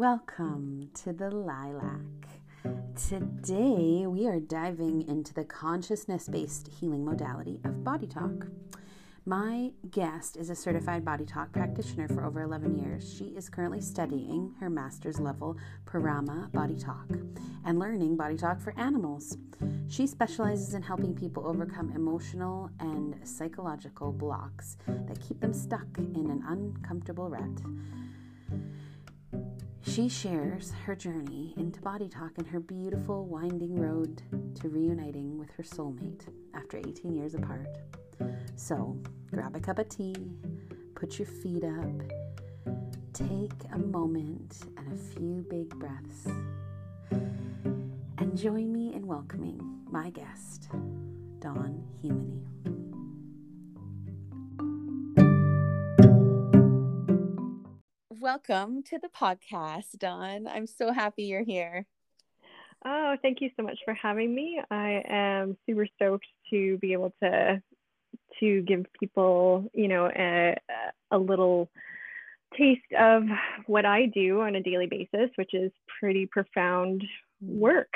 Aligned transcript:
Welcome 0.00 0.88
mm. 0.88 1.02
to 1.02 1.12
the 1.12 1.30
Lilac. 1.30 2.26
Today 2.96 4.06
we 4.06 4.26
are 4.26 4.40
diving 4.40 5.06
into 5.06 5.34
the 5.34 5.44
consciousness 5.44 6.26
based 6.26 6.68
healing 6.68 7.04
modality 7.04 7.60
of 7.64 7.84
body 7.84 8.06
talk. 8.06 8.46
My 9.26 9.72
guest 9.90 10.38
is 10.38 10.48
a 10.48 10.54
certified 10.54 11.04
body 11.04 11.26
talk 11.26 11.52
practitioner 11.52 12.08
for 12.08 12.24
over 12.24 12.40
11 12.40 12.78
years. 12.78 13.14
She 13.14 13.36
is 13.36 13.50
currently 13.50 13.82
studying 13.82 14.54
her 14.58 14.70
master's 14.70 15.20
level 15.20 15.58
Parama 15.84 16.50
Body 16.50 16.78
Talk 16.78 17.10
and 17.66 17.78
learning 17.78 18.16
body 18.16 18.38
talk 18.38 18.58
for 18.58 18.72
animals. 18.78 19.36
She 19.88 20.06
specializes 20.06 20.72
in 20.72 20.80
helping 20.80 21.14
people 21.14 21.46
overcome 21.46 21.92
emotional 21.94 22.70
and 22.80 23.16
psychological 23.28 24.12
blocks 24.12 24.78
that 24.86 25.20
keep 25.20 25.40
them 25.40 25.52
stuck 25.52 25.98
in 25.98 26.30
an 26.30 26.42
uncomfortable 26.48 27.28
rut. 27.28 27.60
She 30.00 30.08
shares 30.08 30.72
her 30.86 30.96
journey 30.96 31.52
into 31.58 31.78
body 31.82 32.08
talk 32.08 32.38
and 32.38 32.46
her 32.46 32.58
beautiful 32.58 33.26
winding 33.26 33.78
road 33.78 34.22
to 34.54 34.70
reuniting 34.70 35.36
with 35.36 35.50
her 35.50 35.62
soulmate 35.62 36.22
after 36.54 36.78
18 36.78 37.14
years 37.14 37.34
apart. 37.34 37.68
So 38.56 38.96
grab 39.30 39.54
a 39.56 39.60
cup 39.60 39.78
of 39.78 39.90
tea, 39.90 40.16
put 40.94 41.18
your 41.18 41.28
feet 41.28 41.64
up, 41.64 42.00
take 43.12 43.52
a 43.74 43.78
moment 43.78 44.56
and 44.78 44.90
a 44.90 44.96
few 44.96 45.44
big 45.50 45.68
breaths, 45.78 46.28
and 47.10 48.38
join 48.38 48.72
me 48.72 48.94
in 48.94 49.06
welcoming 49.06 49.60
my 49.90 50.08
guest, 50.08 50.70
Dawn 51.40 51.84
Humeny. 52.02 52.79
Welcome 58.20 58.82
to 58.90 58.98
the 58.98 59.08
podcast, 59.08 59.98
Dawn. 59.98 60.46
I'm 60.46 60.66
so 60.66 60.92
happy 60.92 61.22
you're 61.22 61.42
here. 61.42 61.86
Oh, 62.84 63.16
thank 63.22 63.40
you 63.40 63.48
so 63.56 63.62
much 63.62 63.78
for 63.82 63.94
having 63.94 64.34
me. 64.34 64.60
I 64.70 65.02
am 65.08 65.56
super 65.64 65.86
stoked 65.96 66.26
to 66.50 66.76
be 66.82 66.92
able 66.92 67.14
to 67.22 67.62
to 68.40 68.60
give 68.60 68.84
people, 69.00 69.70
you 69.72 69.88
know, 69.88 70.10
a, 70.14 70.54
a 71.10 71.16
little 71.16 71.70
taste 72.58 72.92
of 72.98 73.22
what 73.64 73.86
I 73.86 74.04
do 74.04 74.42
on 74.42 74.54
a 74.54 74.62
daily 74.62 74.86
basis, 74.86 75.30
which 75.36 75.54
is 75.54 75.72
pretty 75.98 76.26
profound 76.26 77.02
work. 77.40 77.94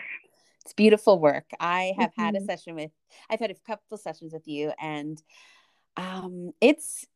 It's 0.64 0.72
beautiful 0.72 1.18
work. 1.18 1.50
I 1.60 1.92
have 1.98 2.12
mm-hmm. 2.12 2.22
had 2.22 2.34
a 2.34 2.38
mm-hmm. 2.38 2.46
session 2.46 2.74
with, 2.76 2.92
I've 3.28 3.40
had 3.40 3.50
a 3.50 3.56
couple 3.66 3.98
sessions 3.98 4.32
with 4.32 4.48
you, 4.48 4.72
and 4.80 5.22
um, 5.98 6.52
it's, 6.62 7.06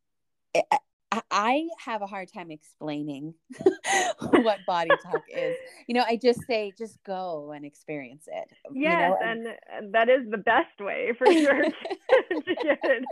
I 1.31 1.69
have 1.79 2.03
a 2.03 2.07
hard 2.07 2.31
time 2.33 2.51
explaining 2.51 3.33
what 4.21 4.59
body 4.67 4.91
talk 5.03 5.23
is. 5.35 5.57
You 5.87 5.95
know, 5.95 6.05
I 6.07 6.19
just 6.23 6.47
say, 6.47 6.73
just 6.77 7.03
go 7.05 7.53
and 7.53 7.65
experience 7.65 8.29
it. 8.31 8.49
Yes, 8.73 8.75
you 8.75 8.89
know? 8.91 9.19
and, 9.23 9.47
and, 9.73 9.95
that 9.95 10.11
is 10.11 10.31
the 10.31 10.37
best 10.37 10.79
way 10.81 11.13
for 11.17 11.27
sure 11.27 11.63
to 12.31 12.55
get 12.63 12.79
it 12.83 13.05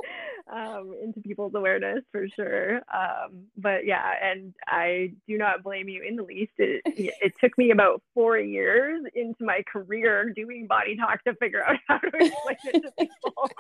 um, 0.53 0.95
into 1.03 1.21
people's 1.21 1.55
awareness 1.55 2.05
for 2.13 2.29
sure. 2.29 2.77
Um, 2.95 3.47
but 3.57 3.87
yeah, 3.87 4.13
and 4.23 4.55
I 4.67 5.15
do 5.27 5.39
not 5.39 5.63
blame 5.63 5.89
you 5.89 6.03
in 6.03 6.17
the 6.17 6.23
least. 6.23 6.53
It, 6.59 6.83
it 6.85 7.33
took 7.41 7.57
me 7.57 7.71
about 7.71 8.03
four 8.13 8.39
years 8.39 9.03
into 9.15 9.45
my 9.45 9.63
career 9.71 10.33
doing 10.35 10.67
body 10.67 10.97
talk 10.97 11.25
to 11.25 11.35
figure 11.37 11.65
out 11.65 11.77
how 11.89 11.99
to 11.99 12.09
explain 12.09 12.57
it 12.65 12.83
to 12.83 12.93
people. 12.99 13.51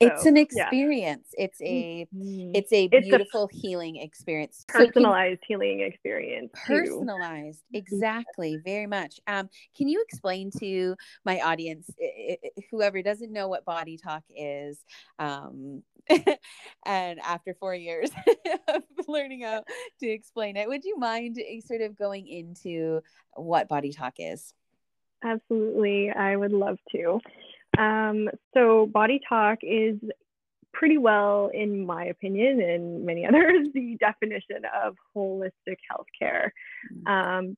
it's 0.00 0.26
an 0.26 0.36
experience. 0.36 1.28
Yeah. 1.36 1.44
It's 1.44 1.60
a 1.62 2.06
it's 2.52 2.72
a 2.72 2.88
beautiful. 2.88 3.44
It's 3.44 3.54
a, 3.54 3.59
healing 3.60 3.96
experience. 3.96 4.64
Personalized 4.68 5.40
so 5.40 5.46
can, 5.46 5.60
healing 5.60 5.80
experience 5.80 6.50
personalized 6.66 7.62
too. 7.72 7.78
exactly 7.78 8.58
very 8.64 8.86
much. 8.86 9.20
Um, 9.26 9.48
can 9.76 9.88
you 9.88 10.02
explain 10.02 10.50
to 10.58 10.96
my 11.24 11.40
audience 11.40 11.90
whoever 12.70 13.02
doesn't 13.02 13.32
know 13.32 13.48
what 13.48 13.64
body 13.64 13.96
talk 13.96 14.22
is 14.34 14.82
um, 15.18 15.82
and 16.86 17.20
after 17.20 17.54
four 17.54 17.74
years 17.74 18.10
of 18.68 18.82
learning 19.06 19.42
how 19.42 19.62
to 20.00 20.08
explain 20.08 20.56
it 20.56 20.68
would 20.68 20.84
you 20.84 20.98
mind 20.98 21.38
eh, 21.38 21.60
sort 21.64 21.82
of 21.82 21.96
going 21.96 22.26
into 22.26 23.00
what 23.34 23.68
body 23.68 23.92
talk 23.92 24.14
is? 24.18 24.54
Absolutely 25.22 26.10
i 26.10 26.36
would 26.36 26.52
love 26.52 26.78
to. 26.92 27.20
Um, 27.78 28.28
so 28.52 28.86
body 28.86 29.20
talk 29.28 29.58
is 29.62 29.96
pretty 30.72 30.98
well, 30.98 31.50
in 31.52 31.84
my 31.84 32.06
opinion, 32.06 32.60
and 32.60 33.04
many 33.04 33.26
others, 33.28 33.68
the 33.74 33.96
definition 33.98 34.62
of 34.84 34.96
holistic 35.16 35.78
healthcare. 35.90 36.50
Mm. 37.06 37.08
Um, 37.08 37.56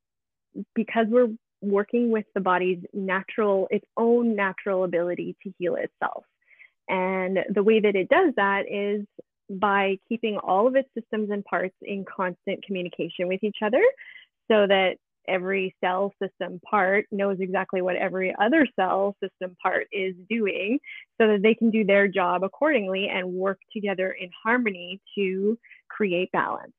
because 0.74 1.06
we're 1.08 1.30
working 1.62 2.10
with 2.10 2.26
the 2.34 2.40
body's 2.40 2.80
natural, 2.92 3.68
its 3.70 3.86
own 3.96 4.36
natural 4.36 4.84
ability 4.84 5.36
to 5.42 5.52
heal 5.58 5.76
itself. 5.76 6.24
And 6.88 7.38
the 7.54 7.62
way 7.62 7.80
that 7.80 7.94
it 7.94 8.08
does 8.08 8.34
that 8.36 8.64
is 8.70 9.06
by 9.48 9.98
keeping 10.08 10.38
all 10.38 10.66
of 10.66 10.76
its 10.76 10.88
systems 10.98 11.30
and 11.30 11.44
parts 11.44 11.74
in 11.82 12.04
constant 12.04 12.64
communication 12.64 13.28
with 13.28 13.42
each 13.42 13.58
other 13.64 13.82
so 14.50 14.66
that 14.66 14.96
every 15.28 15.74
cell 15.82 16.12
system 16.22 16.60
part 16.68 17.06
knows 17.10 17.38
exactly 17.40 17.82
what 17.82 17.96
every 17.96 18.34
other 18.40 18.66
cell 18.76 19.16
system 19.22 19.56
part 19.62 19.86
is 19.92 20.14
doing 20.28 20.78
so 21.20 21.26
that 21.28 21.40
they 21.42 21.54
can 21.54 21.70
do 21.70 21.84
their 21.84 22.08
job 22.08 22.42
accordingly 22.42 23.08
and 23.08 23.32
work 23.32 23.58
together 23.72 24.12
in 24.12 24.30
harmony 24.44 25.00
to 25.16 25.58
create 25.88 26.30
balance 26.32 26.72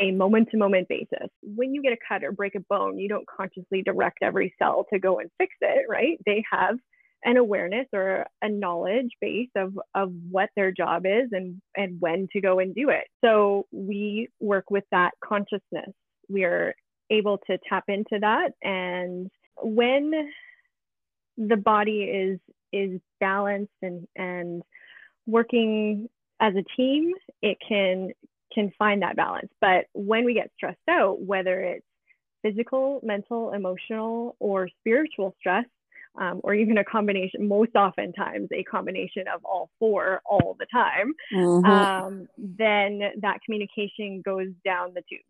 a 0.00 0.10
moment 0.10 0.48
to 0.50 0.56
moment 0.56 0.88
basis. 0.88 1.28
When 1.42 1.74
you 1.74 1.82
get 1.82 1.92
a 1.92 1.96
cut 2.08 2.24
or 2.24 2.32
break 2.32 2.54
a 2.54 2.60
bone, 2.68 2.98
you 2.98 3.08
don't 3.08 3.26
consciously 3.28 3.82
direct 3.82 4.18
every 4.22 4.54
cell 4.58 4.86
to 4.92 4.98
go 4.98 5.20
and 5.20 5.30
fix 5.38 5.54
it, 5.60 5.86
right? 5.88 6.18
They 6.26 6.42
have 6.50 6.76
an 7.24 7.36
awareness 7.36 7.86
or 7.92 8.26
a 8.42 8.48
knowledge 8.48 9.10
base 9.20 9.50
of, 9.56 9.78
of 9.94 10.12
what 10.30 10.50
their 10.56 10.72
job 10.72 11.06
is 11.06 11.28
and, 11.32 11.60
and 11.76 12.00
when 12.00 12.28
to 12.32 12.40
go 12.40 12.58
and 12.58 12.74
do 12.74 12.90
it. 12.90 13.04
So 13.24 13.66
we 13.72 14.28
work 14.40 14.70
with 14.70 14.84
that 14.90 15.12
consciousness. 15.24 15.90
We 16.28 16.44
are 16.44 16.74
able 17.10 17.38
to 17.46 17.58
tap 17.68 17.84
into 17.88 18.18
that. 18.20 18.52
And 18.62 19.30
when 19.62 20.12
the 21.36 21.56
body 21.56 22.02
is 22.02 22.38
is 22.72 23.00
balanced 23.20 23.72
and 23.82 24.06
and 24.16 24.62
working 25.26 26.08
as 26.40 26.54
a 26.54 26.64
team 26.76 27.12
it 27.42 27.58
can 27.66 28.10
can 28.52 28.70
find 28.78 29.02
that 29.02 29.16
balance. 29.16 29.50
But 29.60 29.86
when 29.94 30.24
we 30.24 30.34
get 30.34 30.50
stressed 30.56 30.78
out 30.88 31.20
whether 31.20 31.60
it's 31.60 31.86
physical 32.42 33.00
mental 33.02 33.52
emotional 33.52 34.36
or 34.38 34.68
spiritual 34.80 35.34
stress 35.40 35.64
um, 36.20 36.40
or 36.44 36.54
even 36.54 36.78
a 36.78 36.84
combination 36.84 37.48
most 37.48 37.74
oftentimes 37.74 38.48
a 38.52 38.62
combination 38.64 39.24
of 39.34 39.44
all 39.44 39.70
four 39.78 40.20
all 40.26 40.54
the 40.58 40.66
time 40.72 41.12
mm-hmm. 41.32 41.64
um, 41.64 42.28
then 42.36 43.00
that 43.20 43.38
communication 43.44 44.22
goes 44.22 44.48
down 44.64 44.92
the 44.94 45.02
tubes 45.08 45.24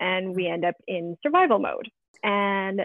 and 0.00 0.34
we 0.34 0.46
end 0.46 0.64
up 0.64 0.74
in 0.86 1.16
survival 1.22 1.58
mode. 1.58 1.88
And 2.22 2.82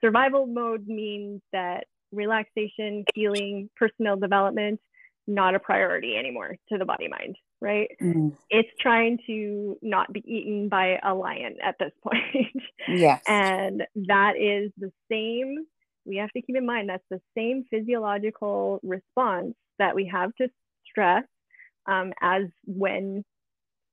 survival 0.00 0.46
mode 0.46 0.86
means 0.86 1.40
that 1.52 1.84
relaxation, 2.12 3.04
healing, 3.14 3.70
personal 3.76 4.16
development, 4.16 4.80
not 5.26 5.54
a 5.54 5.58
priority 5.58 6.16
anymore 6.16 6.56
to 6.70 6.78
the 6.78 6.84
body 6.86 7.06
mind, 7.08 7.36
right? 7.60 7.90
Mm. 8.02 8.34
It's 8.48 8.68
trying 8.80 9.18
to 9.26 9.76
not 9.82 10.12
be 10.12 10.24
eaten 10.26 10.68
by 10.68 10.98
a 11.04 11.14
lion 11.14 11.56
at 11.62 11.76
this 11.78 11.92
point. 12.02 12.62
Yes. 12.88 13.22
and 13.28 13.84
that 14.06 14.34
is 14.36 14.72
the 14.78 14.90
same, 15.10 15.66
we 16.06 16.16
have 16.16 16.30
to 16.30 16.40
keep 16.40 16.56
in 16.56 16.64
mind 16.64 16.88
that's 16.88 17.04
the 17.10 17.20
same 17.36 17.64
physiological 17.70 18.80
response 18.82 19.54
that 19.78 19.94
we 19.94 20.06
have 20.06 20.34
to 20.36 20.48
stress 20.90 21.24
um, 21.86 22.12
as 22.22 22.44
when 22.64 23.24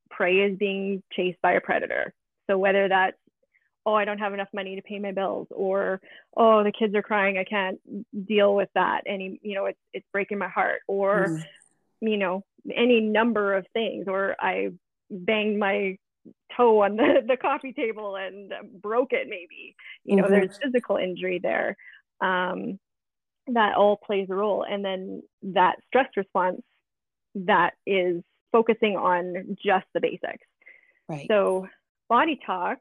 prey 0.09 0.37
is 0.37 0.57
being 0.57 1.03
chased 1.11 1.41
by 1.41 1.53
a 1.53 1.61
predator. 1.61 2.13
So 2.49 2.57
whether 2.57 2.87
that's, 2.87 3.17
oh, 3.85 3.93
I 3.93 4.05
don't 4.05 4.19
have 4.19 4.33
enough 4.33 4.47
money 4.53 4.75
to 4.75 4.81
pay 4.81 4.99
my 4.99 5.11
bills, 5.11 5.47
or 5.51 6.01
oh, 6.35 6.63
the 6.63 6.71
kids 6.71 6.95
are 6.95 7.01
crying, 7.01 7.37
I 7.37 7.43
can't 7.43 7.79
deal 8.27 8.55
with 8.55 8.69
that, 8.75 9.01
any, 9.05 9.39
you 9.41 9.55
know, 9.55 9.65
it's 9.65 9.79
it's 9.93 10.07
breaking 10.11 10.37
my 10.37 10.49
heart, 10.49 10.81
or 10.87 11.27
mm. 11.27 11.43
you 12.01 12.17
know, 12.17 12.43
any 12.73 13.01
number 13.01 13.53
of 13.53 13.65
things, 13.73 14.05
or 14.07 14.35
I 14.39 14.69
banged 15.09 15.59
my 15.59 15.97
toe 16.57 16.83
on 16.83 16.95
the, 16.95 17.23
the 17.27 17.37
coffee 17.37 17.73
table 17.73 18.15
and 18.15 18.51
broke 18.81 19.13
it 19.13 19.27
maybe. 19.29 19.75
You 20.03 20.15
know 20.15 20.23
mm-hmm. 20.23 20.33
there's 20.33 20.57
physical 20.61 20.97
injury 20.97 21.39
there. 21.41 21.77
Um, 22.21 22.79
that 23.47 23.75
all 23.75 23.97
plays 23.97 24.27
a 24.29 24.35
role. 24.35 24.65
And 24.67 24.83
then 24.83 25.21
that 25.43 25.75
stress 25.87 26.09
response 26.17 26.61
that 27.35 27.73
is 27.85 28.23
focusing 28.51 28.95
on 28.95 29.57
just 29.63 29.85
the 29.93 30.01
basics. 30.01 30.47
Right. 31.07 31.27
So 31.29 31.67
body 32.09 32.39
talk 32.45 32.79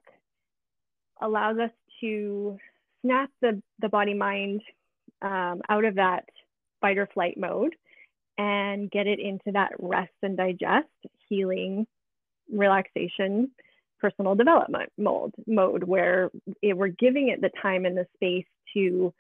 allows 1.21 1.59
us 1.59 1.71
to 2.01 2.59
snap 3.03 3.31
the, 3.41 3.63
the 3.81 3.89
body 3.89 4.15
mind 4.15 4.61
um, 5.23 5.61
out 5.69 5.85
of 5.85 5.95
that 5.95 6.25
fight 6.81 6.99
or 6.99 7.09
flight 7.13 7.37
mode 7.37 7.75
and 8.39 8.91
get 8.91 9.07
it 9.07 9.21
into 9.21 9.53
that 9.53 9.73
rest 9.79 10.13
and 10.23 10.37
digest, 10.37 10.89
healing, 11.29 11.87
relaxation, 12.53 13.51
personal 14.01 14.35
development 14.35 14.91
mode 14.99 15.33
mode 15.47 15.83
where 15.83 16.31
it, 16.61 16.77
we're 16.77 16.89
giving 16.89 17.29
it 17.29 17.41
the 17.41 17.51
time 17.63 17.87
and 17.87 17.97
the 17.97 18.07
space 18.15 18.45
to 18.75 19.11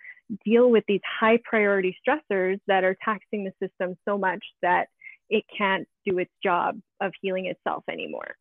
deal 0.44 0.70
with 0.70 0.84
these 0.86 1.00
high 1.20 1.38
priority 1.42 1.96
stressors 2.06 2.60
that 2.66 2.84
are 2.84 2.96
taxing 3.02 3.44
the 3.44 3.66
system 3.66 3.96
so 4.06 4.18
much 4.18 4.44
that 4.60 4.88
it 5.30 5.42
can't 5.56 5.88
do 6.06 6.18
its 6.18 6.30
job 6.42 6.78
of 7.00 7.12
healing 7.22 7.46
itself 7.46 7.82
anymore 7.90 8.36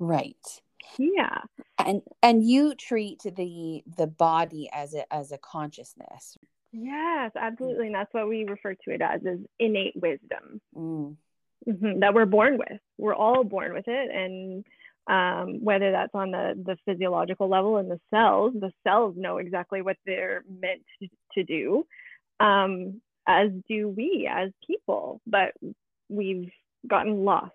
right 0.00 0.60
yeah 0.98 1.38
and 1.78 2.02
and 2.22 2.48
you 2.48 2.74
treat 2.74 3.20
the 3.22 3.82
the 3.96 4.06
body 4.06 4.68
as 4.72 4.94
a 4.94 5.12
as 5.12 5.30
a 5.30 5.38
consciousness 5.38 6.36
yes 6.72 7.30
absolutely 7.38 7.86
and 7.86 7.94
that's 7.94 8.12
what 8.12 8.28
we 8.28 8.44
refer 8.44 8.74
to 8.74 8.90
it 8.90 9.00
as 9.00 9.20
is 9.22 9.40
innate 9.58 9.94
wisdom 9.94 10.60
mm. 10.76 11.14
mm-hmm. 11.68 12.00
that 12.00 12.14
we're 12.14 12.26
born 12.26 12.58
with 12.58 12.80
we're 12.98 13.14
all 13.14 13.44
born 13.44 13.72
with 13.72 13.86
it 13.86 14.10
and 14.10 14.64
um, 15.06 15.64
whether 15.64 15.90
that's 15.92 16.14
on 16.14 16.30
the 16.30 16.54
the 16.64 16.76
physiological 16.84 17.48
level 17.48 17.78
in 17.78 17.88
the 17.88 18.00
cells 18.10 18.52
the 18.54 18.72
cells 18.84 19.14
know 19.16 19.38
exactly 19.38 19.82
what 19.82 19.96
they're 20.06 20.44
meant 20.48 20.82
to, 21.00 21.08
to 21.34 21.44
do 21.44 21.86
um, 22.38 23.00
as 23.26 23.50
do 23.68 23.88
we 23.88 24.28
as 24.30 24.50
people 24.66 25.20
but 25.26 25.52
we've 26.08 26.50
gotten 26.88 27.24
lost 27.24 27.52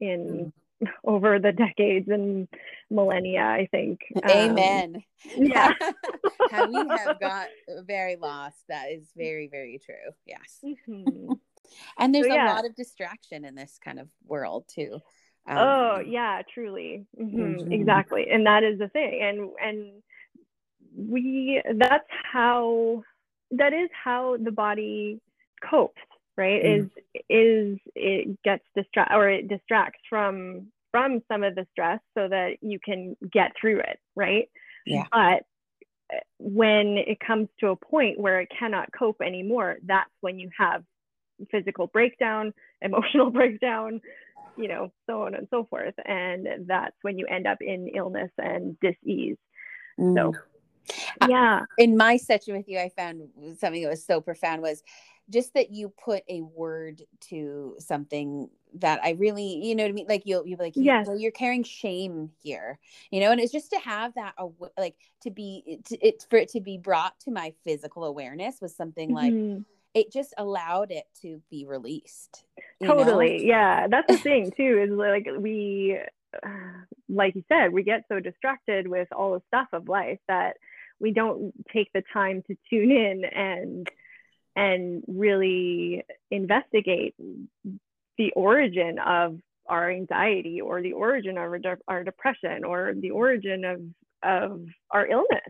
in 0.00 0.20
mm. 0.20 0.52
over 1.04 1.38
the 1.38 1.52
decades 1.52 2.08
and 2.08 2.48
millennia 2.90 3.42
i 3.42 3.68
think. 3.70 4.00
Amen. 4.28 4.96
um, 4.96 5.02
yeah. 5.36 5.72
How 6.50 6.68
we 6.68 6.76
have 6.76 7.20
got 7.20 7.48
very 7.86 8.16
lost 8.16 8.58
that 8.68 8.90
is 8.90 9.10
very 9.16 9.48
very 9.48 9.80
true. 9.84 10.12
Yes. 10.26 10.60
Mm-hmm. 10.64 11.32
and 11.98 12.14
there's 12.14 12.26
so, 12.26 12.34
yeah. 12.34 12.52
a 12.52 12.54
lot 12.54 12.66
of 12.66 12.74
distraction 12.74 13.44
in 13.44 13.54
this 13.54 13.78
kind 13.82 13.98
of 13.98 14.08
world 14.26 14.64
too. 14.68 15.00
Um, 15.46 15.58
oh 15.58 16.02
yeah 16.06 16.42
truly. 16.52 17.06
Mm-hmm. 17.20 17.42
Mm-hmm. 17.42 17.72
exactly. 17.72 18.26
And 18.30 18.46
that 18.46 18.62
is 18.62 18.78
the 18.78 18.88
thing. 18.88 19.20
And 19.22 19.50
and 19.64 20.02
we 20.96 21.62
that's 21.76 22.08
how 22.32 23.02
that 23.52 23.72
is 23.72 23.88
how 24.04 24.36
the 24.42 24.52
body 24.52 25.20
copes 25.68 26.00
right 26.42 26.62
mm. 26.62 26.78
is 26.78 26.86
is 27.28 27.78
it 27.94 28.42
gets 28.42 28.64
distract 28.74 29.12
or 29.12 29.28
it 29.28 29.48
distracts 29.48 30.00
from 30.08 30.66
from 30.90 31.22
some 31.30 31.42
of 31.42 31.54
the 31.54 31.66
stress 31.72 32.00
so 32.16 32.28
that 32.28 32.56
you 32.60 32.78
can 32.84 33.16
get 33.32 33.52
through 33.58 33.78
it 33.80 33.98
right? 34.14 34.48
Yeah. 34.84 35.04
But 35.10 35.44
eh, 36.12 36.20
when 36.38 36.98
it 36.98 37.18
comes 37.20 37.48
to 37.60 37.68
a 37.68 37.76
point 37.76 38.18
where 38.18 38.40
it 38.40 38.48
cannot 38.58 38.90
cope 38.98 39.20
anymore 39.22 39.76
that's 39.84 40.10
when 40.20 40.38
you 40.38 40.50
have 40.58 40.82
physical 41.50 41.86
breakdown 41.86 42.52
emotional 42.82 43.30
breakdown 43.30 44.00
you 44.56 44.68
know 44.68 44.92
so 45.06 45.22
on 45.22 45.34
and 45.34 45.46
so 45.50 45.64
forth. 45.64 45.94
And 46.04 46.46
that's 46.66 46.96
when 47.02 47.18
you 47.18 47.26
end 47.26 47.46
up 47.46 47.58
in 47.60 47.88
illness 47.88 48.30
and 48.38 48.78
dis-ease. 48.80 49.36
Mm. 49.98 50.14
so 50.14 50.32
yeah. 51.28 51.60
in 51.78 51.96
my 51.96 52.16
session 52.16 52.56
with 52.56 52.66
you 52.66 52.78
i 52.78 52.90
found 52.96 53.28
something 53.58 53.82
that 53.82 53.90
was 53.90 54.04
so 54.04 54.20
profound 54.20 54.62
was 54.62 54.82
just 55.32 55.54
that 55.54 55.70
you 55.70 55.88
put 55.88 56.22
a 56.28 56.42
word 56.42 57.02
to 57.28 57.76
something 57.78 58.48
that 58.74 59.00
I 59.02 59.10
really, 59.10 59.64
you 59.64 59.74
know 59.74 59.84
what 59.84 59.90
I 59.90 59.92
mean? 59.92 60.06
Like 60.08 60.22
you'll, 60.24 60.46
you'll 60.46 60.58
be 60.58 60.64
like, 60.64 60.72
yes. 60.76 61.06
well, 61.06 61.18
you're 61.18 61.32
carrying 61.32 61.64
shame 61.64 62.30
here, 62.42 62.78
you 63.10 63.20
know, 63.20 63.32
and 63.32 63.40
it's 63.40 63.52
just 63.52 63.70
to 63.70 63.78
have 63.78 64.14
that, 64.14 64.34
like 64.78 64.96
to 65.22 65.30
be, 65.30 65.80
to, 65.86 66.06
it, 66.06 66.26
for 66.30 66.36
it 66.36 66.50
to 66.50 66.60
be 66.60 66.78
brought 66.78 67.18
to 67.20 67.30
my 67.30 67.52
physical 67.64 68.04
awareness 68.04 68.60
was 68.60 68.74
something 68.74 69.10
mm-hmm. 69.10 69.54
like, 69.54 69.62
it 69.94 70.12
just 70.12 70.32
allowed 70.38 70.90
it 70.90 71.04
to 71.20 71.42
be 71.50 71.66
released. 71.66 72.44
Totally. 72.82 73.38
Know? 73.38 73.44
Yeah. 73.44 73.88
That's 73.88 74.10
the 74.10 74.18
thing 74.18 74.52
too, 74.56 74.86
is 74.88 74.90
like 74.90 75.28
we, 75.38 75.98
like 77.08 77.34
you 77.34 77.44
said, 77.48 77.72
we 77.72 77.82
get 77.82 78.04
so 78.08 78.20
distracted 78.20 78.88
with 78.88 79.08
all 79.12 79.34
the 79.34 79.42
stuff 79.48 79.68
of 79.72 79.88
life 79.88 80.20
that 80.28 80.56
we 80.98 81.10
don't 81.10 81.52
take 81.72 81.92
the 81.92 82.02
time 82.12 82.42
to 82.46 82.56
tune 82.70 82.90
in 82.90 83.24
and 83.24 83.90
and 84.56 85.02
really 85.06 86.04
investigate 86.30 87.14
the 88.18 88.32
origin 88.32 88.98
of 88.98 89.38
our 89.66 89.90
anxiety 89.90 90.60
or 90.60 90.82
the 90.82 90.92
origin 90.92 91.38
of 91.38 91.44
our, 91.44 91.58
de- 91.58 91.78
our 91.88 92.04
depression 92.04 92.64
or 92.64 92.94
the 92.96 93.10
origin 93.10 93.64
of 93.64 93.80
of 94.22 94.64
our 94.90 95.06
illness 95.06 95.40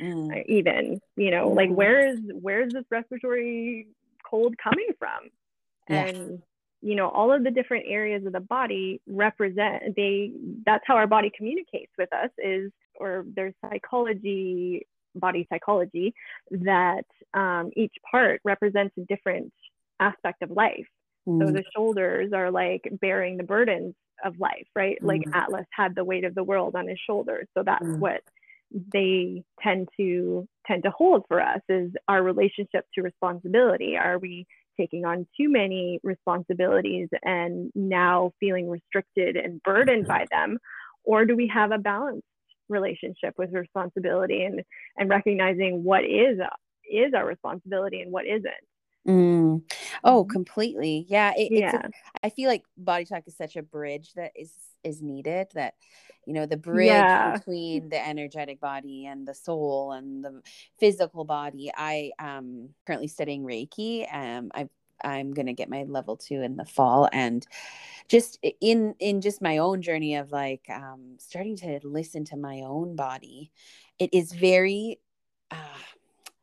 mm. 0.00 0.30
Uh, 0.30 0.42
even 0.46 1.00
you 1.16 1.30
know 1.30 1.50
mm. 1.50 1.56
like 1.56 1.70
where's 1.70 2.18
where's 2.40 2.72
this 2.72 2.84
respiratory 2.90 3.88
cold 4.28 4.54
coming 4.62 4.88
from 4.98 5.28
and 5.88 6.42
you 6.80 6.94
know 6.94 7.08
all 7.08 7.32
of 7.32 7.44
the 7.44 7.50
different 7.50 7.84
areas 7.86 8.24
of 8.24 8.32
the 8.32 8.40
body 8.40 9.00
represent 9.06 9.94
they 9.96 10.32
that's 10.64 10.84
how 10.86 10.96
our 10.96 11.06
body 11.06 11.30
communicates 11.36 11.92
with 11.98 12.12
us 12.12 12.30
is 12.38 12.70
or 12.94 13.24
there's 13.34 13.54
psychology 13.60 14.86
body 15.14 15.46
psychology 15.50 16.14
that 16.50 17.04
um, 17.34 17.70
each 17.76 17.94
part 18.10 18.40
represents 18.44 18.94
a 18.98 19.02
different 19.02 19.52
aspect 20.00 20.42
of 20.42 20.50
life. 20.50 20.86
Mm. 21.28 21.46
So 21.46 21.52
the 21.52 21.64
shoulders 21.74 22.32
are 22.32 22.50
like 22.50 22.88
bearing 23.00 23.36
the 23.36 23.44
burdens 23.44 23.94
of 24.24 24.38
life, 24.38 24.66
right? 24.74 24.98
Mm. 25.02 25.08
Like 25.08 25.22
Atlas 25.32 25.66
had 25.72 25.94
the 25.94 26.04
weight 26.04 26.24
of 26.24 26.34
the 26.34 26.44
world 26.44 26.74
on 26.74 26.88
his 26.88 26.98
shoulders. 27.06 27.46
So 27.56 27.62
that's 27.64 27.84
mm. 27.84 27.98
what 27.98 28.20
they 28.92 29.44
tend 29.62 29.88
to 29.98 30.48
tend 30.66 30.84
to 30.84 30.90
hold 30.90 31.24
for 31.28 31.40
us 31.40 31.60
is 31.68 31.90
our 32.08 32.22
relationship 32.22 32.86
to 32.94 33.02
responsibility. 33.02 33.96
Are 33.96 34.18
we 34.18 34.46
taking 34.78 35.04
on 35.04 35.26
too 35.38 35.50
many 35.50 36.00
responsibilities 36.02 37.08
and 37.22 37.70
now 37.74 38.32
feeling 38.40 38.70
restricted 38.70 39.36
and 39.36 39.62
burdened 39.62 40.06
by 40.06 40.26
them? 40.30 40.58
Or 41.04 41.24
do 41.24 41.36
we 41.36 41.50
have 41.52 41.72
a 41.72 41.78
balance 41.78 42.22
relationship 42.68 43.34
with 43.36 43.52
responsibility 43.52 44.44
and 44.44 44.62
and 44.96 45.08
recognizing 45.08 45.82
what 45.84 46.04
is 46.04 46.38
is 46.90 47.14
our 47.14 47.26
responsibility 47.26 48.00
and 48.00 48.12
what 48.12 48.26
isn't 48.26 48.46
mm. 49.06 49.62
oh 50.04 50.22
mm-hmm. 50.22 50.30
completely 50.30 51.06
yeah, 51.08 51.32
it, 51.36 51.52
yeah. 51.52 51.86
A, 52.22 52.26
I 52.26 52.30
feel 52.30 52.48
like 52.48 52.62
body 52.76 53.04
talk 53.04 53.24
is 53.26 53.36
such 53.36 53.56
a 53.56 53.62
bridge 53.62 54.12
that 54.14 54.32
is 54.36 54.52
is 54.84 55.00
needed 55.02 55.48
that 55.54 55.74
you 56.26 56.32
know 56.32 56.46
the 56.46 56.56
bridge 56.56 56.88
yeah. 56.88 57.36
between 57.36 57.88
the 57.88 58.06
energetic 58.06 58.60
body 58.60 59.06
and 59.06 59.26
the 59.26 59.34
soul 59.34 59.92
and 59.92 60.24
the 60.24 60.42
physical 60.78 61.24
body 61.24 61.70
i 61.76 62.10
am 62.18 62.70
currently 62.86 63.08
studying 63.08 63.44
reiki 63.44 64.12
um 64.12 64.50
i've 64.54 64.68
I'm 65.04 65.32
going 65.32 65.46
to 65.46 65.52
get 65.52 65.68
my 65.68 65.84
level 65.84 66.16
2 66.16 66.42
in 66.42 66.56
the 66.56 66.64
fall 66.64 67.08
and 67.12 67.46
just 68.08 68.38
in 68.60 68.94
in 68.98 69.20
just 69.20 69.40
my 69.40 69.58
own 69.58 69.80
journey 69.80 70.16
of 70.16 70.32
like 70.32 70.66
um 70.68 71.16
starting 71.18 71.56
to 71.56 71.80
listen 71.82 72.24
to 72.24 72.36
my 72.36 72.62
own 72.62 72.96
body 72.96 73.50
it 73.98 74.10
is 74.12 74.32
very 74.32 74.98
uh, 75.50 75.56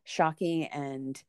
shocking 0.04 0.66
and 0.68 1.22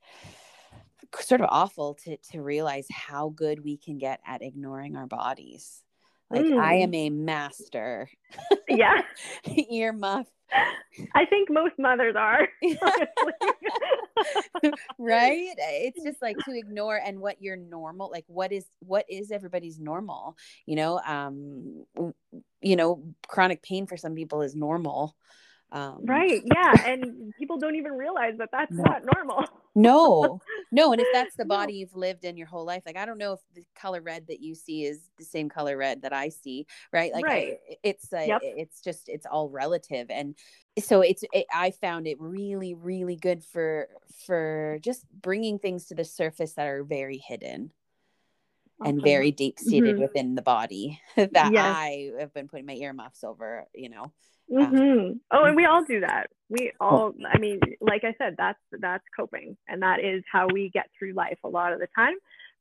sort 1.18 1.40
of 1.40 1.48
awful 1.50 1.94
to 1.94 2.16
to 2.18 2.40
realize 2.40 2.86
how 2.90 3.30
good 3.30 3.62
we 3.64 3.76
can 3.76 3.98
get 3.98 4.20
at 4.26 4.42
ignoring 4.42 4.96
our 4.96 5.06
bodies 5.06 5.82
like 6.30 6.44
mm. 6.44 6.60
i 6.60 6.74
am 6.74 6.94
a 6.94 7.10
master 7.10 8.08
yeah 8.68 9.02
earmuff 9.48 10.26
I 11.14 11.26
think 11.26 11.48
most 11.50 11.74
mothers 11.78 12.16
are. 12.16 12.48
right? 14.98 15.54
It's 15.56 16.02
just 16.02 16.20
like 16.20 16.36
to 16.38 16.58
ignore 16.58 16.96
and 16.96 17.20
what 17.20 17.40
your 17.40 17.56
normal 17.56 18.10
like 18.10 18.24
what 18.26 18.52
is 18.52 18.66
what 18.80 19.04
is 19.08 19.30
everybody's 19.30 19.78
normal, 19.78 20.36
you 20.66 20.76
know? 20.76 21.00
Um 21.06 21.84
you 22.60 22.76
know, 22.76 23.02
chronic 23.28 23.62
pain 23.62 23.86
for 23.86 23.96
some 23.96 24.14
people 24.14 24.42
is 24.42 24.54
normal. 24.54 25.16
Um, 25.72 26.00
right. 26.04 26.42
Yeah. 26.44 26.72
And 26.84 27.32
people 27.38 27.58
don't 27.58 27.76
even 27.76 27.92
realize 27.92 28.34
that 28.38 28.48
that's 28.52 28.72
no. 28.72 28.82
not 28.82 29.02
normal. 29.14 29.44
no, 29.74 30.40
no. 30.70 30.92
And 30.92 31.00
if 31.00 31.08
that's 31.12 31.36
the 31.36 31.44
body 31.44 31.74
you've 31.74 31.94
lived 31.94 32.24
in 32.24 32.36
your 32.36 32.46
whole 32.46 32.64
life, 32.64 32.82
like, 32.86 32.96
I 32.96 33.06
don't 33.06 33.18
know 33.18 33.34
if 33.34 33.40
the 33.54 33.64
color 33.74 34.00
red 34.00 34.26
that 34.28 34.40
you 34.40 34.54
see 34.54 34.84
is 34.84 35.00
the 35.18 35.24
same 35.24 35.48
color 35.48 35.76
red 35.76 36.02
that 36.02 36.12
I 36.12 36.28
see. 36.28 36.66
Right. 36.92 37.12
Like 37.12 37.24
right. 37.24 37.58
It's, 37.82 38.12
uh, 38.12 38.20
yep. 38.20 38.40
it's 38.42 38.80
just, 38.80 39.08
it's 39.08 39.26
all 39.26 39.48
relative. 39.48 40.08
And 40.10 40.34
so 40.78 41.00
it's, 41.00 41.24
it, 41.32 41.46
I 41.52 41.72
found 41.72 42.06
it 42.06 42.20
really, 42.20 42.74
really 42.74 43.16
good 43.16 43.44
for, 43.44 43.88
for 44.26 44.78
just 44.82 45.04
bringing 45.10 45.58
things 45.58 45.86
to 45.86 45.94
the 45.94 46.04
surface 46.04 46.54
that 46.54 46.66
are 46.66 46.84
very 46.84 47.18
hidden 47.18 47.72
and 48.82 49.02
very 49.02 49.30
deep 49.30 49.58
seated 49.58 49.94
mm-hmm. 49.94 50.02
within 50.02 50.34
the 50.34 50.42
body 50.42 51.00
that 51.16 51.52
yes. 51.52 51.54
I 51.54 52.10
have 52.18 52.32
been 52.32 52.48
putting 52.48 52.66
my 52.66 52.74
earmuffs 52.74 53.24
over, 53.24 53.66
you 53.74 53.90
know. 53.90 54.12
Mm-hmm. 54.50 55.12
Oh, 55.30 55.44
and 55.44 55.56
we 55.56 55.64
all 55.64 55.84
do 55.84 56.00
that. 56.00 56.28
We 56.48 56.72
all, 56.80 57.12
I 57.32 57.38
mean, 57.38 57.60
like 57.80 58.02
I 58.04 58.14
said, 58.18 58.34
that's 58.36 58.58
that's 58.72 59.04
coping, 59.16 59.56
and 59.68 59.82
that 59.82 60.00
is 60.02 60.24
how 60.30 60.48
we 60.52 60.70
get 60.70 60.90
through 60.98 61.12
life 61.12 61.38
a 61.44 61.48
lot 61.48 61.72
of 61.72 61.78
the 61.78 61.86
time. 61.96 62.14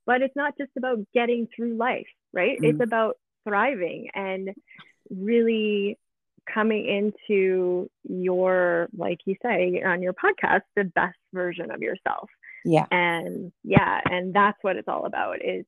But 0.06 0.22
it's 0.22 0.36
not 0.36 0.56
just 0.56 0.70
about 0.76 0.98
getting 1.12 1.48
through 1.54 1.76
life, 1.76 2.06
right? 2.32 2.56
Mm-hmm. 2.56 2.64
It's 2.64 2.80
about 2.80 3.16
thriving 3.44 4.08
and 4.14 4.50
really 5.10 5.98
coming 6.52 6.86
into 6.86 7.90
your, 8.04 8.88
like 8.96 9.18
you 9.24 9.36
say 9.42 9.82
on 9.84 10.02
your 10.02 10.14
podcast, 10.14 10.62
the 10.76 10.84
best 10.84 11.18
version 11.32 11.70
of 11.70 11.82
yourself. 11.82 12.28
Yeah. 12.64 12.86
And 12.90 13.52
yeah, 13.64 14.00
and 14.04 14.32
that's 14.34 14.58
what 14.62 14.76
it's 14.76 14.88
all 14.88 15.06
about. 15.06 15.38
Is 15.44 15.64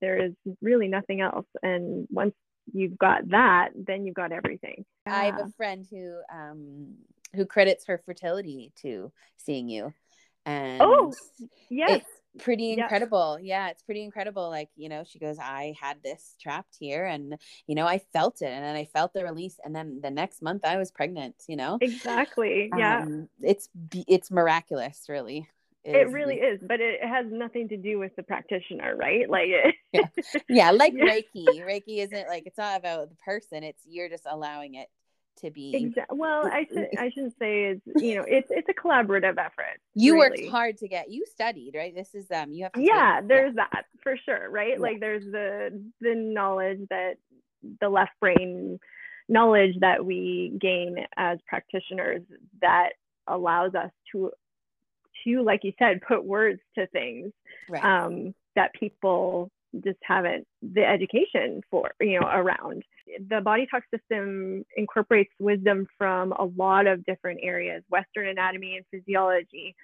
there 0.00 0.24
is 0.24 0.32
really 0.60 0.88
nothing 0.88 1.20
else. 1.20 1.46
And 1.62 2.06
once 2.10 2.34
you've 2.72 2.98
got 2.98 3.28
that, 3.30 3.70
then 3.74 4.04
you've 4.04 4.14
got 4.14 4.32
everything. 4.32 4.84
Yeah. 5.06 5.16
I 5.16 5.24
have 5.26 5.40
a 5.40 5.52
friend 5.56 5.86
who 5.90 6.18
um 6.32 6.94
who 7.34 7.44
credits 7.44 7.86
her 7.86 8.00
fertility 8.04 8.72
to 8.82 9.12
seeing 9.36 9.68
you. 9.68 9.92
And 10.44 10.80
oh, 10.80 11.12
yes. 11.68 12.02
It's 12.36 12.44
pretty 12.44 12.72
incredible. 12.72 13.38
Yeah, 13.40 13.68
it's 13.68 13.82
pretty 13.82 14.04
incredible. 14.04 14.48
Like, 14.48 14.68
you 14.76 14.88
know, 14.88 15.02
she 15.04 15.18
goes, 15.18 15.38
I 15.40 15.74
had 15.80 16.02
this 16.04 16.36
trapped 16.40 16.76
here 16.78 17.04
and, 17.04 17.36
you 17.66 17.74
know, 17.74 17.86
I 17.86 17.98
felt 18.12 18.42
it 18.42 18.46
and 18.46 18.64
then 18.64 18.76
I 18.76 18.84
felt 18.84 19.12
the 19.12 19.24
release. 19.24 19.58
And 19.64 19.74
then 19.74 20.00
the 20.02 20.10
next 20.10 20.42
month 20.42 20.64
I 20.64 20.76
was 20.76 20.92
pregnant, 20.92 21.34
you 21.48 21.56
know? 21.56 21.78
Exactly. 21.80 22.70
Yeah. 22.76 23.02
Um, 23.02 23.28
it's, 23.42 23.68
it's 24.06 24.30
miraculous, 24.30 25.06
really 25.08 25.48
it 25.86 26.10
really 26.10 26.36
is 26.36 26.60
but 26.66 26.80
it 26.80 27.02
has 27.02 27.26
nothing 27.30 27.68
to 27.68 27.76
do 27.76 27.98
with 27.98 28.14
the 28.16 28.22
practitioner 28.22 28.96
right 28.96 29.28
like 29.30 29.48
yeah. 29.92 30.02
yeah 30.48 30.70
like 30.70 30.92
yeah. 30.96 31.04
reiki 31.04 31.46
reiki 31.64 31.98
isn't 31.98 32.28
like 32.28 32.44
it's 32.46 32.58
not 32.58 32.78
about 32.78 33.08
the 33.08 33.16
person 33.24 33.62
it's 33.62 33.82
you're 33.86 34.08
just 34.08 34.26
allowing 34.30 34.74
it 34.74 34.88
to 35.38 35.50
be 35.50 35.74
exactly. 35.74 36.18
well 36.18 36.46
i 36.46 36.66
should 36.68 36.88
i 36.98 37.10
shouldn't 37.10 37.34
say 37.38 37.64
it's 37.64 38.02
you 38.02 38.16
know 38.16 38.24
it's 38.26 38.50
it's 38.50 38.68
a 38.68 38.74
collaborative 38.74 39.38
effort 39.38 39.78
you 39.94 40.14
really. 40.14 40.30
worked 40.30 40.50
hard 40.50 40.76
to 40.78 40.88
get 40.88 41.10
you 41.10 41.24
studied 41.26 41.72
right 41.76 41.94
this 41.94 42.14
is 42.14 42.26
um 42.30 42.52
you 42.52 42.64
have 42.64 42.72
yeah 42.76 43.20
there's 43.26 43.54
yeah. 43.56 43.64
that 43.72 43.84
for 44.02 44.16
sure 44.24 44.50
right 44.50 44.80
like 44.80 44.98
there's 45.00 45.24
the 45.24 45.82
the 46.00 46.14
knowledge 46.14 46.80
that 46.90 47.14
the 47.80 47.88
left 47.88 48.12
brain 48.20 48.78
knowledge 49.28 49.74
that 49.80 50.04
we 50.04 50.56
gain 50.60 50.96
as 51.16 51.38
practitioners 51.46 52.22
that 52.60 52.90
allows 53.26 53.74
us 53.74 53.90
to 54.12 54.30
to, 55.26 55.42
like 55.42 55.60
you 55.64 55.72
said, 55.78 56.00
put 56.06 56.24
words 56.24 56.60
to 56.78 56.86
things 56.88 57.32
right. 57.68 57.84
um, 57.84 58.34
that 58.54 58.72
people 58.74 59.50
just 59.84 59.98
haven't 60.02 60.46
the 60.62 60.84
education 60.84 61.60
for, 61.70 61.90
you 62.00 62.18
know, 62.18 62.26
around. 62.26 62.82
The 63.28 63.40
body 63.40 63.66
talk 63.70 63.82
system 63.94 64.64
incorporates 64.76 65.32
wisdom 65.38 65.86
from 65.98 66.32
a 66.32 66.44
lot 66.44 66.86
of 66.86 67.04
different 67.04 67.40
areas, 67.42 67.82
Western 67.90 68.28
anatomy 68.28 68.76
and 68.76 68.86
physiology, 68.90 69.74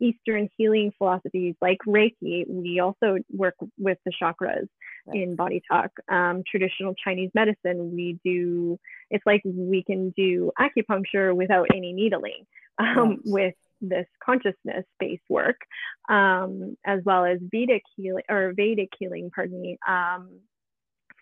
Eastern 0.00 0.48
healing 0.56 0.92
philosophies 0.96 1.54
like 1.60 1.78
Reiki. 1.86 2.48
We 2.48 2.80
also 2.80 3.18
work 3.30 3.54
with 3.78 3.98
the 4.04 4.12
chakras 4.20 4.68
right. 5.06 5.22
in 5.22 5.36
Body 5.36 5.62
Talk. 5.70 5.90
Um, 6.08 6.42
traditional 6.50 6.94
Chinese 6.94 7.30
medicine, 7.34 7.92
we 7.94 8.18
do, 8.24 8.78
it's 9.10 9.24
like 9.26 9.42
we 9.44 9.82
can 9.82 10.10
do 10.10 10.52
acupuncture 10.58 11.34
without 11.34 11.66
any 11.74 11.92
needling 11.92 12.46
um, 12.78 13.20
with 13.24 13.54
this 13.80 14.06
consciousness 14.24 14.84
based 14.98 15.22
work, 15.28 15.56
um, 16.08 16.76
as 16.84 17.00
well 17.04 17.24
as 17.24 17.38
Vedic 17.40 17.82
healing 17.96 18.24
or 18.28 18.52
Vedic 18.54 18.90
healing, 18.98 19.30
pardon 19.34 19.60
me, 19.60 19.78
um, 19.88 20.40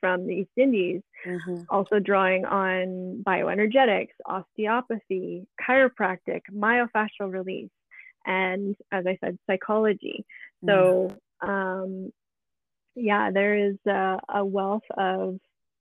from 0.01 0.27
the 0.27 0.33
East 0.33 0.51
Indies, 0.57 1.03
mm-hmm. 1.27 1.63
also 1.71 1.99
drawing 1.99 2.45
on 2.45 3.23
bioenergetics, 3.27 4.15
osteopathy, 4.27 5.47
chiropractic, 5.61 6.43
myofascial 6.55 7.33
release, 7.33 7.71
and 8.25 8.77
as 8.93 9.07
I 9.07 9.19
said, 9.23 9.39
psychology. 9.49 10.25
So, 10.65 11.17
um, 11.41 12.13
yeah, 12.95 13.31
there 13.33 13.57
is 13.57 13.77
a, 13.87 14.19
a 14.29 14.45
wealth 14.45 14.83
of 14.97 15.39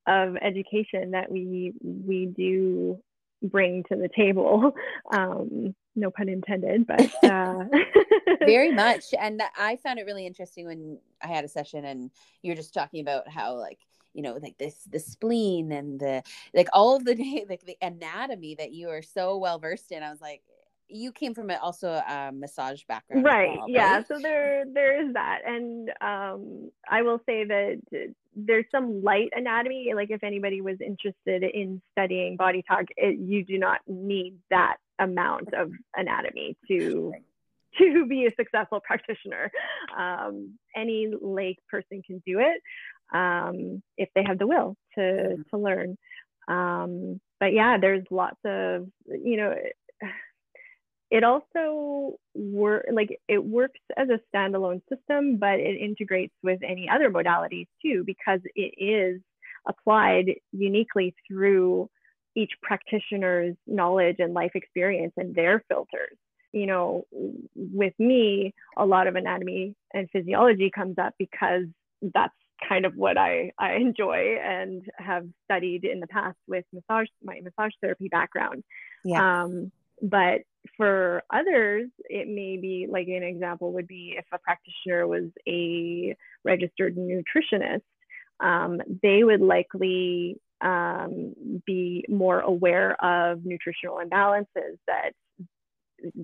of 0.07 0.37
education 0.37 1.11
that 1.11 1.29
we 1.29 1.73
we 1.81 2.27
do 2.27 2.97
bring 3.41 3.83
to 3.83 3.95
the 3.95 4.09
table. 4.09 4.71
Um, 5.13 5.73
no 5.95 6.11
pun 6.11 6.27
intended, 6.29 6.85
but 6.85 7.09
uh... 7.23 7.63
very 8.39 8.71
much. 8.71 9.05
And 9.19 9.41
I 9.57 9.77
found 9.77 9.99
it 9.99 10.05
really 10.05 10.27
interesting 10.27 10.65
when 10.65 10.99
I 11.21 11.27
had 11.27 11.45
a 11.45 11.47
session 11.47 11.85
and 11.85 12.11
you 12.41 12.51
were 12.51 12.55
just 12.55 12.73
talking 12.73 13.01
about 13.01 13.27
how 13.29 13.55
like 13.55 13.79
you 14.13 14.21
know 14.21 14.37
like 14.41 14.57
this 14.57 14.83
the 14.91 14.99
spleen 14.99 15.71
and 15.71 15.99
the 15.99 16.23
like 16.53 16.67
all 16.73 16.95
of 16.95 17.05
the 17.05 17.45
like 17.49 17.65
the 17.65 17.77
anatomy 17.81 18.55
that 18.55 18.73
you 18.73 18.89
are 18.89 19.01
so 19.01 19.37
well 19.37 19.59
versed 19.59 19.91
in. 19.91 20.03
I 20.03 20.11
was 20.11 20.21
like, 20.21 20.41
you 20.89 21.11
came 21.11 21.33
from 21.33 21.51
also 21.61 21.89
a 21.89 22.31
massage 22.33 22.83
background 22.87 23.25
right. 23.25 23.57
well, 23.57 23.69
yeah. 23.69 24.03
so 24.03 24.19
there 24.19 24.65
there 24.71 25.05
is 25.05 25.13
that. 25.13 25.39
And 25.45 25.89
um 26.01 26.71
i 26.89 27.01
will 27.01 27.19
say 27.25 27.43
that 27.45 27.81
there's 28.37 28.65
some 28.71 29.01
light 29.03 29.29
anatomy 29.35 29.91
like 29.95 30.11
if 30.11 30.23
anybody 30.23 30.61
was 30.61 30.77
interested 30.79 31.43
in 31.43 31.81
studying 31.91 32.37
body 32.37 32.63
talk 32.67 32.85
it, 32.95 33.17
you 33.17 33.43
do 33.43 33.57
not 33.57 33.79
need 33.87 34.35
that 34.51 34.77
amount 34.99 35.53
of 35.53 35.71
anatomy 35.95 36.55
to 36.67 37.13
to 37.77 38.05
be 38.05 38.25
a 38.25 38.31
successful 38.35 38.79
practitioner. 38.79 39.51
Um, 39.95 40.57
any 40.75 41.11
lay 41.21 41.57
person 41.69 42.01
can 42.05 42.21
do 42.25 42.39
it 42.39 42.61
um, 43.13 43.81
if 43.97 44.09
they 44.15 44.23
have 44.23 44.39
the 44.39 44.47
will 44.47 44.75
to 44.95 45.01
mm-hmm. 45.01 45.41
to 45.49 45.57
learn. 45.57 45.97
Um, 46.47 47.19
but 47.39 47.53
yeah 47.53 47.77
there's 47.79 48.05
lots 48.09 48.39
of 48.45 48.87
you 49.05 49.37
know 49.37 49.55
it 51.09 51.23
also 51.23 52.17
work 52.35 52.85
like 52.91 53.17
it 53.27 53.43
works 53.43 53.79
as 53.95 54.09
a 54.09 54.19
standalone 54.33 54.81
system, 54.89 55.37
but 55.37 55.59
it 55.59 55.79
integrates 55.79 56.33
with 56.43 56.59
any 56.63 56.89
other 56.89 57.09
modalities 57.09 57.67
too 57.81 58.03
because 58.05 58.41
it 58.55 58.73
is 58.77 59.21
applied 59.67 60.33
uniquely 60.51 61.15
through 61.27 61.89
each 62.35 62.51
practitioner's 62.61 63.55
knowledge 63.65 64.17
and 64.19 64.33
life 64.33 64.51
experience 64.53 65.13
and 65.17 65.33
their 65.33 65.63
filters. 65.69 66.17
You 66.51 66.65
know, 66.65 67.05
with 67.55 67.93
me, 67.99 68.53
a 68.77 68.85
lot 68.85 69.07
of 69.07 69.15
anatomy 69.15 69.75
and 69.93 70.09
physiology 70.11 70.71
comes 70.73 70.97
up 70.97 71.13
because 71.17 71.63
that's 72.01 72.33
kind 72.67 72.85
of 72.85 72.95
what 72.95 73.17
I, 73.17 73.51
I 73.59 73.73
enjoy 73.73 74.37
and 74.43 74.83
have 74.97 75.27
studied 75.45 75.83
in 75.83 75.99
the 75.99 76.07
past 76.07 76.37
with 76.47 76.65
massage, 76.73 77.07
my 77.23 77.39
massage 77.41 77.73
therapy 77.81 78.07
background. 78.09 78.63
Yeah. 79.03 79.43
Um, 79.43 79.71
but 80.01 80.41
for 80.75 81.23
others, 81.33 81.89
it 82.09 82.27
may 82.27 82.57
be 82.57 82.87
like 82.89 83.07
an 83.07 83.23
example 83.23 83.73
would 83.73 83.87
be 83.87 84.15
if 84.17 84.25
a 84.31 84.39
practitioner 84.39 85.07
was 85.07 85.29
a 85.47 86.15
registered 86.43 86.95
nutritionist, 86.95 87.81
um, 88.39 88.81
they 89.01 89.23
would 89.23 89.41
likely 89.41 90.39
um, 90.61 91.33
be 91.65 92.05
more 92.09 92.39
aware 92.39 93.01
of 93.03 93.45
nutritional 93.45 93.99
imbalances 94.03 94.77
that 94.87 95.11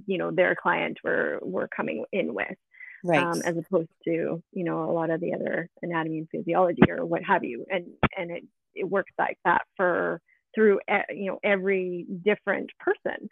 you 0.06 0.18
know 0.18 0.32
their 0.32 0.56
client 0.56 0.98
were 1.04 1.40
were 1.42 1.68
coming 1.76 2.06
in 2.12 2.34
with. 2.34 2.58
Right. 3.06 3.22
Um, 3.22 3.42
as 3.44 3.58
opposed 3.58 3.90
to 4.06 4.42
you 4.52 4.64
know 4.64 4.90
a 4.90 4.94
lot 4.94 5.10
of 5.10 5.20
the 5.20 5.34
other 5.34 5.70
anatomy 5.82 6.20
and 6.20 6.30
physiology 6.30 6.84
or 6.90 7.06
what 7.06 7.22
have 7.24 7.44
you 7.44 7.66
and 7.70 7.86
and 8.18 8.32
it, 8.32 8.44
it 8.76 8.90
works 8.90 9.12
like 9.20 9.38
that 9.44 9.64
for 9.76 10.22
through 10.56 10.80
you 11.10 11.26
know 11.26 11.40
every 11.44 12.06
different 12.24 12.70
person 12.80 13.30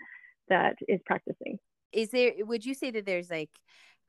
that 0.51 0.75
is 0.87 1.01
practicing. 1.05 1.57
Is 1.91 2.09
there? 2.09 2.33
Would 2.39 2.63
you 2.65 2.73
say 2.73 2.91
that 2.91 3.05
there's 3.05 3.29
like 3.29 3.49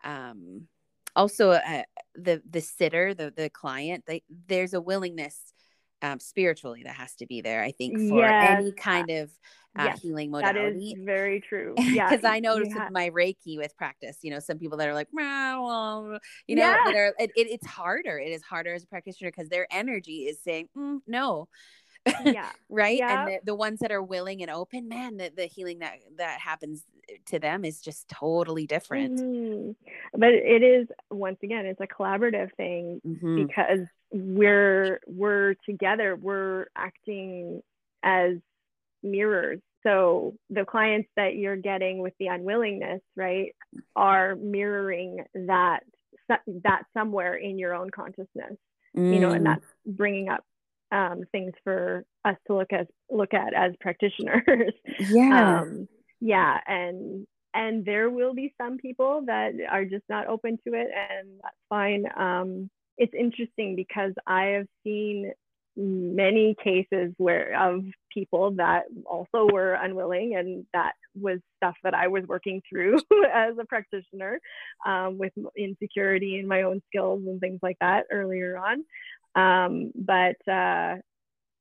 um, 0.04 0.68
also 1.16 1.52
a, 1.52 1.84
the 2.14 2.42
the 2.48 2.60
sitter, 2.60 3.14
the 3.14 3.32
the 3.34 3.50
client, 3.50 4.04
they, 4.06 4.22
there's 4.48 4.74
a 4.74 4.80
willingness 4.80 5.38
um, 6.02 6.20
spiritually 6.20 6.82
that 6.84 6.96
has 6.96 7.14
to 7.16 7.26
be 7.26 7.40
there. 7.40 7.62
I 7.62 7.72
think 7.72 7.96
for 7.96 8.18
yes. 8.18 8.58
any 8.58 8.72
kind 8.72 9.10
of 9.10 9.30
uh, 9.78 9.84
yes, 9.84 10.02
healing 10.02 10.30
modality. 10.30 10.94
That 10.94 11.00
is 11.00 11.04
very 11.04 11.40
true. 11.40 11.74
Yeah, 11.78 12.10
because 12.10 12.24
I 12.24 12.40
noticed 12.40 12.74
with 12.74 12.90
my 12.90 13.10
Reiki 13.10 13.56
with 13.56 13.76
practice, 13.76 14.18
you 14.22 14.30
know, 14.30 14.38
some 14.38 14.58
people 14.58 14.78
that 14.78 14.88
are 14.88 14.94
like, 14.94 15.08
well, 15.12 16.18
you 16.46 16.56
know, 16.56 16.62
yeah. 16.62 16.78
that 16.84 16.94
are 16.94 17.14
it, 17.18 17.30
it, 17.36 17.48
it's 17.48 17.66
harder. 17.66 18.18
It 18.18 18.30
is 18.30 18.42
harder 18.42 18.74
as 18.74 18.82
a 18.82 18.86
practitioner 18.86 19.30
because 19.30 19.48
their 19.48 19.66
energy 19.70 20.24
is 20.24 20.42
saying 20.42 20.68
mm, 20.76 20.98
no 21.06 21.48
yeah 22.24 22.50
right 22.68 23.00
and 23.00 23.28
the, 23.28 23.38
the, 23.44 23.54
ones 23.54 23.78
that 23.80 23.92
are 23.92 24.02
willing 24.02 24.42
and 24.42 24.50
open 24.50 24.88
man 24.88 25.16
the, 25.16 25.30
the 25.36 25.46
healing 25.46 25.78
that 25.78 25.94
that 26.16 26.40
happens 26.40 26.84
to 27.26 27.38
them 27.38 27.64
is 27.64 27.80
just 27.80 28.08
totally 28.08 28.66
different 28.66 29.20
mm-hmm. 29.20 29.72
but 30.18 30.30
it 30.30 30.62
is 30.62 30.88
once 31.10 31.38
again 31.42 31.66
it's 31.66 31.80
a 31.80 31.86
collaborative 31.86 32.52
thing 32.56 33.00
mm-hmm. 33.06 33.46
because 33.46 33.80
we're 34.10 35.00
we're 35.06 35.54
together 35.66 36.16
we're 36.16 36.66
acting 36.76 37.60
as 38.02 38.32
mirrors 39.02 39.60
so 39.82 40.34
the 40.50 40.64
clients 40.64 41.08
that 41.16 41.34
you're 41.34 41.56
getting 41.56 41.98
with 41.98 42.14
the 42.18 42.26
unwillingness 42.26 43.00
right 43.16 43.54
are 43.96 44.36
mirroring 44.36 45.24
that 45.34 45.80
that 46.46 46.82
somewhere 46.94 47.34
in 47.34 47.58
your 47.58 47.74
own 47.74 47.90
consciousness 47.90 48.56
mm. 48.96 49.14
you 49.14 49.20
know 49.20 49.30
and 49.30 49.44
mm. 49.44 49.54
that's 49.54 49.66
bringing 49.86 50.28
up 50.28 50.44
um, 50.92 51.22
things 51.32 51.52
for 51.64 52.04
us 52.24 52.36
to 52.46 52.54
look 52.54 52.72
as 52.72 52.86
look 53.10 53.34
at 53.34 53.54
as 53.54 53.72
practitioners. 53.80 54.72
Yeah. 55.00 55.62
Um, 55.62 55.88
yeah, 56.20 56.58
and 56.66 57.26
and 57.54 57.84
there 57.84 58.08
will 58.08 58.34
be 58.34 58.54
some 58.60 58.78
people 58.78 59.22
that 59.26 59.52
are 59.70 59.84
just 59.84 60.04
not 60.08 60.28
open 60.28 60.58
to 60.66 60.74
it, 60.74 60.88
and 60.94 61.40
that's 61.42 61.56
fine. 61.68 62.04
Um, 62.16 62.70
it's 62.98 63.14
interesting 63.18 63.74
because 63.74 64.12
I 64.26 64.44
have 64.56 64.66
seen 64.84 65.32
many 65.76 66.54
cases 66.62 67.14
where 67.16 67.58
of 67.58 67.82
people 68.12 68.52
that 68.52 68.84
also 69.06 69.48
were 69.50 69.72
unwilling 69.72 70.36
and 70.36 70.66
that 70.74 70.92
was 71.14 71.38
stuff 71.56 71.74
that 71.82 71.94
i 71.94 72.08
was 72.08 72.24
working 72.28 72.60
through 72.68 72.98
as 73.34 73.54
a 73.58 73.64
practitioner 73.64 74.38
um, 74.86 75.16
with 75.16 75.32
insecurity 75.56 76.38
in 76.38 76.46
my 76.46 76.62
own 76.62 76.82
skills 76.88 77.22
and 77.26 77.40
things 77.40 77.58
like 77.62 77.76
that 77.80 78.04
earlier 78.10 78.58
on 78.58 78.84
um, 79.34 79.92
but 79.94 80.36
uh, 80.50 80.96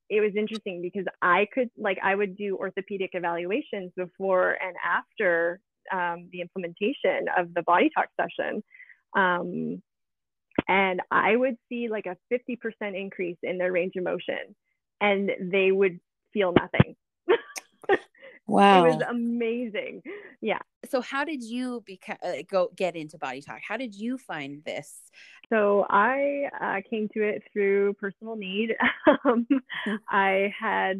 it 0.09 0.19
was 0.19 0.31
interesting 0.35 0.81
because 0.81 1.05
I 1.21 1.47
could 1.53 1.69
like 1.77 1.97
I 2.03 2.15
would 2.15 2.35
do 2.35 2.57
orthopedic 2.57 3.11
evaluations 3.13 3.91
before 3.95 4.57
and 4.61 4.75
after 4.85 5.59
um, 5.91 6.29
the 6.31 6.41
implementation 6.41 7.27
of 7.37 7.53
the 7.53 7.63
body 7.63 7.89
talk 7.95 8.09
session. 8.19 8.63
Um, 9.15 9.81
and 10.67 11.01
I 11.09 11.35
would 11.35 11.55
see 11.69 11.87
like 11.87 12.05
a 12.05 12.17
50% 12.31 12.57
increase 12.93 13.37
in 13.41 13.57
their 13.57 13.71
range 13.71 13.93
of 13.95 14.03
motion 14.03 14.55
and 14.99 15.31
they 15.51 15.71
would 15.71 15.99
feel 16.33 16.53
nothing. 16.53 16.95
Wow. 18.47 18.85
It 18.85 18.95
was 18.95 19.03
amazing. 19.07 20.01
Yeah. 20.41 20.59
So 20.89 21.01
how 21.01 21.23
did 21.23 21.43
you 21.43 21.83
beca- 21.89 22.17
uh, 22.23 22.43
go 22.49 22.69
get 22.75 22.95
into 22.95 23.17
body 23.17 23.41
talk? 23.41 23.59
How 23.65 23.77
did 23.77 23.95
you 23.95 24.17
find 24.17 24.63
this? 24.65 24.99
So 25.49 25.85
I 25.89 26.49
uh, 26.59 26.81
came 26.89 27.07
to 27.13 27.23
it 27.23 27.43
through 27.51 27.93
personal 27.93 28.35
need. 28.35 28.75
um, 29.25 29.47
mm-hmm. 29.51 29.95
I 30.09 30.53
had 30.59 30.99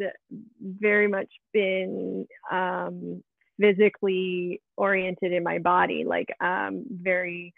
very 0.62 1.08
much 1.08 1.30
been 1.54 2.28
um, 2.52 3.24
physically 3.60 4.62
oriented 4.78 5.32
in 5.34 5.44
my 5.44 5.60
body, 5.60 6.04
like 6.06 6.30
um, 6.42 6.86
very 6.90 7.54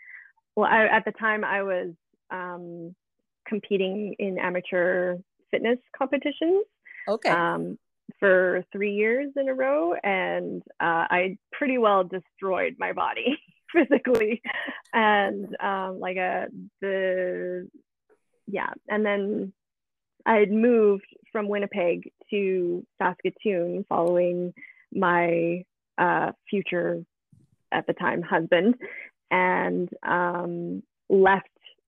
well. 0.55 0.69
I, 0.71 0.85
at 0.85 1.05
the 1.05 1.11
time, 1.13 1.43
I 1.43 1.63
was 1.63 1.89
um, 2.31 2.95
competing 3.47 4.15
in 4.19 4.37
amateur 4.37 5.17
fitness 5.51 5.79
competitions. 5.97 6.65
Okay. 7.07 7.29
Um, 7.29 7.77
for 8.19 8.63
three 8.71 8.93
years 8.93 9.31
in 9.35 9.49
a 9.49 9.53
row, 9.53 9.93
and 10.03 10.61
uh, 10.79 11.07
I 11.09 11.37
pretty 11.51 11.77
well 11.77 12.03
destroyed 12.03 12.75
my 12.77 12.93
body 12.93 13.37
physically, 13.73 14.41
and 14.93 15.55
um, 15.61 15.99
like 15.99 16.17
a 16.17 16.43
uh, 16.43 16.45
the 16.81 17.69
yeah, 18.47 18.71
and 18.87 19.05
then 19.05 19.53
I 20.25 20.35
had 20.35 20.51
moved 20.51 21.05
from 21.31 21.47
Winnipeg 21.47 22.11
to 22.29 22.85
Saskatoon 22.97 23.85
following 23.89 24.53
my 24.93 25.63
uh, 25.97 26.31
future 26.49 27.03
at 27.71 27.87
the 27.87 27.93
time 27.93 28.21
husband, 28.21 28.75
and 29.31 29.89
um, 30.03 30.83
left 31.09 31.47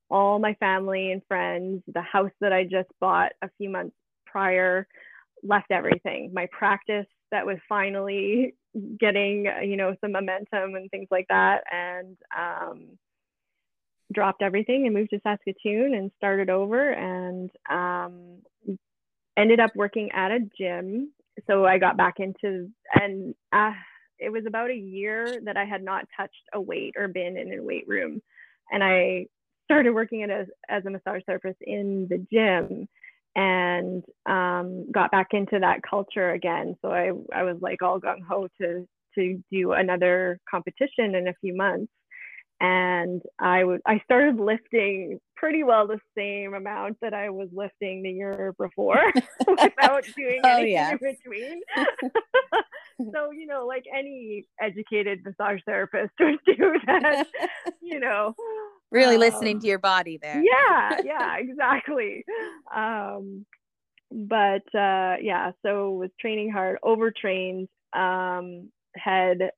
all 0.10 0.40
my 0.40 0.54
family 0.56 1.12
and 1.12 1.22
friends, 1.28 1.84
the 1.94 2.02
house 2.02 2.32
that 2.42 2.54
I 2.54 2.64
just 2.64 2.90
bought 3.00 3.32
a 3.42 3.50
few 3.58 3.70
months 3.70 3.96
prior, 4.26 4.88
left 5.46 5.72
everything. 5.72 6.32
My 6.34 6.48
practice 6.52 7.06
that 7.32 7.46
was 7.46 7.58
finally 7.68 8.56
getting, 9.00 9.48
you 9.64 9.78
know, 9.78 9.96
some 10.02 10.12
momentum 10.12 10.76
and 10.76 10.90
things 10.92 11.08
like 11.12 11.28
that, 11.30 11.62
and 11.72 12.18
um, 12.38 12.98
dropped 14.14 14.42
everything 14.42 14.86
and 14.86 14.94
moved 14.94 15.12
to 15.12 15.20
Saskatoon 15.24 15.94
and 15.96 16.12
started 16.18 16.50
over 16.50 16.92
and 16.92 17.50
um, 17.70 18.42
ended 19.38 19.60
up 19.60 19.72
working 19.76 20.10
at 20.12 20.32
a 20.32 20.40
gym. 20.58 21.12
So 21.48 21.66
I 21.66 21.78
got 21.78 21.98
back 21.98 22.16
into 22.20 22.70
and 22.94 23.36
uh, 23.52 23.72
it 24.20 24.32
was 24.32 24.46
about 24.48 24.72
a 24.72 24.76
year 24.76 25.40
that 25.44 25.58
I 25.58 25.66
had 25.66 25.84
not 25.84 26.06
touched 26.16 26.34
a 26.54 26.62
weight 26.62 26.94
or 26.98 27.08
been 27.08 27.38
in 27.38 27.60
a 27.60 27.62
weight 27.62 27.88
room, 27.88 28.22
and 28.72 28.82
I 28.84 29.28
started 29.66 29.92
working 29.92 30.24
as 30.24 30.48
as 30.70 30.86
a 30.86 30.90
massage 30.90 31.22
therapist 31.26 31.58
in 31.62 32.08
the 32.10 32.26
gym 32.32 32.88
and 33.36 34.04
um, 34.26 34.90
got 34.92 35.12
back 35.12 35.28
into 35.32 35.60
that 35.60 35.82
culture 35.88 36.32
again. 36.32 36.76
So 36.82 36.90
I, 36.90 37.12
I 37.34 37.44
was 37.44 37.58
like 37.62 37.82
all 37.82 38.00
gung 38.00 38.24
ho 38.28 38.48
to 38.62 38.88
to 39.16 39.44
do 39.52 39.72
another 39.72 40.40
competition 40.50 41.16
in 41.16 41.28
a 41.28 41.34
few 41.42 41.56
months. 41.56 41.92
And 42.62 43.22
I 43.40 43.64
would 43.64 43.82
I 43.86 44.00
started 44.06 44.40
lifting 44.40 45.20
pretty 45.36 45.64
well 45.64 45.88
the 45.88 46.00
same 46.18 46.54
amount 46.54 46.98
that 47.02 47.14
I 47.14 47.30
was 47.30 47.50
lifting 47.52 48.04
the 48.04 48.12
year 48.12 48.56
before 48.58 49.12
without 49.48 50.06
doing 50.16 50.40
oh, 50.44 50.50
anything 50.50 50.74
yeah. 50.74 50.92
in 50.92 50.98
between. 50.98 51.62
so, 53.14 53.32
you 53.32 53.46
know, 53.46 53.66
like 53.66 53.84
any 53.94 54.46
educated 54.62 55.20
massage 55.26 55.60
therapist 55.66 56.14
would 56.20 56.40
do 56.46 56.80
that, 56.86 57.28
you 57.82 58.00
know, 58.00 58.34
really 58.96 59.16
um, 59.16 59.22
listening 59.22 59.60
to 59.60 59.68
your 59.68 59.80
body 59.80 60.18
there. 60.18 60.42
Yeah 60.44 60.98
yeah 61.04 61.38
exactly. 61.38 62.26
Um 62.76 63.46
but 64.12 64.64
uh 64.74 65.16
yeah 65.22 65.52
so 65.66 65.92
was 65.92 66.10
training 66.20 66.52
hard 66.52 66.78
overtrained 66.84 67.68
um 67.94 68.70
had 68.96 69.52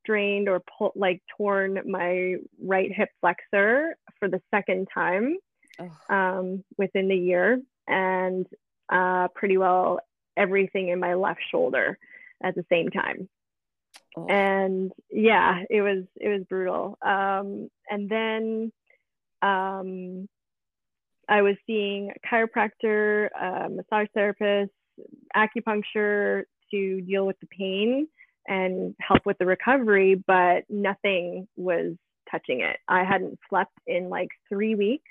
strained 0.00 0.48
or 0.48 0.62
pulled 0.78 0.92
like 0.94 1.22
torn 1.36 1.78
my 1.86 2.36
right 2.62 2.90
hip 2.94 3.10
flexor 3.20 3.96
for 4.18 4.28
the 4.28 4.40
second 4.50 4.88
time 4.92 5.36
oh. 5.80 6.14
um 6.14 6.64
within 6.78 7.08
the 7.08 7.16
year 7.16 7.60
and 7.88 8.46
uh 8.90 9.28
pretty 9.34 9.58
well 9.58 10.00
everything 10.36 10.88
in 10.88 10.98
my 10.98 11.14
left 11.14 11.40
shoulder 11.50 11.98
at 12.42 12.54
the 12.54 12.64
same 12.70 12.88
time 12.88 13.28
Oh. 14.16 14.26
And 14.26 14.92
yeah, 15.10 15.62
it 15.70 15.82
was 15.82 16.04
it 16.16 16.28
was 16.28 16.42
brutal. 16.48 16.98
Um, 17.02 17.70
and 17.88 18.08
then 18.08 18.72
um, 19.42 20.28
I 21.28 21.42
was 21.42 21.56
seeing 21.66 22.10
a 22.10 22.26
chiropractor, 22.26 23.28
a 23.40 23.68
massage 23.68 24.08
therapist, 24.14 24.72
acupuncture 25.36 26.42
to 26.72 27.00
deal 27.02 27.26
with 27.26 27.38
the 27.40 27.46
pain 27.46 28.08
and 28.46 28.94
help 29.00 29.24
with 29.26 29.38
the 29.38 29.46
recovery, 29.46 30.22
but 30.26 30.64
nothing 30.68 31.46
was 31.56 31.94
touching 32.30 32.60
it. 32.60 32.78
I 32.88 33.04
hadn't 33.04 33.38
slept 33.48 33.72
in 33.86 34.08
like 34.08 34.28
three 34.48 34.74
weeks 34.74 35.10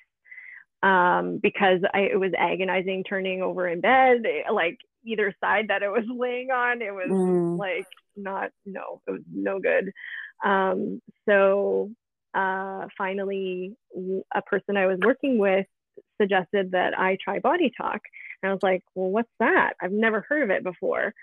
um, 0.83 1.39
because 1.41 1.79
I, 1.93 2.01
it 2.01 2.19
was 2.19 2.31
agonizing 2.37 3.03
turning 3.03 3.41
over 3.41 3.67
in 3.67 3.81
bed. 3.81 4.23
Like 4.51 4.79
either 5.09 5.33
side 5.43 5.65
that 5.69 5.83
it 5.83 5.89
was 5.89 6.05
laying 6.09 6.51
on, 6.51 6.81
it 6.81 6.93
was 6.93 7.09
mm. 7.09 7.57
like 7.57 7.87
not 8.15 8.51
no 8.65 9.01
it 9.07 9.11
was 9.11 9.21
no 9.33 9.59
good. 9.59 9.91
Um, 10.45 11.01
so 11.27 11.91
uh, 12.33 12.85
finally 12.97 13.75
a 14.35 14.41
person 14.43 14.77
i 14.77 14.85
was 14.85 14.99
working 15.03 15.39
with 15.39 15.65
suggested 16.21 16.71
that 16.71 16.97
i 16.97 17.17
try 17.23 17.39
body 17.39 17.71
talk. 17.75 17.99
And 18.41 18.49
i 18.49 18.53
was 18.53 18.63
like 18.63 18.83
well 18.95 19.09
what's 19.09 19.31
that? 19.39 19.73
I've 19.81 19.91
never 19.91 20.21
heard 20.27 20.43
of 20.43 20.49
it 20.49 20.63
before. 20.63 21.13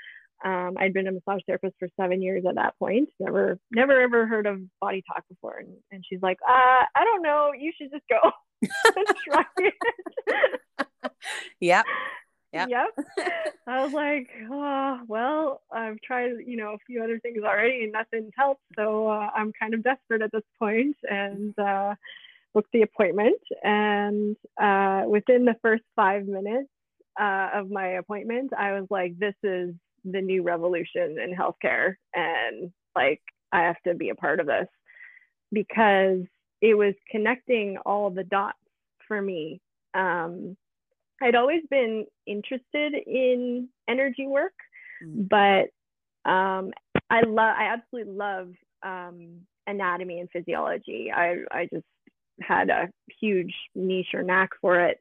Um, 0.45 0.75
i'd 0.79 0.93
been 0.93 1.07
a 1.07 1.13
massage 1.13 1.41
therapist 1.47 1.77
for 1.79 1.89
seven 1.99 2.21
years 2.23 2.45
at 2.49 2.57
that 2.57 2.75
point. 2.79 3.09
Never 3.21 3.59
never 3.71 4.01
ever 4.01 4.27
heard 4.27 4.47
of 4.47 4.61
body 4.81 5.03
talk 5.07 5.25
before. 5.29 5.59
And, 5.59 5.69
and 5.93 6.05
she's 6.09 6.23
like 6.23 6.39
uh, 6.47 6.85
i 6.95 7.05
don't 7.05 7.23
know. 7.23 7.53
You 7.57 7.73
should 7.77 7.91
just 7.93 8.05
go 8.11 8.31
and 8.97 9.07
try 9.29 9.45
it. 9.59 9.75
Yep 11.61 11.87
Yep. 12.57 12.69
yep. 12.69 13.07
I 13.67 13.85
was 13.85 13.93
like, 13.93 14.29
oh, 14.51 15.01
well, 15.09 15.63
I've 15.73 16.01
tried, 16.01 16.33
you 16.47 16.57
know, 16.57 16.75
a 16.75 16.79
few 16.87 17.03
other 17.03 17.19
things 17.19 17.43
already 17.45 17.85
and 17.85 17.93
nothing's 17.93 18.33
helped. 18.37 18.63
So 18.77 19.09
uh, 19.09 19.31
I'm 19.35 19.53
kind 19.59 19.75
of 19.75 19.83
desperate 19.83 20.23
at 20.23 20.33
this 20.33 20.43
point 20.59 20.97
and 21.09 21.59
uh, 21.59 21.95
booked 22.55 22.73
the 22.73 22.83
appointment. 22.83 23.41
And 23.63 24.37
uh, 24.61 25.03
within 25.07 25.45
the 25.45 25.57
first 25.63 25.85
five 25.95 26.27
minutes 26.27 26.71
uh, 27.21 27.51
of 27.55 27.71
my 27.71 27.89
appointment, 27.99 28.53
I 28.57 28.73
was 28.73 28.87
like, 28.91 29.19
this 29.19 29.35
is 29.43 29.75
the 30.05 30.21
new 30.21 30.43
revolution 30.43 31.19
in 31.19 31.35
healthcare. 31.35 31.97
And 32.15 32.73
like, 32.95 33.21
I 33.53 33.63
have 33.63 33.81
to 33.87 33.95
be 33.95 34.11
a 34.11 34.15
part 34.15 34.41
of 34.41 34.47
this 34.47 34.69
because 35.53 36.21
it 36.61 36.75
was 36.75 36.95
connecting 37.11 37.79
all 37.85 38.11
the 38.11 38.25
dots 38.25 38.59
for 39.07 39.21
me. 39.21 39.61
Um, 39.95 40.57
I'd 41.23 41.35
always 41.35 41.63
been 41.71 42.07
interested 42.27 42.95
in 42.95 43.69
energy 43.89 44.27
work, 44.27 44.53
mm. 45.05 45.29
but 45.29 46.31
um, 46.31 46.73
I 47.11 47.23
love, 47.23 47.55
I 47.59 47.73
absolutely 47.73 48.13
love 48.13 48.49
um, 48.85 49.41
anatomy 49.67 50.21
and 50.21 50.31
physiology. 50.31 51.11
I, 51.15 51.37
I 51.51 51.69
just 51.73 51.87
had 52.41 52.69
a 52.71 52.89
huge 53.21 53.55
niche 53.75 54.15
or 54.15 54.23
knack 54.23 54.51
for 54.61 54.81
it, 54.81 54.99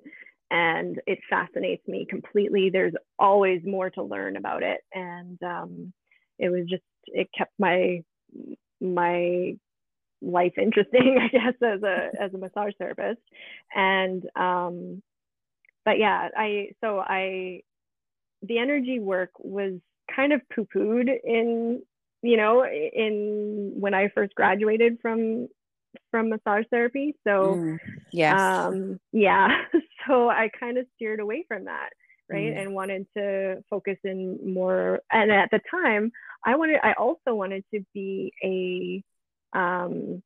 and 0.51 1.01
it 1.07 1.19
fascinates 1.29 1.85
me 1.87 2.05
completely. 2.09 2.69
There's 2.69 2.93
always 3.19 3.61
more 3.65 3.89
to 3.91 4.03
learn 4.03 4.37
about 4.37 4.63
it, 4.63 4.81
and 4.93 5.41
um, 5.43 5.93
it 6.39 6.49
was 6.49 6.65
just, 6.69 6.83
it 7.07 7.29
kept 7.37 7.53
my 7.59 8.03
my 8.81 9.55
life 10.21 10.53
interesting, 10.57 11.17
I 11.21 11.27
guess, 11.27 11.55
as 11.61 11.83
a 11.83 12.09
as 12.21 12.33
a 12.33 12.37
massage 12.37 12.73
therapist, 12.77 13.21
and 13.75 14.23
um, 14.35 15.01
but 15.85 15.99
yeah, 15.99 16.29
I 16.35 16.69
so 16.81 16.99
I 16.99 17.61
the 18.41 18.57
energy 18.57 18.99
work 18.99 19.29
was 19.39 19.73
kind 20.13 20.33
of 20.33 20.41
poo-pooed 20.53 21.09
in 21.23 21.81
you 22.21 22.37
know 22.37 22.65
in 22.65 23.73
when 23.79 23.93
I 23.93 24.09
first 24.09 24.35
graduated 24.35 24.97
from 25.01 25.47
from 26.11 26.29
massage 26.29 26.65
therapy. 26.71 27.15
So 27.23 27.55
mm, 27.55 27.79
yes. 28.11 28.39
um 28.39 28.99
yeah, 29.13 29.49
so 30.07 30.29
I 30.29 30.49
kind 30.59 30.77
of 30.77 30.87
steered 30.95 31.19
away 31.19 31.45
from 31.47 31.65
that, 31.65 31.89
right? 32.29 32.53
Mm. 32.53 32.61
And 32.61 32.75
wanted 32.75 33.07
to 33.15 33.63
focus 33.69 33.97
in 34.03 34.53
more 34.53 34.99
and 35.11 35.31
at 35.31 35.49
the 35.51 35.61
time 35.69 36.11
I 36.43 36.55
wanted 36.55 36.79
I 36.83 36.93
also 36.93 37.35
wanted 37.35 37.63
to 37.73 37.85
be 37.93 38.33
a 38.43 39.57
um 39.57 40.23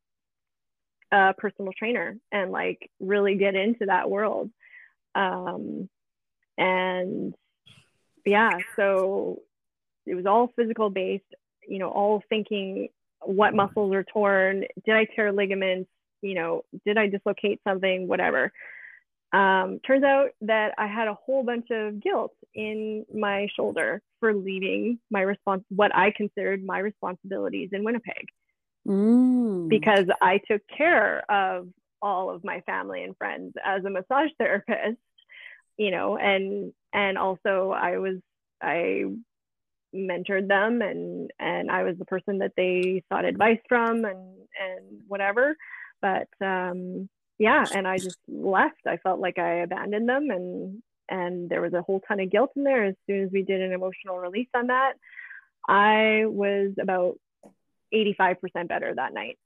a 1.12 1.34
personal 1.38 1.74
trainer 1.78 2.18
and 2.32 2.52
like 2.52 2.90
really 3.00 3.36
get 3.36 3.56
into 3.56 3.88
that 3.88 4.10
world 4.10 4.52
um, 5.16 5.90
and 6.58 7.34
yeah, 8.26 8.60
so 8.76 9.42
it 10.06 10.16
was 10.16 10.26
all 10.26 10.52
physical 10.56 10.90
based, 10.90 11.24
you 11.68 11.80
know, 11.80 11.90
all 11.90 12.24
thinking 12.30 12.90
what 13.22 13.54
muscles 13.54 13.94
are 13.94 14.04
torn, 14.04 14.66
did 14.86 14.96
I 14.96 15.06
tear 15.06 15.32
ligaments, 15.32 15.90
you 16.22 16.36
know, 16.36 16.64
did 16.86 16.98
I 16.98 17.08
dislocate 17.08 17.62
something, 17.68 18.08
whatever. 18.08 18.52
Um, 19.32 19.80
turns 19.86 20.04
out 20.04 20.30
that 20.42 20.74
I 20.78 20.88
had 20.88 21.08
a 21.08 21.14
whole 21.14 21.44
bunch 21.44 21.68
of 21.70 22.02
guilt 22.02 22.34
in 22.54 23.06
my 23.14 23.48
shoulder 23.56 24.02
for 24.20 24.34
leaving 24.34 25.00
my 25.12 25.22
response, 25.22 25.64
what 25.70 25.96
I 25.96 26.12
considered 26.12 26.64
my 26.64 26.80
responsibilities 26.80 27.70
in 27.72 27.84
Winnipeg, 27.84 28.28
Mm. 28.88 29.68
because 29.70 30.08
I 30.22 30.40
took 30.50 30.62
care 30.68 31.30
of 31.30 31.68
all 32.02 32.30
of 32.30 32.44
my 32.44 32.62
family 32.62 33.04
and 33.04 33.18
friends 33.18 33.54
as 33.64 33.84
a 33.86 33.90
massage 33.90 34.30
therapist, 34.38 34.98
you 35.78 35.92
know, 35.92 36.18
and 36.18 36.74
and 36.94 37.18
also 37.18 37.72
I 37.76 37.98
was 37.98 38.18
I 38.62 39.06
mentored 39.96 40.48
them 40.48 40.82
and 40.82 41.32
and 41.40 41.72
I 41.72 41.84
was 41.84 41.98
the 41.98 42.06
person 42.06 42.40
that 42.40 42.54
they 42.56 43.04
sought 43.10 43.26
advice 43.26 43.60
from 43.68 44.06
and 44.06 44.36
and 44.60 45.02
whatever, 45.08 45.56
but 46.02 46.28
um 46.42 47.10
yeah 47.38 47.66
and 47.74 47.88
i 47.88 47.98
just 48.00 48.18
left. 48.28 48.86
I 48.86 48.98
felt 48.98 49.20
like 49.20 49.38
i 49.40 49.62
abandoned 49.62 50.08
them 50.10 50.30
and 50.30 50.84
and 51.10 51.50
there 51.50 51.62
was 51.62 51.74
a 51.74 51.82
whole 51.82 52.02
ton 52.08 52.20
of 52.20 52.30
guilt 52.30 52.52
in 52.56 52.64
there. 52.64 52.86
As 52.86 52.96
soon 53.08 53.24
as 53.24 53.32
we 53.32 53.42
did 53.42 53.62
an 53.62 53.72
emotional 53.74 54.20
release 54.20 54.50
on 54.54 54.68
that 54.68 54.94
i 55.68 56.24
was 56.26 56.72
about 56.80 57.20
85% 57.94 58.68
better 58.68 58.94
that 58.96 59.14
night 59.14 59.38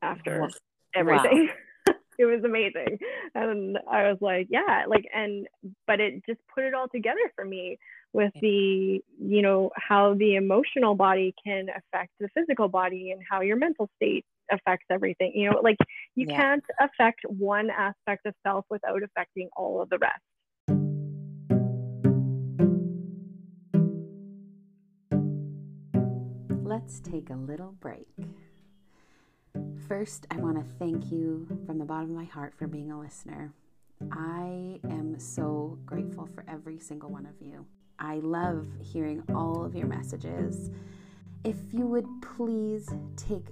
after 0.00 0.40
Wow. 0.40 0.48
everything 0.94 1.48
it 2.18 2.24
was 2.24 2.42
amazing 2.44 2.98
and 3.34 3.78
i 3.90 4.08
was 4.08 4.18
like 4.20 4.46
yeah 4.50 4.84
like 4.88 5.04
and 5.14 5.46
but 5.86 6.00
it 6.00 6.24
just 6.26 6.40
put 6.54 6.64
it 6.64 6.74
all 6.74 6.88
together 6.88 7.20
for 7.34 7.44
me 7.44 7.78
with 8.12 8.32
the 8.40 9.00
you 9.20 9.42
know 9.42 9.70
how 9.76 10.14
the 10.14 10.36
emotional 10.36 10.94
body 10.94 11.34
can 11.44 11.66
affect 11.68 12.10
the 12.20 12.28
physical 12.34 12.68
body 12.68 13.10
and 13.10 13.20
how 13.28 13.40
your 13.40 13.56
mental 13.56 13.88
state 13.96 14.24
affects 14.52 14.86
everything 14.90 15.32
you 15.34 15.50
know 15.50 15.58
like 15.62 15.76
you 16.14 16.26
Yeah. 16.26 16.36
can't 16.36 16.64
affect 16.80 17.20
one 17.28 17.70
aspect 17.70 18.26
of 18.26 18.34
self 18.46 18.64
without 18.70 19.02
affecting 19.02 19.48
all 19.56 19.80
of 19.82 19.88
the 19.90 19.98
rest 19.98 20.20
Let's 26.66 26.98
take 26.98 27.30
a 27.30 27.36
little 27.36 27.72
break. 27.78 28.08
First, 29.88 30.26
I 30.30 30.36
want 30.36 30.56
to 30.56 30.64
thank 30.78 31.12
you 31.12 31.46
from 31.66 31.78
the 31.78 31.84
bottom 31.84 32.10
of 32.10 32.16
my 32.16 32.24
heart 32.24 32.54
for 32.56 32.66
being 32.66 32.90
a 32.90 32.98
listener. 32.98 33.52
I 34.10 34.80
am 34.84 35.16
so 35.18 35.78
grateful 35.84 36.26
for 36.26 36.42
every 36.48 36.78
single 36.78 37.10
one 37.10 37.26
of 37.26 37.34
you. 37.38 37.66
I 37.98 38.16
love 38.16 38.66
hearing 38.80 39.22
all 39.34 39.62
of 39.62 39.74
your 39.74 39.86
messages. 39.86 40.70
If 41.44 41.56
you 41.72 41.86
would 41.86 42.06
please 42.22 42.88
take 43.16 43.48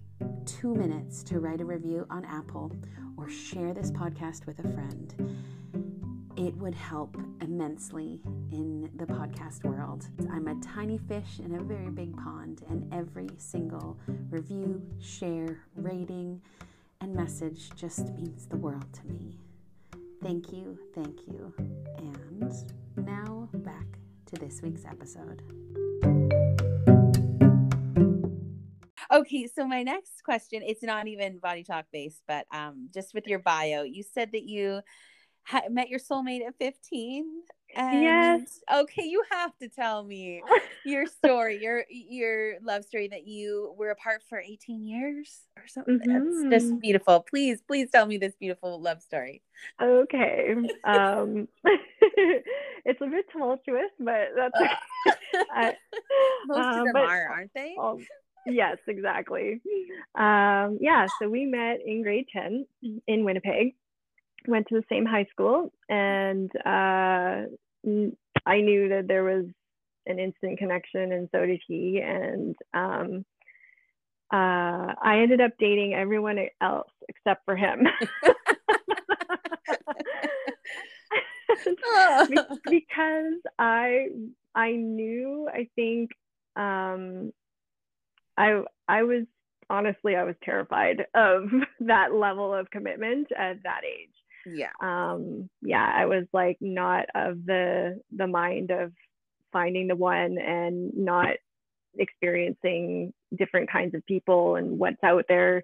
two 0.47 0.75
minutes 0.75 1.23
to 1.25 1.39
write 1.39 1.61
a 1.61 1.67
review 1.67 2.07
on 2.09 2.25
Apple 2.25 2.73
or 3.19 3.29
share 3.29 3.75
this 3.75 3.91
podcast 3.91 4.47
with 4.47 4.59
a 4.61 4.69
friend, 4.73 5.37
it 6.37 6.57
would 6.57 6.75
help 6.75 7.17
immensely 7.41 8.21
in 8.51 8.91
the 8.97 9.05
podcast 9.05 9.65
world. 9.65 10.09
I'm 10.31 10.49
a 10.49 10.55
tiny 10.61 10.99
fish 10.99 11.41
in 11.45 11.55
a 11.55 11.63
very 11.63 11.91
big 11.91 12.17
pond, 12.17 12.63
and 12.71 12.93
every 12.93 13.29
single 13.37 13.99
review, 14.31 14.83
share, 14.99 15.61
rating, 15.77 16.41
and 17.01 17.15
message 17.15 17.71
just 17.75 18.09
means 18.15 18.47
the 18.47 18.57
world 18.57 18.87
to 18.95 19.07
me. 19.07 19.39
Thank 20.23 20.53
you, 20.53 20.79
thank 20.95 21.27
you. 21.27 21.53
And 21.99 22.53
now 22.97 23.49
back 23.53 23.87
to 24.27 24.37
this 24.37 24.63
week's 24.63 24.85
episode. 24.85 25.43
Okay, 29.13 29.47
so 29.47 29.67
my 29.67 29.83
next 29.83 30.25
question, 30.25 30.63
it's 30.65 30.83
not 30.83 31.07
even 31.07 31.39
body 31.39 31.65
talk 31.65 31.85
based, 31.93 32.23
but 32.27 32.47
um, 32.51 32.89
just 32.95 33.13
with 33.13 33.27
your 33.27 33.41
bio, 33.41 33.83
you 33.83 34.03
said 34.03 34.31
that 34.33 34.45
you 34.45 34.81
met 35.71 35.89
your 35.89 35.99
soulmate 36.01 36.47
at 36.47 36.55
15. 36.59 37.25
And, 37.75 38.03
Yes. 38.03 38.61
Okay, 38.71 39.05
you 39.05 39.23
have 39.31 39.57
to 39.59 39.69
tell 39.69 40.05
me 40.05 40.43
your 40.85 41.07
story, 41.07 41.59
your 41.63 41.85
your 41.89 42.61
love 42.61 42.85
story 42.85 43.09
that 43.09 43.27
you 43.27 43.75
were 43.79 43.91
apart 43.91 44.23
for 44.29 44.39
18 44.39 44.85
years 44.85 45.41
or 45.57 45.67
something. 45.67 45.99
That's 46.05 46.51
just 46.65 46.75
Mhm. 46.75 46.81
beautiful. 46.83 47.21
Please, 47.29 47.63
please 47.63 47.89
tell 47.91 48.05
me 48.05 48.19
this 48.19 48.35
beautiful 48.37 48.79
love 48.81 49.01
story. 49.01 49.43
okay 49.81 50.55
um 50.85 51.49
it's 52.85 53.01
a 53.01 53.07
bit 53.07 53.25
tumultuous 53.33 53.93
but 54.01 54.29
that's 54.37 54.75
I, 55.55 55.77
Most 56.47 56.59
uh, 56.59 56.69
of 56.81 56.85
them 56.85 56.93
but- 56.93 57.03
are, 57.05 57.29
aren't 57.29 57.55
they? 57.55 57.75
Um, 57.81 58.05
yes, 58.47 58.79
exactly. 58.87 59.61
Um, 60.15 60.79
yeah, 60.81 61.07
so 61.19 61.29
we 61.31 61.47
met 61.47 61.79
in 61.87 62.03
grade 62.03 62.27
10 62.33 62.67
in 63.07 63.25
Winnipeg, 63.25 63.77
went 64.47 64.69
to 64.69 64.75
the 64.77 64.85
same 64.89 65.07
high 65.07 65.27
school, 65.31 65.73
and 65.89 66.51
uh, 66.65 67.47
I 68.47 68.61
knew 68.61 68.89
that 68.89 69.07
there 69.09 69.25
was 69.25 69.47
an 70.07 70.19
instant 70.19 70.59
connection, 70.59 71.13
and 71.13 71.29
so 71.33 71.47
did 71.47 71.61
he. 71.67 72.01
And 72.01 72.57
um, 72.75 73.25
uh, 74.33 74.95
I 75.03 75.21
ended 75.23 75.41
up 75.41 75.53
dating 75.59 75.95
everyone 75.95 76.39
else 76.61 76.91
except 77.09 77.45
for 77.45 77.57
him. 77.57 77.87
Because 82.69 83.35
I 83.59 84.09
I 84.55 84.73
knew 84.73 85.49
I 85.53 85.69
think 85.75 86.11
um 86.57 87.33
I 88.37 88.63
I 88.89 89.03
was 89.03 89.25
honestly 89.71 90.17
I 90.17 90.25
was 90.25 90.35
terrified 90.45 91.07
of 91.15 91.51
that 91.81 92.15
level 92.15 92.55
of 92.55 92.71
commitment 92.71 93.29
at 93.37 93.63
that 93.65 93.83
age. 93.85 94.15
Yeah. 94.47 94.71
Um 94.81 95.49
yeah, 95.61 95.91
I 95.95 96.07
was 96.07 96.25
like 96.33 96.59
not 96.61 97.07
of 97.15 97.45
the 97.45 98.01
the 98.15 98.27
mind 98.27 98.71
of 98.71 98.93
finding 99.53 99.89
the 99.89 99.97
one 99.97 100.39
and 100.39 100.93
not 100.97 101.37
experiencing 101.99 103.13
different 103.37 103.71
kinds 103.71 103.95
of 103.95 104.05
people 104.07 104.57
and 104.57 104.79
what's 104.79 105.03
out 105.05 105.25
there. 105.29 105.63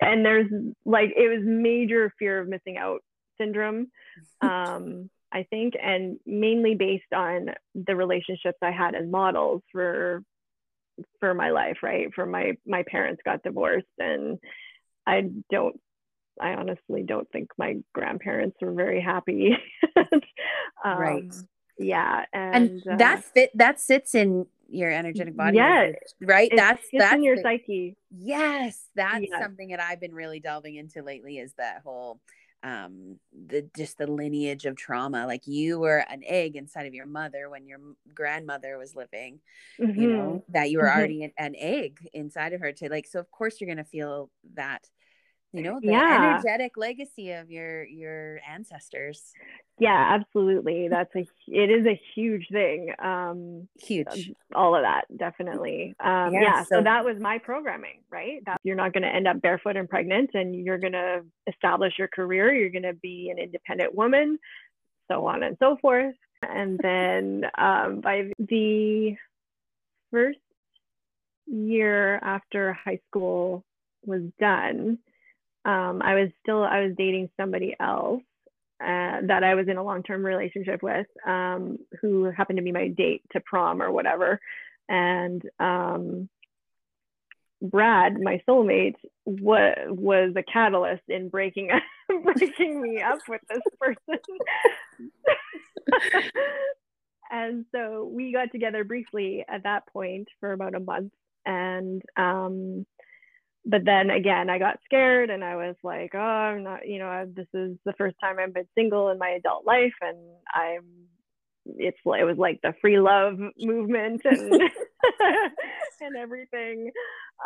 And 0.00 0.24
there's 0.24 0.50
like 0.84 1.10
it 1.16 1.28
was 1.28 1.44
major 1.44 2.12
fear 2.18 2.40
of 2.40 2.48
missing 2.48 2.76
out 2.76 3.02
syndrome 3.38 3.88
um, 4.40 5.10
I 5.34 5.44
think, 5.50 5.74
and 5.82 6.18
mainly 6.24 6.76
based 6.76 7.12
on 7.12 7.48
the 7.74 7.96
relationships 7.96 8.58
I 8.62 8.70
had 8.70 8.94
as 8.94 9.06
models 9.06 9.62
for 9.72 10.22
for 11.18 11.34
my 11.34 11.50
life, 11.50 11.78
right? 11.82 12.08
For 12.14 12.24
my 12.24 12.56
my 12.64 12.84
parents 12.88 13.20
got 13.24 13.42
divorced, 13.42 13.86
and 13.98 14.38
I 15.06 15.22
don't, 15.50 15.78
I 16.40 16.54
honestly 16.54 17.02
don't 17.02 17.30
think 17.30 17.50
my 17.58 17.76
grandparents 17.92 18.56
were 18.60 18.72
very 18.72 19.00
happy. 19.00 19.56
um, 19.96 20.98
Right. 20.98 21.34
Yeah, 21.78 22.24
and, 22.32 22.82
and 22.86 23.00
that 23.00 23.18
uh, 23.18 23.22
fit 23.34 23.50
that 23.54 23.80
sits 23.80 24.14
in 24.14 24.46
your 24.68 24.90
energetic 24.90 25.36
body 25.36 25.56
Yes, 25.56 25.80
language, 25.80 25.98
right 26.20 26.50
it 26.52 26.56
that's 26.56 26.82
that's 26.92 27.14
in 27.14 27.22
your 27.24 27.36
the- 27.36 27.42
psyche. 27.42 27.96
yes 28.16 28.88
that's 28.94 29.26
Yeah. 29.28 29.40
something 29.40 29.68
that 29.70 29.80
i've 29.80 30.00
been 30.00 30.14
really 30.14 30.40
delving 30.40 30.76
into 30.76 31.02
lately 31.02 31.38
is 31.38 31.52
that 31.54 31.82
whole 31.84 32.20
um 32.62 33.18
the 33.46 33.68
just 33.76 33.98
the 33.98 34.06
lineage 34.06 34.64
of 34.66 34.76
trauma 34.76 35.26
like 35.26 35.46
you 35.46 35.78
were 35.80 36.04
an 36.08 36.22
egg 36.24 36.56
inside 36.56 36.86
of 36.86 36.94
your 36.94 37.06
mother 37.06 37.50
when 37.50 37.66
your 37.66 37.78
grandmother 38.14 38.78
was 38.78 38.94
living 38.94 39.40
you 39.78 39.86
Mhm. 39.86 40.08
know 40.08 40.44
that 40.48 40.70
you 40.70 40.78
were 40.78 40.88
Mhm. 40.88 40.96
already 40.96 41.24
an, 41.24 41.32
an 41.38 41.54
egg 41.58 42.08
inside 42.14 42.52
of 42.52 42.60
her 42.60 42.72
to 42.72 42.88
like 42.88 43.06
so 43.06 43.18
of 43.18 43.30
course 43.30 43.60
you're 43.60 43.66
going 43.68 43.76
to 43.76 43.84
feel 43.84 44.30
that 44.54 44.88
you 45.54 45.62
know 45.62 45.78
the 45.80 45.88
Yeah. 45.88 46.38
energetic 46.40 46.76
legacy 46.76 47.30
of 47.32 47.50
your 47.50 47.84
your 47.84 48.40
ancestors 48.48 49.32
Yeah, 49.78 50.18
absolutely. 50.20 50.88
That's 50.88 51.14
a 51.16 51.26
it 51.48 51.70
is 51.70 51.84
a 51.86 52.00
huge 52.14 52.46
thing. 52.50 52.92
Um, 53.02 53.68
huge 53.80 54.30
all 54.54 54.76
of 54.76 54.82
that 54.82 55.04
definitely 55.16 55.94
um 55.98 56.32
Yeah, 56.32 56.40
yeah, 56.42 56.62
so, 56.64 56.76
so- 56.76 56.82
that 56.84 57.04
was 57.04 57.16
my 57.18 57.38
programming 57.38 58.02
right 58.10 58.40
that 58.46 58.60
you're 58.62 58.76
not 58.76 58.92
going 58.92 59.02
to 59.02 59.08
end 59.08 59.26
up 59.26 59.40
barefoot 59.40 59.76
and 59.76 59.88
pregnant 59.88 60.30
and 60.34 60.54
you're 60.54 60.78
going 60.78 60.92
to 60.92 61.22
establish 61.48 61.94
your 61.98 62.08
career 62.08 62.52
you're 62.54 62.70
going 62.70 62.82
to 62.82 62.94
be 62.94 63.30
an 63.30 63.38
independent 63.38 63.94
woman 63.94 64.38
so 65.10 65.26
on 65.26 65.42
and 65.42 65.56
so 65.58 65.76
forth 65.82 66.14
and 66.42 66.78
then 66.82 67.44
um 67.58 68.00
by 68.00 68.30
the 68.38 69.16
first 70.12 70.38
year 71.46 72.16
after 72.22 72.72
high 72.72 73.00
school 73.08 73.64
was 74.06 74.22
done 74.38 74.98
um 75.64 76.00
i 76.02 76.14
was 76.14 76.30
still 76.42 76.62
i 76.62 76.80
was 76.80 76.92
dating 76.96 77.28
somebody 77.36 77.74
else 77.80 78.22
uh, 78.84 79.22
that 79.22 79.44
I 79.44 79.54
was 79.54 79.68
in 79.68 79.76
a 79.76 79.82
long 79.82 80.02
term 80.02 80.26
relationship 80.26 80.82
with, 80.82 81.06
um, 81.26 81.78
who 82.00 82.24
happened 82.24 82.56
to 82.58 82.62
be 82.62 82.72
my 82.72 82.88
date 82.88 83.22
to 83.32 83.40
prom 83.40 83.80
or 83.80 83.90
whatever. 83.90 84.40
And 84.88 85.42
um, 85.58 86.28
Brad, 87.62 88.20
my 88.20 88.42
soulmate, 88.46 88.96
wa- 89.24 89.86
was 89.88 90.34
a 90.36 90.42
catalyst 90.42 91.04
in 91.08 91.28
breaking 91.28 91.70
breaking 92.24 92.82
me 92.82 93.00
up 93.00 93.20
with 93.28 93.40
this 93.48 93.62
person. 93.80 94.20
and 97.30 97.64
so 97.72 98.10
we 98.12 98.32
got 98.32 98.52
together 98.52 98.84
briefly 98.84 99.44
at 99.48 99.62
that 99.62 99.86
point 99.86 100.28
for 100.40 100.52
about 100.52 100.74
a 100.74 100.80
month 100.80 101.12
and 101.46 102.02
um 102.16 102.86
but 103.66 103.84
then 103.84 104.10
again 104.10 104.50
i 104.50 104.58
got 104.58 104.78
scared 104.84 105.30
and 105.30 105.44
i 105.44 105.56
was 105.56 105.74
like 105.82 106.12
oh 106.14 106.18
i'm 106.18 106.62
not 106.62 106.86
you 106.86 106.98
know 106.98 107.26
this 107.34 107.46
is 107.54 107.76
the 107.84 107.92
first 107.96 108.16
time 108.20 108.36
i've 108.38 108.54
been 108.54 108.68
single 108.74 109.10
in 109.10 109.18
my 109.18 109.30
adult 109.30 109.64
life 109.66 109.94
and 110.00 110.18
i'm 110.54 110.84
it's 111.66 111.98
it 112.04 112.24
was 112.24 112.36
like 112.36 112.60
the 112.62 112.74
free 112.80 112.98
love 112.98 113.38
movement 113.58 114.20
and 114.24 114.52
and 116.00 116.16
everything 116.16 116.90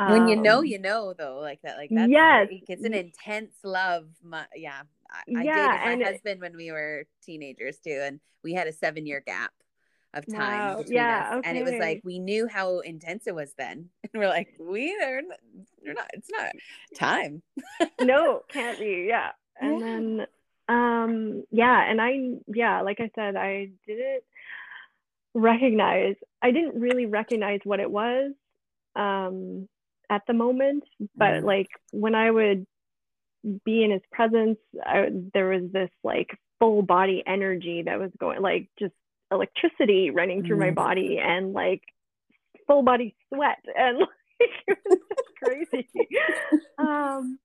when 0.09 0.29
you 0.29 0.37
know 0.37 0.59
um, 0.59 0.65
you 0.65 0.79
know 0.79 1.15
though 1.17 1.39
like 1.41 1.61
that 1.63 1.77
like 1.77 1.91
that. 1.91 2.09
yes 2.09 2.49
like, 2.51 2.65
it's 2.69 2.85
an 2.85 2.95
intense 2.95 3.55
love 3.65 4.07
my, 4.23 4.45
yeah 4.55 4.83
I, 5.11 5.43
yeah, 5.43 5.79
I 5.81 5.87
dated 5.87 6.01
my 6.01 6.11
husband 6.11 6.41
when 6.41 6.57
we 6.57 6.71
were 6.71 7.05
teenagers 7.23 7.79
too 7.79 8.01
and 8.03 8.21
we 8.43 8.55
had 8.55 8.67
a 8.67 8.73
seven 8.73 9.07
year 9.07 9.23
gap 9.25 9.53
of 10.15 10.25
time 10.27 10.77
wow. 10.79 10.85
yeah. 10.87 11.35
Okay. 11.37 11.49
And 11.49 11.59
it 11.59 11.65
was 11.65 11.75
like 11.75 12.01
we 12.05 12.19
knew 12.19 12.49
how 12.49 12.81
intense 12.81 13.27
it 13.27 13.35
was 13.35 13.53
then. 13.59 13.91
And 14.13 14.23
we're 14.23 14.29
like, 14.29 14.49
we 14.59 14.99
are 15.03 15.21
not, 15.21 15.39
we're 15.85 15.93
not 15.93 16.11
it's 16.15 16.31
not 16.31 16.53
time. 16.97 17.43
no, 18.01 18.43
can't 18.49 18.79
be. 18.79 19.07
Yeah. 19.09 19.33
And 19.61 19.81
yeah. 19.81 19.87
then 19.87 20.27
um 20.69 21.45
yeah, 21.51 21.91
and 21.91 22.01
I 22.01 22.19
yeah, 22.47 22.81
like 22.83 23.01
I 23.01 23.11
said, 23.15 23.37
I 23.37 23.71
didn't 23.87 24.23
recognize 25.35 26.17
I 26.41 26.53
didn't 26.53 26.81
really 26.81 27.07
recognize 27.07 27.61
what 27.65 27.81
it 27.81 27.91
was 27.91 28.33
um 28.97 29.69
at 30.11 30.23
the 30.27 30.33
moment, 30.33 30.85
but 31.17 31.43
mm. 31.43 31.45
like 31.45 31.69
when 31.93 32.15
I 32.15 32.31
would 32.31 32.67
be 33.65 33.85
in 33.85 33.91
his 33.91 34.03
presence, 34.11 34.59
I, 34.85 35.09
there 35.35 35.49
was 35.49 35.71
this 35.71 35.91
like 36.03 36.39
full 36.59 36.83
body 36.83 37.23
energy 37.27 37.83
that 37.83 37.99
was 37.99 38.11
going 38.19 38.41
like 38.41 38.69
just 38.79 38.95
electricity 39.31 40.11
running 40.11 40.45
through 40.45 40.57
mm. 40.57 40.67
my 40.67 40.71
body 40.71 41.19
and 41.19 41.53
like 41.53 41.83
full 42.67 42.83
body 42.83 43.15
sweat 43.33 43.59
and 43.77 43.99
like 44.41 44.51
it 44.67 44.79
was 44.85 44.99
crazy. 45.43 45.89
um, 46.79 47.39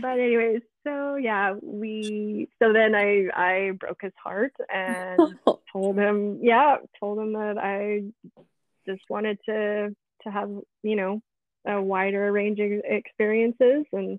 but 0.00 0.18
anyways, 0.18 0.62
so 0.84 1.16
yeah, 1.16 1.54
we 1.62 2.48
so 2.60 2.72
then 2.72 2.94
I 2.94 3.28
I 3.34 3.70
broke 3.78 4.02
his 4.02 4.12
heart 4.22 4.54
and 4.72 5.38
told 5.72 5.98
him 5.98 6.40
yeah 6.42 6.76
told 6.98 7.18
him 7.18 7.34
that 7.34 7.58
I 7.58 8.04
just 8.86 9.02
wanted 9.08 9.38
to 9.46 9.94
to 10.22 10.30
have 10.30 10.50
you 10.82 10.96
know 10.96 11.20
a 11.66 11.80
wider 11.80 12.32
range 12.32 12.58
of 12.58 12.70
experiences 12.84 13.84
and 13.92 14.18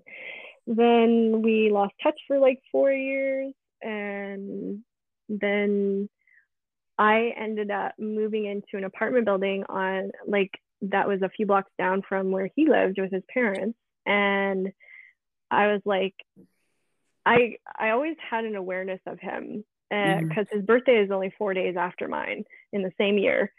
then 0.68 1.42
we 1.42 1.70
lost 1.72 1.92
touch 2.00 2.18
for 2.28 2.38
like 2.38 2.60
four 2.70 2.92
years 2.92 3.52
and 3.82 4.84
then 5.28 6.08
I 7.02 7.34
ended 7.36 7.72
up 7.72 7.94
moving 7.98 8.44
into 8.44 8.76
an 8.76 8.84
apartment 8.84 9.24
building 9.24 9.64
on 9.68 10.12
like 10.24 10.52
that 10.82 11.08
was 11.08 11.20
a 11.20 11.28
few 11.28 11.46
blocks 11.46 11.72
down 11.76 12.02
from 12.08 12.30
where 12.30 12.48
he 12.54 12.68
lived 12.68 13.00
with 13.00 13.10
his 13.10 13.24
parents. 13.34 13.76
And 14.06 14.72
I 15.50 15.72
was 15.72 15.80
like 15.84 16.14
I 17.26 17.56
I 17.76 17.90
always 17.90 18.14
had 18.30 18.44
an 18.44 18.54
awareness 18.54 19.00
of 19.06 19.18
him 19.18 19.64
because 19.90 20.12
uh, 20.16 20.20
mm-hmm. 20.20 20.56
his 20.56 20.64
birthday 20.64 21.02
is 21.02 21.10
only 21.10 21.34
4 21.36 21.54
days 21.54 21.74
after 21.76 22.06
mine 22.06 22.44
in 22.72 22.82
the 22.82 22.92
same 22.96 23.18
year. 23.18 23.52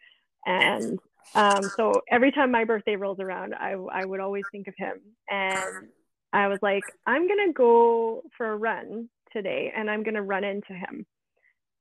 And 0.46 0.98
um, 1.36 1.64
so 1.76 2.02
every 2.10 2.32
time 2.32 2.50
my 2.50 2.64
birthday 2.64 2.96
rolls 2.96 3.20
around 3.20 3.56
I 3.56 3.74
I 3.74 4.06
would 4.06 4.22
always 4.22 4.46
think 4.54 4.70
of 4.70 4.76
him. 4.78 5.02
And 5.30 5.90
I 6.32 6.48
was 6.48 6.60
like 6.62 6.84
I'm 7.06 7.28
going 7.28 7.48
to 7.48 7.54
go 7.54 8.24
for 8.38 8.52
a 8.54 8.56
run 8.56 9.10
today 9.34 9.74
and 9.76 9.92
I'm 9.92 10.04
going 10.04 10.16
to 10.16 10.22
run 10.22 10.46
into 10.46 10.72
him. 10.72 11.06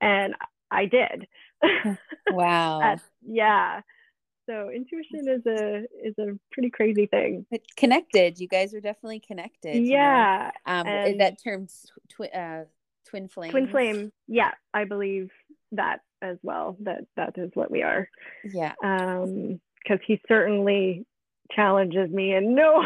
And 0.01 0.35
I 0.73 0.87
did. 0.87 1.27
Wow. 2.31 2.97
yeah. 3.25 3.83
So 4.47 4.71
intuition 4.71 5.29
is 5.29 5.47
a 5.47 5.85
is 6.05 6.15
a 6.19 6.39
pretty 6.51 6.71
crazy 6.71 7.07
thing. 7.07 7.47
But 7.51 7.61
connected, 7.77 8.41
you 8.41 8.49
guys 8.49 8.75
are 8.75 8.81
definitely 8.81 9.21
connected. 9.21 9.85
Yeah. 9.85 10.51
You 10.67 10.73
know? 10.73 10.81
um, 10.81 10.87
and 10.87 11.21
that 11.21 11.43
term 11.43 11.69
twi- 12.09 12.29
uh, 12.29 12.65
twin 13.09 13.29
flame. 13.29 13.51
Twin 13.51 13.69
flame. 13.69 14.13
Yeah, 14.27 14.53
I 14.75 14.85
believe 14.85 15.31
that 15.73 16.01
as 16.23 16.39
well. 16.43 16.77
That 16.81 17.05
that 17.17 17.39
is 17.39 17.51
what 17.55 17.71
we 17.71 17.83
are. 17.83 18.09
Yeah. 18.45 18.73
Um, 18.83 19.61
because 19.83 20.01
he 20.07 20.21
certainly 20.29 21.07
challenges 21.55 22.11
me 22.11 22.33
and 22.33 22.55
no 22.55 22.83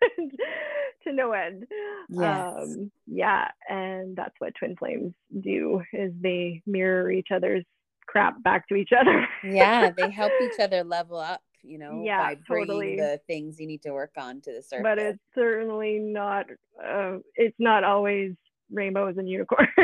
to 1.04 1.12
no 1.12 1.32
end. 1.32 1.66
Yes. 2.08 2.54
Um, 2.58 2.90
yeah, 3.06 3.48
and 3.68 4.16
that's 4.16 4.34
what 4.38 4.54
twin 4.58 4.76
flames 4.76 5.14
do 5.40 5.82
is 5.92 6.12
they 6.20 6.62
mirror 6.66 7.10
each 7.10 7.28
other's 7.32 7.64
crap 8.06 8.42
back 8.42 8.68
to 8.68 8.74
each 8.74 8.90
other. 8.98 9.26
yeah, 9.44 9.90
they 9.96 10.10
help 10.10 10.32
each 10.42 10.60
other 10.60 10.82
level 10.82 11.18
up, 11.18 11.40
you 11.62 11.78
know, 11.78 12.02
yeah, 12.04 12.22
by 12.22 12.36
bringing 12.46 12.66
totally. 12.66 12.96
the 12.96 13.20
things 13.26 13.60
you 13.60 13.66
need 13.66 13.82
to 13.82 13.92
work 13.92 14.12
on 14.16 14.40
to 14.42 14.52
the 14.52 14.62
surface. 14.62 14.82
But 14.82 14.98
it's 14.98 15.22
certainly 15.34 15.98
not 15.98 16.46
uh, 16.84 17.18
it's 17.34 17.56
not 17.58 17.84
always 17.84 18.32
rainbows 18.70 19.16
and 19.16 19.28
unicorns. 19.28 19.68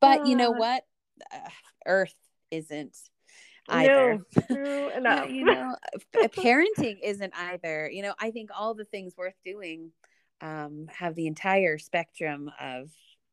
but 0.00 0.26
you 0.26 0.36
know 0.36 0.50
what? 0.50 0.84
Uh, 1.32 1.48
Earth 1.86 2.14
isn't 2.50 2.96
either. 3.70 4.24
No, 4.50 4.90
no. 5.00 5.24
you 5.24 5.44
know, 5.44 5.74
parenting 6.14 6.98
isn't 7.02 7.32
either. 7.36 7.90
You 7.90 8.02
know, 8.02 8.14
I 8.18 8.30
think 8.30 8.50
all 8.56 8.74
the 8.74 8.84
things 8.84 9.16
worth 9.16 9.34
doing 9.44 9.92
um, 10.40 10.86
have 10.92 11.14
the 11.14 11.26
entire 11.26 11.78
spectrum 11.78 12.50
of 12.60 12.90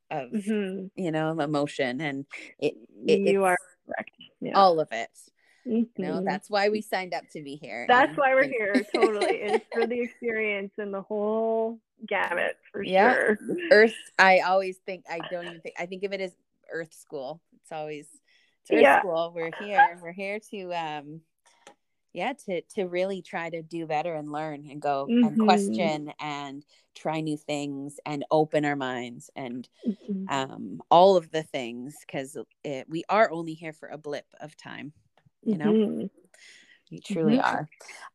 of 0.09 0.29
mm-hmm. 0.31 0.87
you 0.95 1.11
know 1.11 1.39
emotion, 1.39 2.01
and 2.01 2.25
it, 2.59 2.75
it 3.05 3.19
you 3.19 3.43
are 3.43 3.57
correct. 3.85 4.11
Yeah. 4.41 4.53
All 4.53 4.79
of 4.79 4.89
it. 4.91 5.09
Mm-hmm. 5.67 6.01
You 6.01 6.07
know, 6.07 6.23
that's 6.23 6.49
why 6.49 6.69
we 6.69 6.81
signed 6.81 7.13
up 7.13 7.23
to 7.33 7.43
be 7.43 7.55
here. 7.55 7.85
That's 7.87 8.09
and, 8.09 8.17
why 8.17 8.33
we're 8.33 8.43
and... 8.43 8.53
here. 8.53 8.85
Totally, 8.95 9.25
it's 9.25 9.65
for 9.73 9.85
the 9.85 9.99
experience 9.99 10.73
and 10.77 10.93
the 10.93 11.01
whole 11.01 11.79
gamut 12.07 12.57
for 12.71 12.83
yeah. 12.83 13.13
sure. 13.13 13.37
Earth. 13.71 13.95
I 14.17 14.39
always 14.39 14.77
think 14.85 15.05
I 15.09 15.19
don't 15.29 15.45
even 15.45 15.61
think 15.61 15.75
I 15.77 15.85
think 15.85 16.03
of 16.03 16.13
it 16.13 16.21
as 16.21 16.31
Earth 16.71 16.93
School. 16.93 17.41
It's 17.61 17.71
always 17.71 18.07
yeah. 18.75 18.99
school. 18.99 19.31
We're 19.35 19.51
here. 19.59 19.99
We're 20.01 20.11
here 20.11 20.39
to 20.51 20.71
um 20.71 21.21
yeah, 22.13 22.33
to 22.45 22.61
to 22.75 22.85
really 22.85 23.21
try 23.21 23.49
to 23.49 23.61
do 23.61 23.85
better 23.85 24.15
and 24.15 24.31
learn 24.31 24.65
and 24.69 24.81
go 24.81 25.07
mm-hmm. 25.09 25.27
and 25.27 25.39
question 25.39 26.11
and 26.19 26.65
try 26.95 27.21
new 27.21 27.37
things 27.37 27.99
and 28.05 28.25
open 28.31 28.65
our 28.65 28.75
minds 28.75 29.29
and 29.35 29.69
mm-hmm. 29.87 30.25
um 30.29 30.81
all 30.89 31.15
of 31.15 31.29
the 31.31 31.43
things 31.43 31.95
because 32.05 32.37
we 32.87 33.03
are 33.09 33.29
only 33.31 33.53
here 33.53 33.73
for 33.73 33.89
a 33.89 33.97
blip 33.97 34.25
of 34.41 34.57
time, 34.57 34.93
you 35.43 35.57
know. 35.57 35.71
Mm-hmm. 35.71 36.05
You 36.89 36.99
truly 37.01 37.37
mm-hmm. 37.37 37.67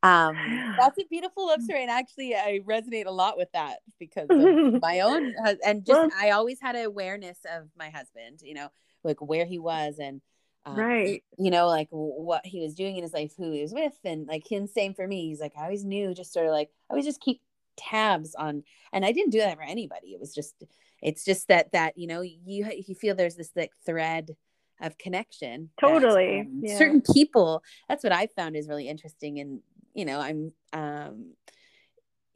are. 0.03 0.29
Um, 0.29 0.75
that's 0.79 0.97
a 0.97 1.05
beautiful 1.05 1.47
love 1.47 1.61
story, 1.61 1.83
and 1.83 1.91
actually, 1.91 2.35
I 2.35 2.59
resonate 2.65 3.05
a 3.05 3.11
lot 3.11 3.37
with 3.37 3.51
that 3.53 3.77
because 3.99 4.27
of 4.29 4.81
my 4.81 5.01
own 5.01 5.33
and 5.63 5.85
just 5.85 6.13
I 6.19 6.31
always 6.31 6.59
had 6.59 6.75
an 6.75 6.85
awareness 6.85 7.37
of 7.55 7.69
my 7.77 7.89
husband, 7.89 8.39
you 8.41 8.55
know, 8.55 8.69
like 9.03 9.21
where 9.21 9.45
he 9.45 9.59
was 9.59 9.99
and 9.99 10.21
um, 10.65 10.75
right. 10.75 11.23
you 11.37 11.51
know 11.51 11.67
like 11.67 11.87
what 11.91 12.45
he 12.45 12.61
was 12.61 12.73
doing 12.73 12.95
in 12.95 13.03
his 13.03 13.13
life 13.13 13.33
who 13.37 13.51
he 13.51 13.61
was 13.61 13.73
with 13.73 13.93
and 14.03 14.27
like 14.27 14.49
him 14.49 14.67
same 14.67 14.93
for 14.93 15.07
me. 15.07 15.27
He's 15.27 15.41
like 15.41 15.53
i 15.57 15.63
always 15.63 15.83
knew 15.83 16.13
just 16.13 16.33
sort 16.33 16.45
of 16.45 16.51
like 16.51 16.69
i 16.89 16.93
always 16.93 17.05
just 17.05 17.21
keep 17.21 17.41
tabs 17.75 18.35
on 18.35 18.63
and 18.91 19.03
i 19.03 19.11
didn't 19.11 19.31
do 19.31 19.39
that 19.39 19.57
for 19.57 19.63
anybody. 19.63 20.13
It 20.13 20.19
was 20.19 20.33
just 20.33 20.63
it's 21.01 21.25
just 21.25 21.49
that 21.49 21.71
that 21.73 21.97
you 21.97 22.07
know 22.07 22.21
you 22.21 22.69
you 22.87 22.95
feel 22.95 23.15
there's 23.15 23.35
this 23.35 23.51
like 23.55 23.71
thread 23.85 24.35
of 24.81 24.97
connection 24.97 25.69
totally. 25.79 26.41
that, 26.41 26.47
um, 26.47 26.61
yeah. 26.63 26.77
certain 26.77 27.01
people 27.13 27.61
that's 27.87 28.03
what 28.03 28.11
i 28.11 28.27
found 28.35 28.55
is 28.55 28.67
really 28.67 28.87
interesting 28.87 29.39
and 29.39 29.59
you 29.93 30.03
know 30.03 30.19
i'm 30.19 30.51
um 30.73 31.33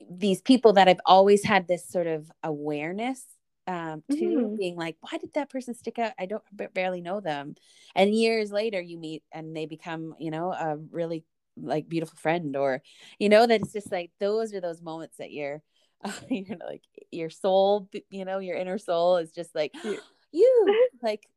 these 0.10 0.42
people 0.42 0.74
that 0.74 0.88
i've 0.88 1.02
always 1.06 1.44
had 1.44 1.68
this 1.68 1.88
sort 1.90 2.08
of 2.08 2.32
awareness 2.44 3.24
um, 3.68 4.02
to 4.10 4.16
mm-hmm. 4.16 4.56
being 4.56 4.76
like, 4.76 4.96
why 5.02 5.18
did 5.18 5.34
that 5.34 5.50
person 5.50 5.74
stick 5.74 6.00
out? 6.00 6.14
I 6.18 6.26
don't 6.26 6.44
b- 6.56 6.68
barely 6.74 7.02
know 7.02 7.20
them. 7.20 7.56
And 7.96 8.16
years 8.16 8.52
later, 8.52 8.82
you 8.82 8.98
meet 8.98 9.24
and 9.32 9.56
they 9.56 9.66
become, 9.66 10.16
you 10.20 10.32
know, 10.32 10.54
a 10.54 10.78
really 10.92 11.26
like 11.58 11.90
beautiful 11.90 12.18
friend, 12.18 12.56
or 12.56 12.82
you 13.20 13.30
know, 13.30 13.46
that 13.46 13.62
it's 13.62 13.74
just 13.74 13.92
like 13.92 14.12
those 14.20 14.54
are 14.54 14.62
those 14.62 14.82
moments 14.82 15.18
that 15.18 15.32
you're, 15.32 15.62
uh, 16.04 16.12
you're 16.30 16.58
like 16.66 16.84
your 17.12 17.30
soul, 17.30 17.90
you 18.10 18.26
know, 18.26 18.40
your 18.40 18.56
inner 18.56 18.78
soul 18.78 19.18
is 19.18 19.32
just 19.32 19.54
like 19.54 19.74
you, 20.32 20.88
like 21.04 21.28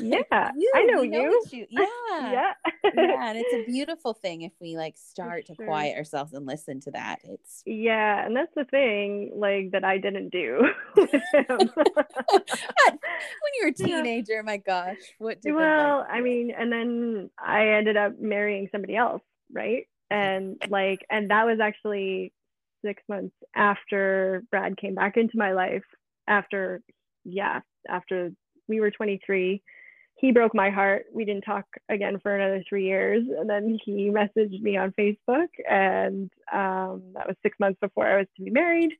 yeah 0.00 0.50
you, 0.56 0.72
i 0.74 0.82
know, 0.84 1.02
you. 1.02 1.42
you. 1.50 1.66
yeah. 1.70 1.86
Yeah. 2.10 2.30
Yeah 2.32 2.52
and 2.84 3.38
it's 3.38 3.54
a 3.54 3.64
beautiful 3.70 4.14
thing 4.14 4.42
if 4.42 4.52
we 4.60 4.76
like 4.76 4.96
start 4.96 5.46
to 5.46 5.54
quiet 5.54 5.96
ourselves 5.96 6.32
and 6.32 6.46
listen 6.46 6.80
to 6.80 6.90
that. 6.92 7.20
It's 7.24 7.62
yeah 7.66 8.24
and 8.24 8.36
that's 8.36 8.54
the 8.54 8.64
thing 8.64 9.32
like 9.34 9.72
that 9.72 9.84
i 9.84 9.98
didn't 9.98 10.30
do. 10.30 10.68
When 10.94 11.08
you 13.54 13.62
were 13.62 13.68
a 13.68 13.72
teenager 13.72 14.34
yeah. 14.34 14.42
my 14.42 14.56
gosh 14.58 14.96
what 15.18 15.40
did 15.40 15.52
well 15.52 16.06
i 16.10 16.20
mean 16.20 16.52
and 16.56 16.72
then 16.72 17.30
i 17.38 17.68
ended 17.68 17.96
up 17.96 18.18
marrying 18.18 18.68
somebody 18.72 18.96
else 18.96 19.22
right? 19.52 19.86
And 20.10 20.56
like 20.70 21.04
and 21.10 21.30
that 21.30 21.44
was 21.44 21.60
actually 21.60 22.32
six 22.82 23.02
months 23.08 23.34
after 23.54 24.42
brad 24.50 24.76
came 24.78 24.94
back 24.94 25.16
into 25.16 25.36
my 25.36 25.52
life 25.52 25.84
after 26.26 26.80
yeah 27.24 27.60
after 27.88 28.30
we 28.68 28.80
were 28.80 28.90
23 28.90 29.62
he 30.18 30.32
broke 30.32 30.52
my 30.52 30.68
heart. 30.68 31.06
We 31.12 31.24
didn't 31.24 31.42
talk 31.42 31.64
again 31.88 32.18
for 32.20 32.34
another 32.34 32.62
three 32.68 32.86
years. 32.86 33.22
And 33.38 33.48
then 33.48 33.78
he 33.84 34.10
messaged 34.10 34.60
me 34.60 34.76
on 34.76 34.92
Facebook. 34.98 35.46
And 35.68 36.28
um, 36.52 37.02
that 37.14 37.28
was 37.28 37.36
six 37.42 37.56
months 37.60 37.78
before 37.80 38.06
I 38.06 38.18
was 38.18 38.26
to 38.36 38.42
be 38.42 38.50
married. 38.50 38.90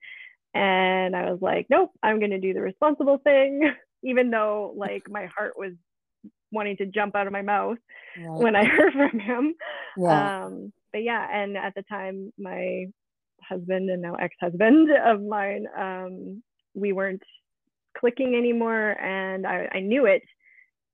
And 0.54 1.16
I 1.16 1.30
was 1.30 1.40
like, 1.42 1.66
nope, 1.70 1.90
I'm 2.04 2.20
going 2.20 2.30
to 2.30 2.40
do 2.40 2.54
the 2.54 2.60
responsible 2.60 3.18
thing, 3.18 3.68
even 4.04 4.30
though 4.30 4.72
like 4.76 5.10
my 5.10 5.26
heart 5.26 5.58
was 5.58 5.72
wanting 6.52 6.76
to 6.76 6.86
jump 6.86 7.16
out 7.16 7.26
of 7.26 7.32
my 7.32 7.42
mouth 7.42 7.78
right. 8.16 8.40
when 8.40 8.54
I 8.54 8.64
heard 8.64 8.92
from 8.92 9.18
him. 9.18 9.54
Yeah. 9.96 10.44
Um, 10.44 10.72
but 10.92 11.02
yeah, 11.02 11.26
and 11.30 11.56
at 11.56 11.74
the 11.74 11.82
time, 11.82 12.32
my 12.38 12.86
husband 13.42 13.90
and 13.90 14.02
now 14.02 14.14
ex-husband 14.14 14.88
of 15.04 15.20
mine, 15.20 15.66
um, 15.76 16.42
we 16.74 16.92
weren't 16.92 17.22
clicking 17.96 18.34
anymore, 18.34 18.90
and 19.00 19.46
I, 19.46 19.68
I 19.72 19.80
knew 19.80 20.06
it 20.06 20.22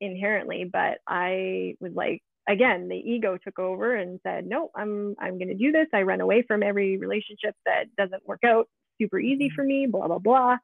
inherently, 0.01 0.69
but 0.71 0.99
I 1.07 1.77
was 1.81 1.93
like, 1.95 2.23
again, 2.49 2.89
the 2.89 2.97
ego 2.97 3.39
took 3.43 3.59
over 3.59 3.95
and 3.95 4.21
said, 4.23 4.47
no, 4.47 4.71
I'm 4.75 5.15
I'm 5.19 5.39
going 5.39 5.49
to 5.49 5.55
do 5.55 5.73
this. 5.73 5.87
I 5.93 6.03
run 6.03 6.21
away 6.21 6.43
from 6.43 6.63
every 6.63 6.99
relationship 6.99 7.55
that 7.65 7.85
doesn't 7.97 8.27
work 8.27 8.45
out 8.45 8.69
super 9.01 9.19
easy 9.19 9.47
mm-hmm. 9.47 9.55
for 9.55 9.65
me. 9.65 9.87
Blah 9.87 10.09
blah 10.09 10.19
blah. 10.19 10.57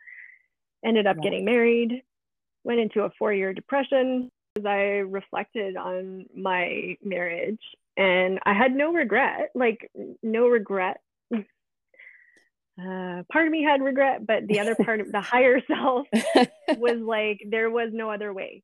Ended 0.85 1.07
up 1.07 1.17
yeah. 1.17 1.31
getting 1.31 1.45
married. 1.45 2.03
Went 2.65 2.81
into 2.81 3.03
a 3.03 3.11
four-year 3.19 3.55
depression 3.55 4.31
as 4.57 4.67
I 4.67 4.99
reflected 4.99 5.77
on 5.77 6.27
my 6.37 6.97
marriage 7.03 7.61
and 7.97 8.39
I 8.45 8.55
had 8.55 8.73
no 8.73 8.93
regret, 8.93 9.51
like 9.55 9.91
no 10.23 10.49
regret. 10.49 10.99
Uh, 12.81 13.25
part 13.31 13.47
of 13.47 13.53
me 13.53 13.63
had 13.63 13.83
regret, 13.83 14.27
but 14.27 14.47
the 14.47 14.61
other 14.61 14.75
part 14.75 15.01
of 15.01 15.13
the 15.13 15.21
higher 15.21 15.61
self 15.67 16.07
was 16.79 16.99
like, 17.01 17.43
there 17.47 17.69
was 17.69 17.91
no 17.93 18.11
other 18.11 18.33
way. 18.33 18.63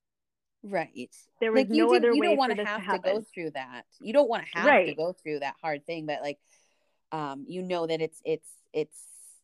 Right. 0.62 1.10
There 1.40 1.52
was 1.52 1.62
like 1.62 1.70
no 1.70 1.94
other 1.94 2.12
you 2.12 2.20
way. 2.20 2.28
You 2.28 2.30
don't 2.30 2.38
want 2.38 2.56
to 2.56 2.64
have 2.64 3.02
to, 3.02 3.10
go 3.10 3.24
through 3.34 3.50
that. 3.50 3.82
You 4.00 4.12
don't 4.12 4.28
want 4.28 4.44
to 4.44 4.58
have 4.58 4.66
right. 4.66 4.86
to 4.86 4.94
go 4.94 5.14
through 5.22 5.40
that 5.40 5.54
hard 5.60 5.84
thing, 5.86 6.06
but 6.06 6.22
like, 6.22 6.38
um, 7.12 7.44
you 7.46 7.62
know 7.62 7.86
that 7.86 8.00
it's 8.00 8.20
it's 8.24 8.48
it's 8.72 8.98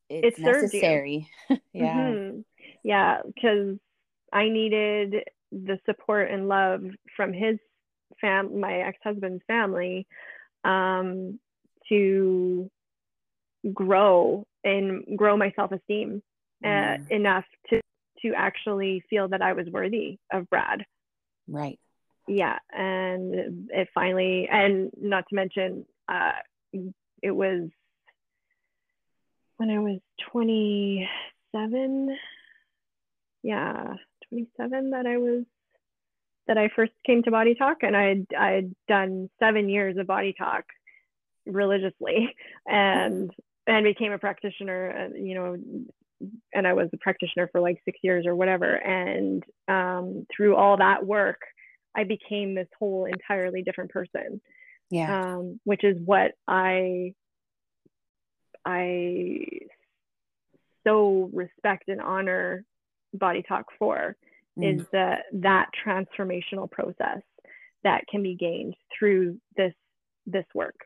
it's, 0.09 0.39
it's 0.39 0.39
necessary. 0.39 1.29
yeah. 1.73 1.97
Mm-hmm. 1.97 2.41
Yeah, 2.83 3.19
because 3.25 3.79
I 4.33 4.49
needed 4.49 5.25
the 5.53 5.79
support 5.87 6.31
and 6.31 6.49
love 6.49 6.83
from 7.15 7.33
his 7.33 7.59
fam 8.21 8.59
my 8.59 8.79
ex-husband's 8.79 9.43
family 9.47 10.07
um, 10.65 11.39
to 11.89 12.71
grow 13.73 14.47
and 14.65 15.17
grow 15.17 15.37
my 15.37 15.53
self-esteem 15.57 16.23
uh, 16.65 16.69
mm. 16.69 17.11
enough 17.11 17.45
to 17.71 17.81
to 18.23 18.33
actually 18.37 19.03
feel 19.11 19.29
that 19.29 19.43
I 19.43 19.53
was 19.53 19.67
worthy 19.67 20.19
of 20.33 20.49
Brad. 20.49 20.85
Right. 21.49 21.79
Yeah, 22.29 22.59
and 22.73 23.69
it 23.71 23.89
finally, 23.93 24.49
and 24.49 24.93
not 24.97 25.25
to 25.29 25.35
mention, 25.35 25.85
uh, 26.09 26.31
it 27.21 27.33
was 27.33 27.69
when 29.57 29.71
I 29.71 29.81
was 29.81 29.99
27. 30.31 32.17
Yeah, 33.43 33.95
27 34.29 34.91
that 34.91 35.07
I 35.07 35.17
was 35.17 35.45
that 36.47 36.59
I 36.59 36.69
first 36.75 36.93
came 37.05 37.23
to 37.25 37.31
Body 37.31 37.55
Talk, 37.55 37.79
and 37.83 37.97
I 37.97 38.25
I 38.39 38.51
had 38.51 38.75
done 38.89 39.31
seven 39.39 39.69
years 39.69 39.97
of 39.97 40.07
Body 40.07 40.33
Talk 40.37 40.65
religiously, 41.45 42.35
and 42.67 43.33
and 43.67 43.85
became 43.85 44.13
a 44.13 44.19
practitioner. 44.19 45.11
Uh, 45.13 45.17
you 45.17 45.35
know, 45.35 45.57
and 46.53 46.67
I 46.67 46.73
was 46.73 46.89
a 46.93 46.99
practitioner 46.99 47.49
for 47.51 47.61
like 47.61 47.81
six 47.85 47.99
years 48.03 48.27
or 48.27 48.35
whatever. 48.35 48.75
And 48.75 49.43
um, 49.69 50.27
through 50.35 50.57
all 50.57 50.77
that 50.77 51.05
work, 51.05 51.41
I 51.97 52.05
became 52.05 52.55
this 52.55 52.69
whole 52.79 53.07
entirely 53.07 53.63
different 53.63 53.91
person. 53.91 54.41
Yeah. 54.91 55.23
Um, 55.23 55.61
which 55.65 55.85
is 55.85 55.97
what 56.05 56.33
I 56.47 57.15
I 58.65 59.39
so 60.87 61.31
respect 61.33 61.89
and 61.89 62.01
honor 62.01 62.65
Body 63.15 63.43
Talk 63.43 63.67
for 63.79 64.17
mm. 64.59 64.81
is 64.81 64.87
the 64.93 65.17
that 65.35 65.71
transformational 65.85 66.71
process 66.71 67.23
that 67.85 68.05
can 68.09 68.23
be 68.23 68.35
gained 68.35 68.75
through 68.97 69.39
this 69.57 69.75
this 70.27 70.47
work. 70.55 70.77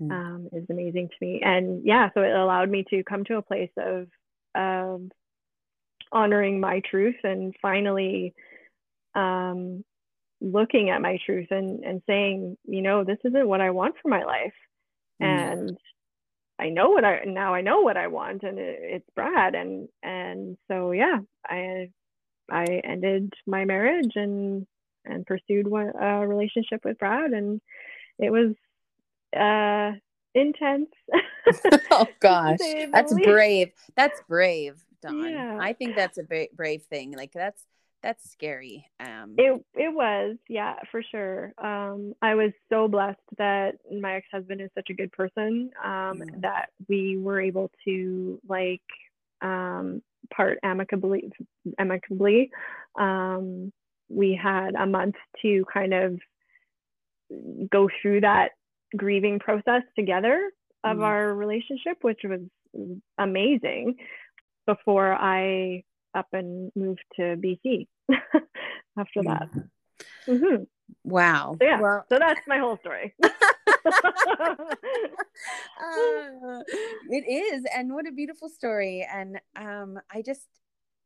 Um, 0.00 0.48
is 0.52 0.66
amazing 0.70 1.08
to 1.08 1.14
me. 1.20 1.40
And 1.44 1.82
yeah 1.84 2.10
so 2.14 2.22
it 2.22 2.32
allowed 2.32 2.70
me 2.70 2.84
to 2.90 3.02
come 3.04 3.24
to 3.24 3.36
a 3.36 3.42
place 3.42 3.70
of 3.76 4.08
of 4.54 5.02
honoring 6.12 6.60
my 6.60 6.80
truth 6.88 7.16
and 7.24 7.54
finally 7.60 8.34
um, 9.14 9.84
looking 10.40 10.90
at 10.90 11.02
my 11.02 11.18
truth 11.24 11.48
and 11.50 11.84
and 11.84 12.02
saying 12.06 12.56
you 12.64 12.82
know 12.82 13.04
this 13.04 13.18
isn't 13.24 13.48
what 13.48 13.60
i 13.60 13.70
want 13.70 13.94
for 14.00 14.08
my 14.08 14.24
life. 14.24 14.52
Mm. 15.22 15.52
and 15.52 15.78
I 16.58 16.68
know 16.68 16.90
what 16.90 17.04
I 17.04 17.24
now 17.26 17.54
I 17.54 17.62
know 17.62 17.80
what 17.80 17.96
I 17.96 18.06
want 18.06 18.42
and 18.42 18.58
it, 18.58 18.78
it's 18.80 19.10
Brad. 19.14 19.54
And 19.54 19.88
and 20.02 20.56
so 20.68 20.92
yeah 20.92 21.18
I 21.44 21.90
I 22.50 22.64
ended 22.84 23.32
my 23.46 23.64
marriage 23.64 24.12
and 24.14 24.66
and 25.04 25.26
pursued 25.26 25.66
one, 25.66 25.92
a 26.00 26.26
relationship 26.26 26.84
with 26.84 26.98
Brad, 26.98 27.32
and 27.32 27.60
it 28.18 28.30
was 28.30 28.54
uh, 29.34 29.92
intense. 30.34 30.90
oh 31.90 32.06
gosh, 32.20 32.58
that's 32.92 33.14
brave. 33.14 33.72
That's 33.96 34.20
brave, 34.28 34.82
Dawn. 35.02 35.30
Yeah. 35.30 35.58
I 35.60 35.72
think 35.72 35.96
that's 35.96 36.18
a 36.18 36.24
ba- 36.24 36.48
brave 36.54 36.82
thing. 36.84 37.12
Like 37.12 37.32
that's 37.32 37.62
that's 38.02 38.30
scary. 38.30 38.86
Um, 39.00 39.34
it 39.38 39.64
it 39.74 39.92
was, 39.92 40.36
yeah, 40.48 40.74
for 40.90 41.02
sure. 41.02 41.52
Um, 41.58 42.14
I 42.22 42.34
was 42.34 42.52
so 42.70 42.88
blessed 42.88 43.18
that 43.38 43.76
my 43.90 44.16
ex 44.16 44.26
husband 44.30 44.60
is 44.60 44.70
such 44.74 44.90
a 44.90 44.94
good 44.94 45.12
person 45.12 45.70
um, 45.82 46.20
mm. 46.20 46.40
that 46.42 46.70
we 46.88 47.16
were 47.16 47.40
able 47.40 47.70
to 47.86 48.40
like 48.48 48.82
um, 49.42 50.02
part 50.34 50.58
amicably 50.62 51.30
amicably 51.78 52.50
um, 52.98 53.72
we 54.08 54.38
had 54.40 54.74
a 54.74 54.86
month 54.86 55.16
to 55.42 55.64
kind 55.72 55.94
of 55.94 56.18
go 57.70 57.88
through 58.00 58.20
that 58.20 58.50
grieving 58.96 59.38
process 59.38 59.82
together 59.96 60.50
of 60.84 60.98
mm. 60.98 61.04
our 61.04 61.34
relationship 61.34 61.98
which 62.02 62.20
was 62.24 62.40
amazing 63.18 63.96
before 64.66 65.12
i 65.14 65.82
up 66.14 66.26
and 66.32 66.70
moved 66.76 67.02
to 67.16 67.36
bc 67.36 67.86
after 68.98 69.22
that. 69.22 69.48
Mm-hmm. 70.26 70.64
wow. 71.04 71.56
So 71.60 71.66
yeah. 71.66 71.80
Well, 71.80 72.04
so 72.08 72.18
that's 72.18 72.40
my 72.46 72.58
whole 72.58 72.78
story. 72.78 73.14
Uh, 75.80 76.62
it 77.10 77.28
is 77.28 77.64
and 77.76 77.92
what 77.92 78.06
a 78.06 78.12
beautiful 78.12 78.48
story 78.48 79.06
and 79.12 79.40
um 79.56 79.98
i 80.10 80.22
just 80.22 80.46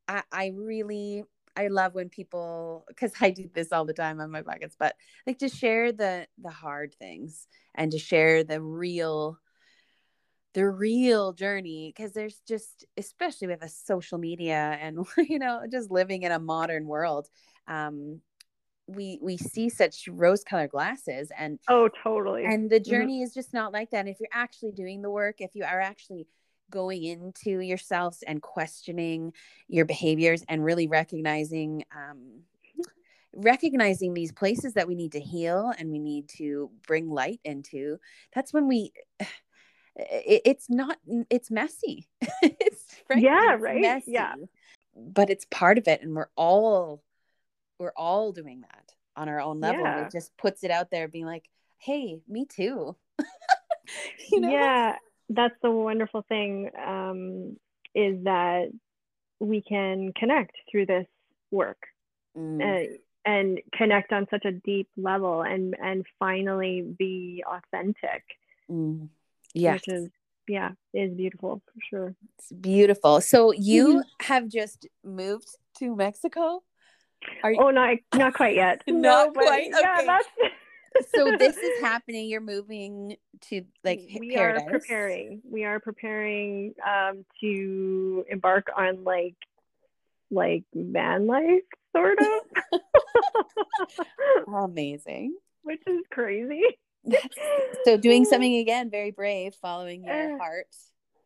i 0.07 0.23
i 0.31 0.53
really 0.55 1.25
I 1.59 1.67
love 1.69 1.95
when 1.95 2.09
people 2.09 2.85
because 2.87 3.13
I 3.21 3.31
do 3.31 3.51
this 3.53 3.73
all 3.73 3.85
the 3.85 3.93
time 3.93 4.21
on 4.21 4.31
my 4.31 4.43
pockets, 4.43 4.77
but 4.79 4.95
like 5.27 5.39
to 5.41 5.49
share 5.49 5.91
the 5.91 6.27
the 6.41 6.51
hard 6.51 6.95
things 6.95 7.49
and 7.75 7.91
to 7.91 7.99
share 7.99 8.45
the 8.45 8.63
real 8.63 9.39
the 10.55 10.69
real 10.69 11.33
journey 11.33 11.93
because 11.95 12.13
there's 12.13 12.41
just 12.47 12.87
especially 12.97 13.49
with 13.49 13.63
a 13.63 13.69
social 13.69 14.19
media 14.19 14.79
and 14.81 15.05
you 15.19 15.39
know 15.39 15.63
just 15.71 15.91
living 15.91 16.23
in 16.23 16.33
a 16.33 16.39
modern 16.39 16.87
world 16.87 17.29
um 17.67 18.21
we 18.87 19.19
we 19.21 19.37
see 19.37 19.69
such 19.69 20.09
rose 20.11 20.43
colored 20.43 20.71
glasses 20.71 21.31
and 21.39 21.59
oh 21.69 21.89
totally 22.03 22.45
and 22.45 22.71
the 22.71 22.81
mm-hmm. 22.81 22.91
journey 22.91 23.19
mm-hmm. 23.19 23.25
is 23.25 23.35
just 23.35 23.53
not 23.53 23.73
like 23.73 23.91
that 23.91 24.01
and 24.01 24.09
if 24.09 24.19
you're 24.19 24.29
actually 24.33 24.73
doing 24.73 25.03
the 25.03 25.11
work 25.11 25.37
if 25.41 25.55
you 25.55 25.65
are 25.65 25.81
actually 25.81 26.27
going 26.71 27.05
into 27.05 27.61
yourselves 27.61 28.23
and 28.27 28.43
questioning 28.43 29.33
your 29.69 29.85
behaviors 29.85 30.45
and 30.49 30.65
really 30.65 30.87
recognizing 30.87 31.85
um, 31.95 32.41
recognizing 33.35 34.15
these 34.15 34.33
places 34.33 34.75
that 34.75 34.89
we 34.89 34.95
need 34.95 35.13
to 35.13 35.21
heal 35.21 35.73
and 35.79 35.91
we 35.91 35.99
need 35.99 36.29
to 36.29 36.71
bring 36.87 37.11
light 37.11 37.41
into 37.45 37.99
that's 38.35 38.53
when 38.53 38.67
we 38.67 38.93
it, 39.97 40.43
it's 40.45 40.69
not 40.71 40.97
it's 41.31 41.51
messy 41.51 42.09
it's 42.43 42.97
yeah 43.15 43.57
right 43.59 43.81
messy, 43.81 44.13
yeah 44.13 44.35
but 44.97 45.31
it's 45.31 45.47
part 45.51 45.79
of 45.79 45.87
it 45.87 46.03
and 46.03 46.17
we're 46.17 46.31
all 46.37 47.03
we're 47.79 47.93
all 47.97 48.33
doing 48.33 48.63
that 48.63 48.95
on 49.19 49.29
our 49.29 49.41
own 49.41 49.61
level. 49.61 49.83
Yeah. 49.83 50.07
It 50.07 50.13
just 50.13 50.37
puts 50.37 50.65
it 50.65 50.71
out 50.71 50.91
there 50.91 51.09
being 51.09 51.27
like, 51.27 51.49
hey, 51.79 52.21
me 52.29 52.47
too. 52.47 52.97
you 54.31 54.41
know? 54.41 54.51
Yeah, 54.51 54.97
that's 55.29 55.55
the 55.63 55.71
wonderful 55.71 56.25
thing 56.29 56.71
um, 56.87 57.57
is 57.95 58.25
that 58.25 58.71
we 59.41 59.61
can 59.61 60.13
connect 60.15 60.57
through 60.71 60.87
this 60.87 61.07
work 61.51 61.79
mm. 62.37 62.63
and, 62.63 62.99
and 63.25 63.61
connect 63.73 64.13
on 64.13 64.27
such 64.31 64.45
a 64.45 64.53
deep 64.53 64.89
level 64.97 65.43
and 65.43 65.77
and 65.81 66.05
finally 66.19 66.83
be 66.83 67.45
authentic. 67.47 68.25
Mm. 68.71 69.09
Yeah. 69.55 69.75
Which 69.75 69.89
is 69.89 70.11
yeah, 70.49 70.71
is 70.95 71.13
beautiful 71.13 71.61
for 71.67 71.81
sure. 71.91 72.15
It's 72.39 72.53
beautiful. 72.53 73.21
So 73.21 73.53
you 73.53 73.89
mm-hmm. 73.89 74.27
have 74.27 74.49
just 74.49 74.87
moved 75.05 75.49
to 75.79 75.95
Mexico? 75.95 76.63
Are 77.43 77.53
you- 77.53 77.61
oh, 77.61 77.71
not 77.71 77.97
not 78.15 78.35
quite 78.35 78.57
yet. 78.57 78.83
not 78.89 79.27
no, 79.27 79.33
quite. 79.33 79.73
Okay. 79.73 79.81
Yeah, 79.81 80.03
that's. 80.07 80.29
so 81.15 81.37
this 81.37 81.57
is 81.57 81.81
happening. 81.81 82.29
You're 82.29 82.41
moving 82.41 83.17
to 83.49 83.65
like 83.85 84.01
we 84.19 84.35
paradise. 84.35 84.67
are 84.67 84.71
preparing. 84.71 85.43
We 85.49 85.65
are 85.65 85.81
preparing 85.81 86.75
um, 86.87 87.25
to 87.41 88.25
embark 88.29 88.69
on 88.77 89.05
like 89.05 89.37
like 90.31 90.65
van 90.75 91.27
life, 91.27 91.63
sort 91.95 92.19
of. 92.21 92.81
Amazing. 94.55 95.37
Which 95.63 95.83
is 95.87 96.03
crazy. 96.11 96.63
so 97.85 97.97
doing 97.97 98.25
something 98.25 98.57
again, 98.57 98.91
very 98.91 99.11
brave, 99.11 99.55
following 99.55 100.05
your 100.05 100.35
uh, 100.35 100.39
heart. 100.39 100.67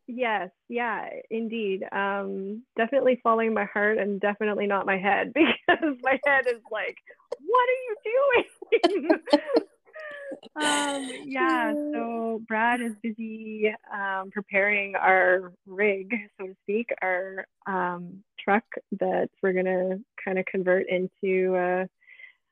Yes, 0.08 0.50
yeah, 0.68 1.08
indeed. 1.30 1.84
Um, 1.92 2.62
definitely 2.76 3.20
following 3.22 3.54
my 3.54 3.64
heart 3.64 3.98
and 3.98 4.20
definitely 4.20 4.66
not 4.66 4.84
my 4.84 4.98
head 4.98 5.32
because 5.34 5.96
my 6.02 6.18
head 6.26 6.46
is 6.48 6.60
like, 6.70 6.96
what 7.38 7.68
are 7.68 7.82
you 7.86 7.96
doing? 8.04 8.44
um, 10.56 11.10
yeah, 11.24 11.74
so 11.92 12.40
Brad 12.46 12.80
is 12.80 12.92
busy 13.02 13.72
um, 13.92 14.30
preparing 14.30 14.94
our 14.96 15.52
rig, 15.66 16.14
so 16.38 16.46
to 16.46 16.56
speak, 16.62 16.88
our 17.02 17.46
um, 17.66 18.22
truck 18.42 18.64
that 19.00 19.28
we're 19.42 19.52
gonna 19.52 19.98
kind 20.24 20.38
of 20.38 20.44
convert 20.46 20.86
into 20.88 21.54
uh, 21.56 21.86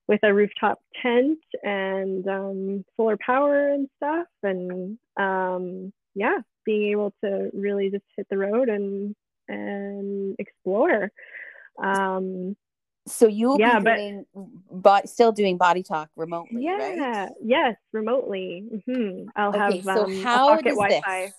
with 0.09 0.21
a 0.25 0.35
rooftop 0.35 0.81
tent 1.01 1.39
and 1.62 2.27
um, 2.27 2.85
solar 2.97 3.16
power 3.25 3.68
and 3.68 3.89
stuff, 3.97 4.27
and 4.43 4.99
um, 5.16 5.93
yeah, 6.14 6.39
being 6.64 6.91
able 6.91 7.12
to 7.23 7.51
really 7.55 7.91
just 7.91 8.05
hit 8.16 8.27
the 8.31 8.39
road 8.39 8.68
and 8.68 9.14
and 9.49 10.37
explore. 10.39 11.11
Um, 11.83 12.57
so 13.11 13.27
you'll 13.27 13.59
yeah, 13.59 13.79
be 13.79 13.85
doing, 13.85 14.27
but 14.71 15.09
still 15.09 15.33
doing 15.33 15.57
body 15.57 15.83
talk 15.83 16.11
remotely, 16.17 16.63
yeah, 16.63 16.77
right? 16.79 17.31
Yes, 17.43 17.77
remotely. 17.93 18.65
Mm-hmm. 18.73 19.29
I'll 19.37 19.51
okay, 19.51 19.81
have 19.81 19.85
so 19.85 20.05
um, 20.05 20.23
how 20.23 20.57
does 20.57 20.77
Wi-Fi. 20.77 21.23
this? 21.23 21.33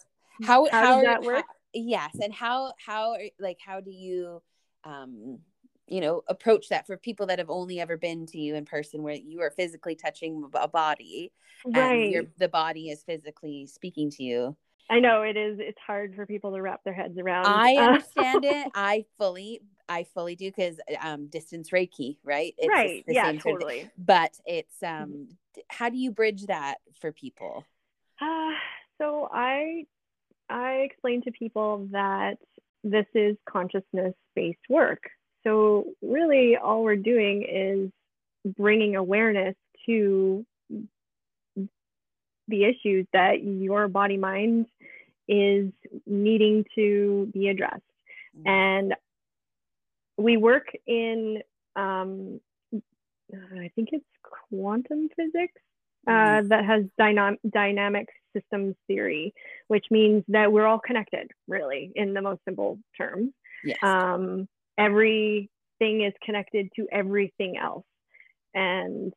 How 0.43 0.65
how, 0.65 0.71
how 0.71 0.93
does 0.95 1.03
that 1.03 1.23
work? 1.23 1.45
How, 1.47 1.53
yes, 1.73 2.15
and 2.21 2.33
how 2.33 2.73
how 2.83 3.15
like 3.39 3.57
how 3.63 3.79
do 3.79 3.91
you 3.91 4.41
um 4.83 5.39
you 5.87 6.01
know 6.01 6.23
approach 6.27 6.69
that 6.69 6.87
for 6.87 6.97
people 6.97 7.25
that 7.27 7.39
have 7.39 7.49
only 7.49 7.79
ever 7.79 7.97
been 7.97 8.25
to 8.25 8.39
you 8.39 8.55
in 8.55 8.65
person 8.65 9.03
where 9.03 9.13
you 9.13 9.41
are 9.41 9.51
physically 9.51 9.95
touching 9.95 10.49
a 10.55 10.67
body 10.67 11.31
right 11.65 12.15
and 12.15 12.27
the 12.37 12.47
body 12.47 12.89
is 12.89 13.03
physically 13.03 13.67
speaking 13.67 14.09
to 14.09 14.23
you 14.23 14.55
I 14.91 14.99
know 14.99 15.21
it 15.21 15.37
is. 15.37 15.57
It's 15.59 15.77
hard 15.85 16.15
for 16.15 16.25
people 16.25 16.53
to 16.53 16.61
wrap 16.61 16.83
their 16.83 16.93
heads 16.93 17.17
around. 17.17 17.45
I 17.47 17.75
understand 17.75 18.43
it. 18.43 18.67
I 18.75 19.05
fully, 19.17 19.61
I 19.87 20.05
fully 20.13 20.35
do 20.35 20.51
because 20.51 20.79
um, 21.01 21.27
distance 21.27 21.69
Reiki, 21.69 22.17
right? 22.23 22.53
It's 22.57 22.67
right. 22.67 23.03
yeah, 23.07 23.31
totally. 23.33 23.79
Sort 23.79 23.85
of 23.85 24.05
but 24.05 24.31
it's 24.45 24.83
um, 24.83 25.29
how 25.69 25.89
do 25.89 25.97
you 25.97 26.11
bridge 26.11 26.45
that 26.47 26.75
for 26.99 27.13
people? 27.13 27.65
Uh, 28.19 28.51
so 28.97 29.29
I, 29.31 29.85
I 30.49 30.87
explain 30.89 31.23
to 31.23 31.31
people 31.31 31.87
that 31.91 32.35
this 32.83 33.05
is 33.15 33.37
consciousness 33.49 34.13
based 34.35 34.59
work. 34.69 35.03
So 35.43 35.85
really, 36.01 36.57
all 36.57 36.83
we're 36.83 36.97
doing 36.97 37.43
is 37.43 38.53
bringing 38.57 38.97
awareness 38.97 39.55
to 39.85 40.45
the 42.47 42.65
issues 42.65 43.05
that 43.13 43.43
your 43.43 43.87
body 43.87 44.17
mind 44.17 44.65
is 45.27 45.71
needing 46.05 46.65
to 46.75 47.29
be 47.33 47.47
addressed. 47.47 47.81
Mm-hmm. 48.37 48.47
And 48.49 48.95
we 50.17 50.37
work 50.37 50.67
in, 50.85 51.41
um, 51.75 52.39
I 52.73 53.71
think 53.75 53.89
it's 53.91 54.05
quantum 54.49 55.09
physics 55.15 55.61
uh, 56.07 56.11
mm-hmm. 56.11 56.47
that 56.49 56.65
has 56.65 56.83
dynam- 56.99 57.39
dynamic 57.49 58.07
systems 58.35 58.75
theory, 58.87 59.33
which 59.67 59.85
means 59.89 60.23
that 60.27 60.51
we're 60.51 60.65
all 60.65 60.79
connected, 60.79 61.31
really, 61.47 61.91
in 61.95 62.13
the 62.13 62.21
most 62.21 62.41
simple 62.45 62.79
terms. 62.97 63.31
Yes. 63.63 63.77
Um, 63.83 64.47
everything 64.77 65.49
is 65.79 66.13
connected 66.23 66.69
to 66.75 66.87
everything 66.91 67.57
else. 67.57 67.85
And 68.53 69.13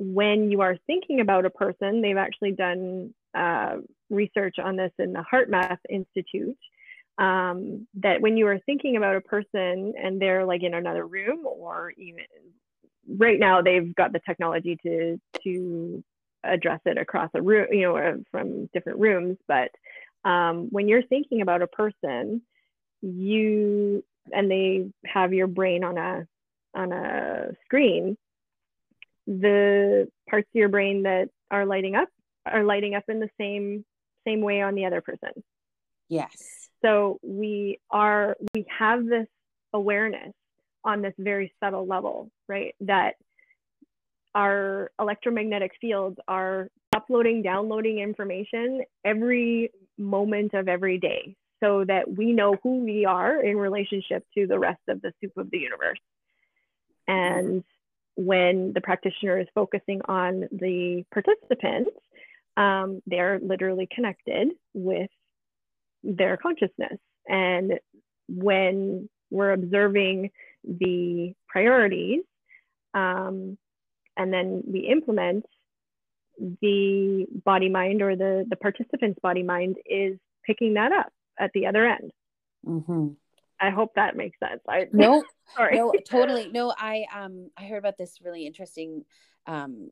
when 0.00 0.50
you 0.50 0.62
are 0.62 0.76
thinking 0.86 1.20
about 1.20 1.44
a 1.44 1.50
person, 1.50 2.00
they've 2.00 2.16
actually 2.16 2.52
done 2.52 3.12
uh, 3.34 3.76
research 4.08 4.56
on 4.58 4.74
this 4.74 4.92
in 4.98 5.12
the 5.12 5.22
HeartMath 5.30 5.78
Institute. 5.90 6.56
Um, 7.18 7.86
that 7.94 8.22
when 8.22 8.38
you 8.38 8.46
are 8.46 8.58
thinking 8.64 8.96
about 8.96 9.16
a 9.16 9.20
person 9.20 9.92
and 10.02 10.20
they're 10.20 10.46
like 10.46 10.62
in 10.62 10.72
another 10.72 11.06
room 11.06 11.44
or 11.44 11.92
even 11.98 12.24
right 13.18 13.38
now 13.38 13.60
they've 13.60 13.94
got 13.94 14.12
the 14.12 14.20
technology 14.26 14.78
to 14.82 15.20
to 15.44 16.02
address 16.44 16.80
it 16.86 16.96
across 16.96 17.28
a 17.34 17.42
room 17.42 17.66
you 17.72 17.82
know 17.82 18.22
from 18.30 18.70
different 18.72 18.98
rooms 18.98 19.36
but 19.48 19.70
um, 20.24 20.68
when 20.70 20.88
you're 20.88 21.02
thinking 21.02 21.42
about 21.42 21.60
a 21.60 21.66
person 21.66 22.40
you 23.02 24.02
and 24.32 24.50
they 24.50 24.88
have 25.04 25.34
your 25.34 25.46
brain 25.46 25.84
on 25.84 25.98
a 25.98 26.26
on 26.74 26.92
a 26.92 27.48
screen 27.64 28.16
the 29.38 30.08
parts 30.28 30.48
of 30.48 30.58
your 30.58 30.68
brain 30.68 31.04
that 31.04 31.28
are 31.50 31.64
lighting 31.64 31.94
up 31.94 32.08
are 32.44 32.64
lighting 32.64 32.96
up 32.96 33.04
in 33.08 33.20
the 33.20 33.30
same 33.38 33.84
same 34.26 34.40
way 34.40 34.60
on 34.60 34.74
the 34.74 34.84
other 34.84 35.00
person. 35.00 35.30
Yes. 36.08 36.68
So 36.82 37.20
we 37.22 37.78
are 37.90 38.36
we 38.54 38.66
have 38.76 39.06
this 39.06 39.28
awareness 39.72 40.32
on 40.84 41.00
this 41.00 41.14
very 41.16 41.52
subtle 41.62 41.86
level 41.86 42.30
right 42.48 42.74
that 42.80 43.14
our 44.34 44.90
electromagnetic 44.98 45.72
fields 45.80 46.16
are 46.26 46.68
uploading 46.94 47.42
downloading 47.42 47.98
information 47.98 48.82
every 49.04 49.70
moment 49.96 50.54
of 50.54 50.68
every 50.68 50.98
day 50.98 51.36
so 51.62 51.84
that 51.84 52.10
we 52.10 52.32
know 52.32 52.56
who 52.62 52.78
we 52.80 53.04
are 53.04 53.40
in 53.40 53.56
relationship 53.56 54.24
to 54.34 54.46
the 54.46 54.58
rest 54.58 54.80
of 54.88 55.00
the 55.02 55.12
soup 55.20 55.36
of 55.36 55.50
the 55.50 55.58
universe. 55.58 56.00
And 57.06 57.62
when 58.16 58.72
the 58.74 58.80
practitioner 58.80 59.38
is 59.38 59.46
focusing 59.54 60.00
on 60.06 60.48
the 60.52 61.04
participants, 61.12 61.90
um, 62.56 63.00
they're 63.06 63.38
literally 63.40 63.88
connected 63.94 64.52
with 64.74 65.10
their 66.02 66.36
consciousness. 66.36 66.98
And 67.26 67.78
when 68.28 69.08
we're 69.30 69.52
observing 69.52 70.30
the 70.64 71.34
priorities 71.48 72.22
um, 72.94 73.56
and 74.16 74.32
then 74.32 74.62
we 74.66 74.80
implement, 74.80 75.46
the 76.62 77.26
body 77.44 77.68
mind 77.68 78.00
or 78.00 78.16
the, 78.16 78.46
the 78.48 78.56
participant's 78.56 79.20
body 79.20 79.42
mind 79.42 79.76
is 79.84 80.16
picking 80.44 80.74
that 80.74 80.90
up 80.90 81.12
at 81.38 81.50
the 81.52 81.66
other 81.66 81.86
end. 81.86 82.10
Mm-hmm. 82.66 83.08
I 83.60 83.70
hope 83.70 83.94
that 83.94 84.16
makes 84.16 84.38
sense. 84.38 84.62
I 84.68 84.86
no, 84.92 85.22
sorry. 85.56 85.76
no, 85.76 85.92
totally. 86.08 86.50
No, 86.52 86.74
I 86.76 87.04
um 87.14 87.50
I 87.56 87.64
heard 87.64 87.78
about 87.78 87.98
this 87.98 88.18
really 88.22 88.46
interesting. 88.46 89.04
Um, 89.46 89.90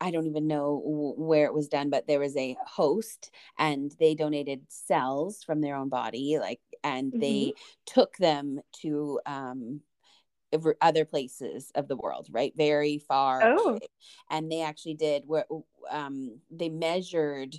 I 0.00 0.10
don't 0.10 0.26
even 0.26 0.46
know 0.46 1.14
where 1.16 1.46
it 1.46 1.54
was 1.54 1.68
done, 1.68 1.88
but 1.88 2.06
there 2.06 2.20
was 2.20 2.36
a 2.36 2.56
host, 2.66 3.30
and 3.58 3.94
they 3.98 4.14
donated 4.14 4.62
cells 4.68 5.42
from 5.44 5.60
their 5.60 5.76
own 5.76 5.88
body, 5.88 6.38
like, 6.38 6.60
and 6.82 7.12
mm-hmm. 7.12 7.20
they 7.20 7.52
took 7.86 8.16
them 8.16 8.60
to 8.82 9.20
um 9.24 9.80
other 10.80 11.04
places 11.04 11.70
of 11.74 11.88
the 11.88 11.96
world, 11.96 12.28
right? 12.30 12.52
Very 12.56 12.98
far. 12.98 13.42
Oh. 13.42 13.78
And 14.30 14.50
they 14.50 14.62
actually 14.62 14.94
did 14.94 15.24
what 15.26 15.46
um, 15.90 16.38
they 16.50 16.68
measured 16.68 17.56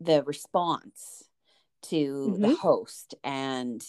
the 0.00 0.22
response 0.24 1.24
to 1.82 2.32
mm-hmm. 2.32 2.42
the 2.42 2.54
host 2.54 3.14
and 3.22 3.82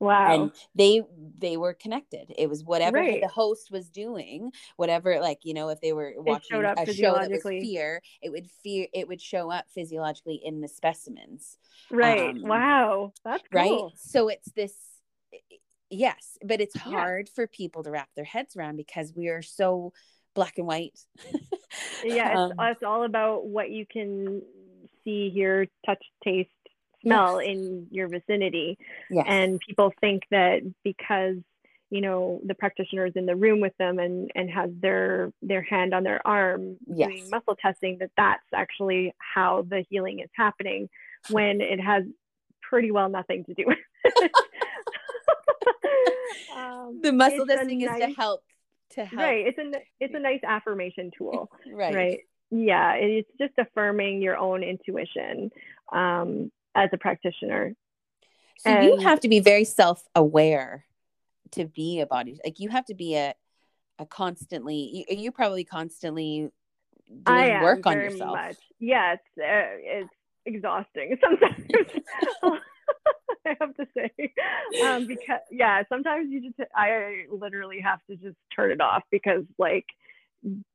Wow. 0.00 0.34
And 0.34 0.52
they 0.74 1.02
they 1.38 1.56
were 1.56 1.72
connected. 1.72 2.32
It 2.36 2.48
was 2.48 2.64
whatever 2.64 2.98
right. 2.98 3.20
the 3.22 3.28
host 3.28 3.70
was 3.70 3.88
doing, 3.90 4.52
whatever 4.76 5.20
like, 5.20 5.40
you 5.44 5.54
know, 5.54 5.68
if 5.68 5.80
they 5.80 5.92
were 5.92 6.14
watching 6.16 6.64
a 6.64 6.92
show 6.92 7.14
that 7.14 7.30
was 7.30 7.42
fear, 7.42 8.02
it 8.22 8.30
would 8.30 8.50
fear 8.62 8.86
it 8.92 9.08
would 9.08 9.20
show 9.20 9.50
up 9.50 9.66
physiologically 9.74 10.40
in 10.44 10.60
the 10.60 10.68
specimens. 10.68 11.58
Right. 11.90 12.30
Um, 12.30 12.42
wow. 12.42 13.12
That's 13.24 13.44
cool. 13.52 13.60
right. 13.60 13.92
So 13.96 14.28
it's 14.28 14.50
this 14.52 14.74
yes, 15.90 16.38
but 16.44 16.60
it's 16.60 16.76
hard 16.76 17.28
yeah. 17.28 17.34
for 17.34 17.46
people 17.46 17.82
to 17.84 17.90
wrap 17.90 18.08
their 18.16 18.24
heads 18.24 18.56
around 18.56 18.76
because 18.76 19.12
we 19.14 19.28
are 19.28 19.42
so 19.42 19.92
black 20.34 20.58
and 20.58 20.66
white. 20.66 20.98
yeah, 22.04 22.30
it's, 22.30 22.38
um, 22.38 22.52
it's 22.58 22.82
all 22.82 23.04
about 23.04 23.46
what 23.46 23.70
you 23.70 23.86
can 23.90 24.42
see, 25.04 25.30
hear, 25.30 25.66
touch, 25.86 26.02
taste, 26.22 26.50
smell 27.04 27.40
yes. 27.40 27.50
in 27.50 27.86
your 27.90 28.08
vicinity. 28.08 28.78
Yes. 29.10 29.26
And 29.28 29.60
people 29.60 29.92
think 30.00 30.24
that 30.30 30.62
because 30.82 31.36
you 31.90 32.00
know 32.00 32.40
the 32.44 32.54
practitioner 32.54 33.06
is 33.06 33.12
in 33.14 33.26
the 33.26 33.36
room 33.36 33.60
with 33.60 33.76
them 33.78 33.98
and 33.98 34.30
and 34.34 34.50
has 34.50 34.70
their 34.80 35.32
their 35.42 35.62
hand 35.62 35.94
on 35.94 36.02
their 36.02 36.26
arm 36.26 36.76
yes. 36.86 37.08
doing 37.08 37.30
muscle 37.30 37.56
testing 37.60 37.98
that 38.00 38.10
that's 38.16 38.42
actually 38.52 39.14
how 39.18 39.64
the 39.68 39.84
healing 39.90 40.18
is 40.18 40.30
happening 40.34 40.88
when 41.30 41.60
it 41.60 41.78
has 41.78 42.02
pretty 42.62 42.90
well 42.90 43.08
nothing 43.08 43.44
to 43.44 43.54
do 43.54 43.64
with 43.66 43.78
um, 46.56 47.00
the 47.02 47.12
muscle 47.12 47.46
testing 47.46 47.82
is 47.82 47.90
to 47.90 48.12
help 48.14 48.42
to 48.94 49.04
help. 49.04 49.20
Right. 49.20 49.46
It's 49.46 49.58
a 49.58 49.80
it's 50.00 50.14
a 50.14 50.18
nice 50.18 50.40
affirmation 50.46 51.10
tool. 51.16 51.50
right. 51.72 51.94
Right. 51.94 52.20
Yeah. 52.50 52.94
It's 52.94 53.30
just 53.38 53.54
affirming 53.58 54.22
your 54.22 54.36
own 54.36 54.62
intuition 54.62 55.50
um, 55.92 56.50
as 56.74 56.90
a 56.92 56.98
practitioner. 56.98 57.74
So 58.58 58.70
and, 58.70 58.84
you 58.84 58.96
have 59.00 59.20
to 59.20 59.28
be 59.28 59.40
very 59.40 59.64
self 59.64 60.02
aware 60.14 60.84
to 61.52 61.66
be 61.66 62.00
a 62.00 62.06
body. 62.06 62.38
Like 62.44 62.60
you 62.60 62.68
have 62.70 62.86
to 62.86 62.94
be 62.94 63.16
a 63.16 63.34
a 63.98 64.06
constantly. 64.06 65.04
You, 65.08 65.16
you 65.16 65.32
probably 65.32 65.64
constantly 65.64 66.50
doing 67.22 67.60
work 67.60 67.86
on 67.86 67.96
yourself. 67.96 68.36
Much. 68.36 68.56
Yes, 68.80 69.18
uh, 69.38 69.78
it's 69.78 70.10
exhausting 70.46 71.16
sometimes. 71.22 71.64
I 73.46 73.56
have 73.60 73.74
to 73.76 73.86
say, 73.94 74.32
um, 74.86 75.06
because 75.06 75.40
yeah, 75.50 75.82
sometimes 75.88 76.30
you 76.30 76.40
just 76.40 76.70
I 76.74 77.26
literally 77.30 77.80
have 77.80 78.00
to 78.08 78.16
just 78.16 78.36
turn 78.54 78.70
it 78.70 78.80
off 78.80 79.02
because 79.10 79.44
like 79.58 79.84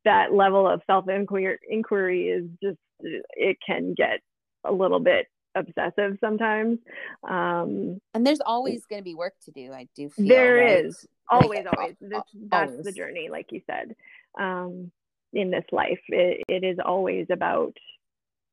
that 0.06 0.34
level 0.34 0.68
of 0.68 0.82
self 0.86 1.08
inquiry 1.10 1.58
inquiry 1.68 2.30
is 2.30 2.46
just 2.62 2.78
it 3.00 3.58
can 3.66 3.96
get 3.96 4.20
a 4.64 4.72
little 4.72 5.00
bit 5.00 5.28
obsessive 5.60 6.18
sometimes. 6.20 6.80
Um, 7.28 8.00
and 8.14 8.26
there's 8.26 8.42
always 8.46 8.86
going 8.86 9.02
to 9.02 9.04
be 9.04 9.16
work 9.16 9.34
to 9.46 9.52
do. 9.52 9.72
I 9.72 9.88
do 9.96 10.10
feel 10.10 10.28
there 10.28 10.56
right? 10.56 10.86
is 10.86 11.06
always, 11.30 11.66
like, 11.66 11.78
always. 11.78 11.96
This, 12.02 12.22
that's 12.50 12.72
always. 12.72 12.86
the 12.86 12.92
journey, 12.92 13.30
like 13.30 13.52
you 13.52 13.62
said. 13.68 13.96
Um, 14.40 14.92
in 15.34 15.52
this 15.52 15.66
life, 15.72 16.00
it, 16.08 16.44
it 16.48 16.64
is 16.64 16.78
always 16.84 17.28
about 17.30 17.74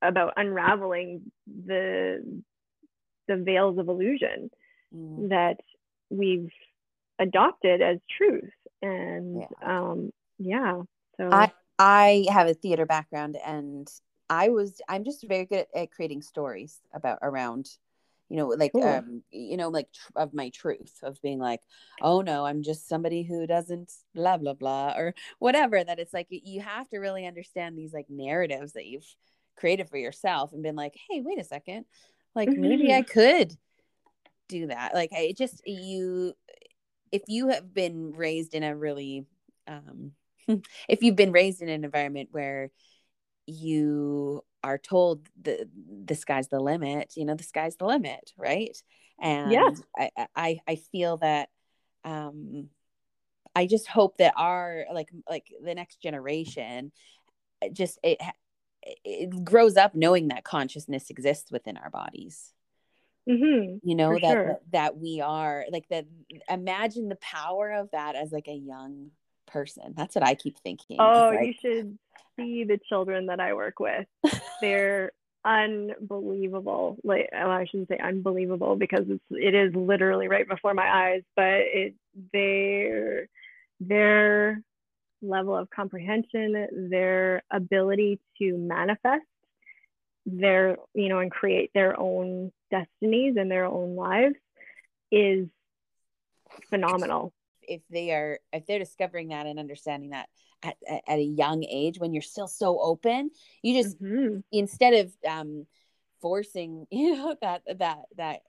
about 0.02 0.34
unraveling 0.36 1.32
the 1.46 2.42
the 3.28 3.36
veils 3.36 3.78
of 3.78 3.88
illusion 3.88 4.50
mm. 4.94 5.28
that 5.30 5.56
we've 6.10 6.50
adopted 7.18 7.80
as 7.80 7.98
truth 8.16 8.52
and 8.82 9.40
yeah. 9.40 9.80
um 9.88 10.10
yeah 10.38 10.82
so 11.16 11.30
i 11.32 11.50
i 11.78 12.26
have 12.28 12.46
a 12.46 12.54
theater 12.54 12.84
background 12.84 13.36
and 13.44 13.88
i 14.30 14.48
was 14.48 14.80
i'm 14.88 15.04
just 15.04 15.26
very 15.26 15.44
good 15.44 15.66
at, 15.74 15.90
creating 15.90 16.22
stories 16.22 16.80
about 16.94 17.18
around 17.22 17.68
you 18.28 18.36
know 18.36 18.48
like 18.48 18.72
cool. 18.72 18.84
um 18.84 19.22
you 19.30 19.56
know 19.56 19.68
like 19.68 19.88
tr- 19.92 20.12
of 20.16 20.34
my 20.34 20.48
truth 20.50 20.98
of 21.02 21.20
being 21.22 21.38
like 21.38 21.60
oh 22.00 22.20
no 22.20 22.44
i'm 22.44 22.62
just 22.62 22.88
somebody 22.88 23.22
who 23.22 23.46
doesn't 23.46 23.92
blah 24.14 24.36
blah 24.36 24.54
blah 24.54 24.92
or 24.96 25.14
whatever 25.38 25.82
that 25.82 25.98
it's 25.98 26.12
like 26.12 26.26
you 26.30 26.60
have 26.60 26.88
to 26.88 26.98
really 26.98 27.26
understand 27.26 27.76
these 27.76 27.92
like 27.92 28.06
narratives 28.08 28.72
that 28.72 28.86
you've 28.86 29.06
created 29.56 29.88
for 29.88 29.96
yourself 29.96 30.52
and 30.52 30.62
been 30.62 30.76
like 30.76 30.96
hey 31.08 31.20
wait 31.20 31.38
a 31.38 31.44
second 31.44 31.84
like 32.34 32.48
mm-hmm. 32.48 32.62
maybe 32.62 32.92
i 32.92 33.02
could 33.02 33.56
do 34.48 34.66
that 34.68 34.94
like 34.94 35.12
i 35.12 35.32
just 35.36 35.62
you 35.66 36.32
if 37.12 37.22
you 37.28 37.48
have 37.48 37.72
been 37.72 38.12
raised 38.12 38.54
in 38.54 38.62
a 38.62 38.76
really 38.76 39.24
um 39.68 40.12
if 40.88 41.02
you've 41.02 41.16
been 41.16 41.32
raised 41.32 41.62
in 41.62 41.68
an 41.68 41.84
environment 41.84 42.28
where 42.32 42.70
you 43.46 44.42
are 44.62 44.78
told 44.78 45.28
the 45.40 45.68
the 46.04 46.14
sky's 46.14 46.48
the 46.48 46.60
limit 46.60 47.12
you 47.16 47.24
know 47.24 47.34
the 47.34 47.44
sky's 47.44 47.76
the 47.76 47.86
limit 47.86 48.32
right 48.36 48.76
and 49.20 49.52
yeah. 49.52 49.70
I, 49.96 50.10
I 50.34 50.60
i 50.66 50.74
feel 50.76 51.18
that 51.18 51.48
um 52.04 52.68
i 53.54 53.66
just 53.66 53.86
hope 53.86 54.18
that 54.18 54.34
our 54.36 54.84
like 54.92 55.10
like 55.28 55.46
the 55.62 55.74
next 55.74 56.02
generation 56.02 56.90
just 57.72 57.98
it 58.02 58.20
it 59.04 59.44
grows 59.44 59.76
up 59.76 59.94
knowing 59.94 60.28
that 60.28 60.44
consciousness 60.44 61.10
exists 61.10 61.50
within 61.50 61.76
our 61.76 61.90
bodies 61.90 62.52
mm-hmm, 63.28 63.78
you 63.88 63.94
know 63.94 64.12
that, 64.14 64.32
sure. 64.32 64.46
that 64.46 64.60
that 64.72 64.96
we 64.98 65.20
are 65.20 65.64
like 65.70 65.88
that 65.90 66.06
imagine 66.50 67.08
the 67.08 67.16
power 67.16 67.72
of 67.72 67.88
that 67.92 68.16
as 68.16 68.32
like 68.32 68.48
a 68.48 68.54
young 68.54 69.10
person. 69.46 69.94
That's 69.96 70.14
what 70.14 70.24
i 70.24 70.34
keep 70.34 70.58
thinking 70.58 70.98
oh 71.00 71.32
like, 71.34 71.46
you 71.46 71.54
should 71.60 71.98
see 72.36 72.64
the 72.64 72.78
children 72.88 73.26
that 73.26 73.40
i 73.40 73.54
work 73.54 73.80
with. 73.80 74.06
They're 74.60 75.12
unbelievable. 75.44 76.98
Like 77.04 77.28
well, 77.32 77.50
i 77.50 77.64
shouldn't 77.66 77.88
say 77.88 77.98
unbelievable 77.98 78.76
because 78.76 79.04
it's 79.08 79.24
it 79.30 79.54
is 79.54 79.74
literally 79.74 80.28
right 80.28 80.48
before 80.48 80.74
my 80.74 80.88
eyes 80.88 81.22
but 81.36 81.44
it 81.44 81.94
they're 82.32 83.28
they're 83.80 84.62
level 85.22 85.56
of 85.56 85.70
comprehension, 85.70 86.88
their 86.90 87.42
ability 87.50 88.20
to 88.38 88.56
manifest 88.56 89.24
their, 90.24 90.76
you 90.94 91.08
know, 91.08 91.20
and 91.20 91.30
create 91.30 91.70
their 91.74 91.98
own 91.98 92.52
destinies 92.70 93.36
and 93.36 93.50
their 93.50 93.66
own 93.66 93.96
lives 93.96 94.34
is 95.10 95.46
phenomenal. 96.68 97.32
If 97.68 97.82
they 97.90 98.10
are, 98.12 98.38
if 98.52 98.66
they're 98.66 98.78
discovering 98.78 99.28
that 99.28 99.46
and 99.46 99.58
understanding 99.58 100.10
that 100.10 100.28
at, 100.62 100.76
at 100.88 101.18
a 101.18 101.22
young 101.22 101.64
age, 101.64 101.98
when 101.98 102.12
you're 102.12 102.22
still 102.22 102.48
so 102.48 102.80
open, 102.80 103.30
you 103.62 103.82
just, 103.82 104.00
mm-hmm. 104.02 104.40
instead 104.52 104.94
of, 104.94 105.12
um, 105.28 105.66
forcing, 106.20 106.86
you 106.90 107.16
know, 107.16 107.36
that, 107.40 107.62
that, 107.78 107.98
that 108.16 108.40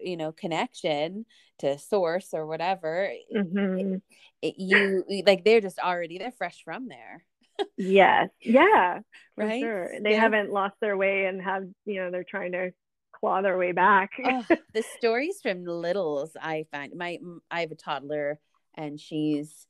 you 0.00 0.16
know 0.16 0.32
connection 0.32 1.24
to 1.58 1.78
source 1.78 2.28
or 2.32 2.46
whatever 2.46 3.10
mm-hmm. 3.34 3.94
it, 3.94 4.02
it, 4.42 4.54
you 4.58 5.04
like 5.26 5.44
they're 5.44 5.60
just 5.60 5.78
already 5.78 6.18
they're 6.18 6.32
fresh 6.32 6.62
from 6.64 6.88
there 6.88 7.24
yes 7.76 8.28
yeah 8.40 9.00
right 9.36 9.60
sure 9.60 9.90
they 10.02 10.12
yeah. 10.12 10.20
haven't 10.20 10.50
lost 10.50 10.74
their 10.80 10.96
way 10.96 11.26
and 11.26 11.42
have 11.42 11.64
you 11.84 12.00
know 12.00 12.10
they're 12.10 12.24
trying 12.24 12.52
to 12.52 12.70
claw 13.12 13.42
their 13.42 13.58
way 13.58 13.72
back 13.72 14.10
oh, 14.24 14.44
the 14.72 14.82
stories 14.98 15.40
from 15.42 15.64
littles 15.64 16.36
i 16.40 16.64
find 16.70 16.94
my 16.96 17.18
i 17.50 17.60
have 17.60 17.70
a 17.70 17.76
toddler 17.76 18.38
and 18.80 18.98
she's 18.98 19.66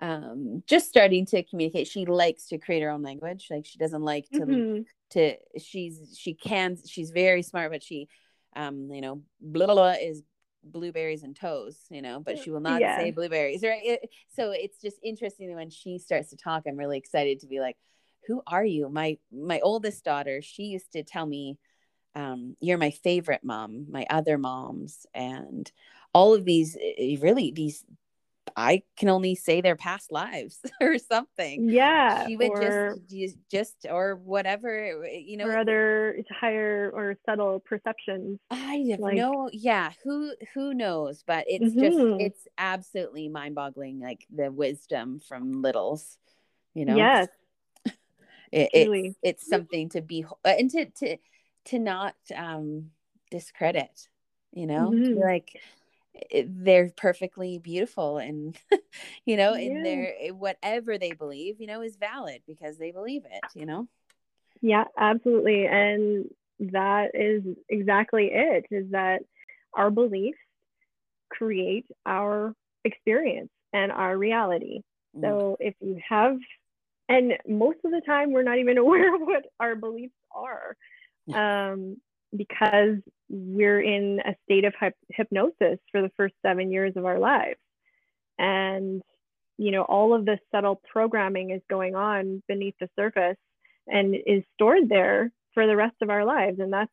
um 0.00 0.62
just 0.66 0.88
starting 0.88 1.26
to 1.26 1.42
communicate 1.44 1.86
she 1.86 2.06
likes 2.06 2.46
to 2.48 2.58
create 2.58 2.82
her 2.82 2.90
own 2.90 3.02
language 3.02 3.46
like 3.50 3.64
she 3.64 3.78
doesn't 3.78 4.02
like 4.02 4.28
to 4.30 4.40
mm-hmm. 4.40 4.82
to 5.10 5.34
she's 5.58 6.16
she 6.18 6.34
can 6.34 6.76
she's 6.86 7.10
very 7.10 7.42
smart 7.42 7.70
but 7.70 7.82
she 7.82 8.08
um, 8.54 8.90
you 8.90 9.00
know, 9.00 9.22
blah, 9.40 9.66
blah, 9.66 9.74
blah 9.74 9.94
is 10.00 10.22
blueberries 10.64 11.22
and 11.22 11.34
toes, 11.34 11.76
you 11.90 12.02
know, 12.02 12.20
but 12.20 12.38
she 12.38 12.50
will 12.50 12.60
not 12.60 12.80
yeah. 12.80 12.98
say 12.98 13.10
blueberries, 13.10 13.62
right? 13.62 13.80
It, 13.82 14.10
so 14.34 14.50
it's 14.50 14.80
just 14.80 14.98
interesting 15.02 15.54
when 15.54 15.70
she 15.70 15.98
starts 15.98 16.30
to 16.30 16.36
talk. 16.36 16.64
I'm 16.66 16.76
really 16.76 16.98
excited 16.98 17.40
to 17.40 17.46
be 17.46 17.60
like, 17.60 17.76
"Who 18.26 18.42
are 18.46 18.64
you?" 18.64 18.88
My 18.88 19.18
my 19.32 19.60
oldest 19.60 20.04
daughter, 20.04 20.42
she 20.42 20.64
used 20.64 20.92
to 20.92 21.02
tell 21.02 21.26
me, 21.26 21.58
um, 22.14 22.56
"You're 22.60 22.78
my 22.78 22.90
favorite 22.90 23.42
mom." 23.42 23.86
My 23.90 24.06
other 24.10 24.38
moms 24.38 25.06
and 25.14 25.70
all 26.12 26.34
of 26.34 26.44
these 26.44 26.76
eh, 26.80 27.16
really 27.20 27.52
these 27.52 27.84
I 28.56 28.82
can 28.96 29.08
only 29.08 29.34
say 29.34 29.60
their 29.60 29.76
past 29.76 30.12
lives 30.12 30.60
or 30.80 30.98
something. 30.98 31.68
Yeah. 31.68 32.26
She 32.26 32.36
would 32.36 32.50
or, 32.50 32.96
just, 33.08 33.36
just, 33.50 33.86
or 33.88 34.16
whatever, 34.16 35.06
you 35.06 35.36
know, 35.36 35.46
or 35.46 35.58
other 35.58 36.22
higher 36.30 36.90
or 36.92 37.16
subtle 37.24 37.60
perceptions. 37.60 38.38
I 38.50 38.84
have 38.90 39.00
like, 39.00 39.16
no, 39.16 39.48
yeah. 39.52 39.92
Who, 40.04 40.34
who 40.54 40.74
knows? 40.74 41.22
But 41.26 41.44
it's 41.48 41.74
mm-hmm. 41.74 41.80
just, 41.80 42.20
it's 42.20 42.48
absolutely 42.58 43.28
mind 43.28 43.54
boggling. 43.54 44.00
Like 44.00 44.26
the 44.34 44.50
wisdom 44.50 45.20
from 45.20 45.62
littles, 45.62 46.18
you 46.74 46.84
know? 46.84 46.96
Yes. 46.96 47.28
it, 48.52 48.70
it's, 48.72 49.16
it's 49.22 49.48
something 49.48 49.88
to 49.90 50.02
be, 50.02 50.24
and 50.44 50.70
to, 50.70 50.86
to, 50.86 51.16
to 51.66 51.78
not 51.78 52.16
um 52.36 52.90
discredit, 53.30 54.08
you 54.52 54.66
know, 54.66 54.90
mm-hmm. 54.90 55.18
like, 55.18 55.60
they're 56.46 56.90
perfectly 56.96 57.58
beautiful 57.58 58.18
and 58.18 58.56
you 59.24 59.36
know 59.36 59.54
yeah. 59.54 59.66
and 59.66 59.86
they're 59.86 60.14
eh, 60.20 60.30
whatever 60.30 60.98
they 60.98 61.12
believe 61.12 61.60
you 61.60 61.66
know 61.66 61.82
is 61.82 61.96
valid 61.96 62.42
because 62.46 62.78
they 62.78 62.90
believe 62.90 63.22
it 63.24 63.42
you 63.54 63.64
know 63.64 63.88
yeah 64.60 64.84
absolutely 64.98 65.66
and 65.66 66.28
that 66.60 67.10
is 67.14 67.42
exactly 67.68 68.30
it 68.32 68.66
is 68.70 68.90
that 68.90 69.22
our 69.74 69.90
beliefs 69.90 70.38
create 71.30 71.86
our 72.04 72.54
experience 72.84 73.50
and 73.72 73.90
our 73.90 74.16
reality 74.16 74.80
mm. 75.16 75.22
so 75.22 75.56
if 75.60 75.74
you 75.80 75.98
have 76.06 76.36
and 77.08 77.32
most 77.48 77.78
of 77.84 77.90
the 77.90 78.02
time 78.04 78.32
we're 78.32 78.42
not 78.42 78.58
even 78.58 78.76
aware 78.78 79.14
of 79.14 79.22
what 79.22 79.44
our 79.58 79.74
beliefs 79.74 80.14
are 80.30 80.76
um, 81.34 81.96
because 82.36 82.96
we're 83.28 83.80
in 83.80 84.20
a 84.24 84.34
state 84.44 84.64
of 84.64 84.74
hypnosis 85.10 85.78
for 85.90 86.02
the 86.02 86.10
first 86.16 86.34
seven 86.44 86.70
years 86.70 86.92
of 86.96 87.04
our 87.04 87.18
lives. 87.18 87.58
And, 88.38 89.02
you 89.58 89.70
know, 89.70 89.82
all 89.82 90.14
of 90.14 90.24
this 90.24 90.40
subtle 90.50 90.80
programming 90.90 91.50
is 91.50 91.62
going 91.68 91.94
on 91.94 92.42
beneath 92.48 92.74
the 92.80 92.88
surface 92.96 93.36
and 93.86 94.14
is 94.14 94.42
stored 94.54 94.88
there 94.88 95.30
for 95.54 95.66
the 95.66 95.76
rest 95.76 95.96
of 96.02 96.10
our 96.10 96.24
lives. 96.24 96.58
And 96.60 96.72
that's 96.72 96.90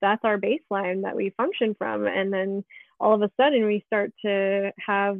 that's 0.00 0.24
our 0.24 0.38
baseline 0.38 1.02
that 1.02 1.14
we 1.14 1.30
function 1.36 1.76
from. 1.78 2.06
And 2.06 2.32
then 2.32 2.64
all 2.98 3.14
of 3.14 3.22
a 3.22 3.30
sudden 3.36 3.66
we 3.66 3.84
start 3.86 4.12
to 4.24 4.72
have 4.84 5.18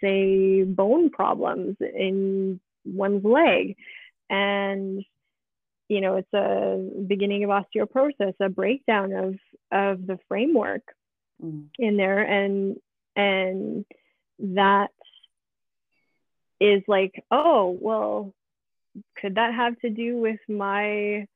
say 0.00 0.62
bone 0.64 1.10
problems 1.10 1.76
in 1.80 2.60
one's 2.84 3.24
leg 3.24 3.76
and 4.28 5.04
you 5.88 6.00
know 6.00 6.16
it's 6.16 6.32
a 6.32 7.04
beginning 7.06 7.44
of 7.44 7.50
osteoporosis 7.50 8.34
a 8.40 8.48
breakdown 8.48 9.12
of 9.12 9.34
of 9.72 10.06
the 10.06 10.18
framework 10.28 10.82
mm. 11.42 11.66
in 11.78 11.96
there 11.96 12.22
and 12.22 12.76
and 13.16 13.84
that 14.38 14.90
is 16.60 16.82
like, 16.86 17.24
oh, 17.30 17.76
well, 17.80 18.34
could 19.20 19.34
that 19.34 19.54
have 19.54 19.78
to 19.80 19.90
do 19.90 20.18
with 20.18 20.40
my 20.48 21.26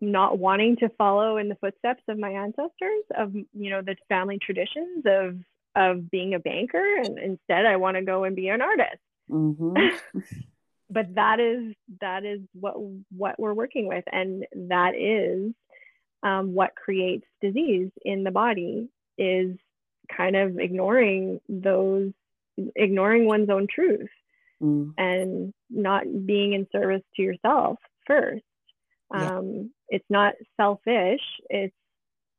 not 0.00 0.38
wanting 0.38 0.76
to 0.76 0.88
follow 0.90 1.36
in 1.36 1.48
the 1.48 1.54
footsteps 1.56 2.02
of 2.08 2.18
my 2.18 2.30
ancestors 2.30 3.02
of 3.14 3.34
you 3.34 3.68
know 3.68 3.82
the 3.82 3.94
family 4.08 4.38
traditions 4.40 5.04
of 5.04 5.36
of 5.76 6.10
being 6.10 6.32
a 6.32 6.38
banker 6.38 6.96
and 7.02 7.18
instead 7.18 7.66
i 7.66 7.76
want 7.76 7.94
to 7.94 8.02
go 8.02 8.24
and 8.24 8.34
be 8.34 8.48
an 8.48 8.62
artist 8.62 8.96
mm-hmm. 9.30 9.76
but 10.92 11.14
that 11.14 11.40
is 11.40 11.74
that 12.00 12.24
is 12.24 12.40
what 12.52 12.74
what 13.16 13.38
we're 13.38 13.54
working 13.54 13.88
with 13.88 14.04
and 14.12 14.44
that 14.54 14.94
is 14.94 15.52
um, 16.22 16.54
what 16.54 16.74
creates 16.76 17.26
disease 17.40 17.90
in 18.02 18.22
the 18.22 18.30
body 18.30 18.88
is 19.18 19.56
kind 20.14 20.36
of 20.36 20.58
ignoring 20.58 21.40
those 21.48 22.12
ignoring 22.76 23.26
one's 23.26 23.48
own 23.48 23.66
truth 23.72 24.10
mm. 24.62 24.92
and 24.98 25.54
not 25.70 26.04
being 26.26 26.52
in 26.52 26.66
service 26.70 27.02
to 27.16 27.22
yourself 27.22 27.78
first 28.06 28.44
yeah. 29.14 29.38
um, 29.38 29.70
it's 29.88 30.04
not 30.10 30.34
selfish 30.56 31.22
it's 31.48 31.74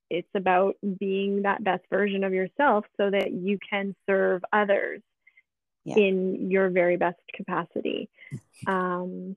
it's 0.10 0.30
about 0.36 0.76
being 1.00 1.42
that 1.42 1.64
best 1.64 1.84
version 1.90 2.24
of 2.24 2.34
yourself 2.34 2.86
so 2.98 3.10
that 3.10 3.32
you 3.32 3.58
can 3.68 3.96
serve 4.08 4.44
others 4.54 5.02
yeah. 5.86 5.96
in 5.98 6.52
your 6.52 6.70
very 6.70 6.98
best 6.98 7.20
capacity 7.34 8.10
um, 8.68 9.36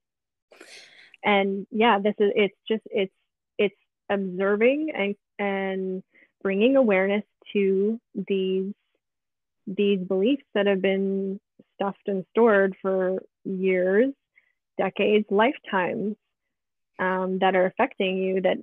and 1.25 1.67
yeah 1.71 1.99
this 1.99 2.15
is 2.19 2.33
it's 2.35 2.57
just 2.69 2.83
it's 2.87 3.13
it's 3.59 3.75
observing 4.11 4.93
and 4.95 5.15
and 5.39 6.03
bringing 6.43 6.77
awareness 6.77 7.25
to 7.53 8.01
these 8.29 8.73
these 9.67 10.01
beliefs 10.01 10.45
that 10.55 10.67
have 10.67 10.81
been 10.81 11.41
stuffed 11.75 12.07
and 12.07 12.25
stored 12.31 12.75
for 12.81 13.21
years 13.45 14.13
decades 14.79 15.27
lifetimes 15.31 16.17
um, 16.99 17.39
that 17.41 17.55
are 17.55 17.67
affecting 17.67 18.17
you 18.19 18.41
that 18.41 18.59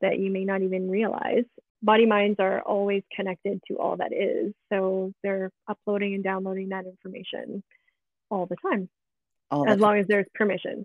that 0.00 0.18
you 0.18 0.30
may 0.30 0.44
not 0.44 0.62
even 0.62 0.90
realize 0.90 1.44
body 1.86 2.04
minds 2.04 2.38
are 2.40 2.60
always 2.62 3.02
connected 3.14 3.60
to 3.68 3.76
all 3.78 3.96
that 3.96 4.12
is 4.12 4.52
so 4.70 5.12
they're 5.22 5.50
uploading 5.68 6.14
and 6.14 6.24
downloading 6.24 6.68
that 6.70 6.84
information 6.84 7.62
all 8.30 8.46
the 8.46 8.56
time 8.56 8.88
all 9.50 9.68
as 9.68 9.78
long 9.78 9.98
as 9.98 10.06
there's 10.06 10.26
permission 10.34 10.84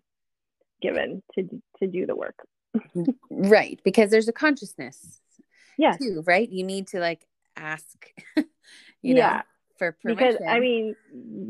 given 0.82 1.22
to 1.36 1.62
to 1.80 1.88
do 1.88 2.06
the 2.06 2.16
work 2.16 2.36
right 3.30 3.82
because 3.84 4.12
there's 4.12 4.28
a 4.28 4.34
consciousness 4.34 5.20
yeah 5.78 5.98
too, 5.98 6.24
right 6.26 6.50
you 6.50 6.64
need 6.64 6.88
to 6.88 7.00
like 7.00 7.26
ask 7.58 8.14
you 9.02 9.16
know 9.16 9.20
yeah 9.20 9.42
for 9.82 9.94
permission. 9.94 10.28
Because 10.28 10.42
I 10.48 10.60
mean, 10.60 10.96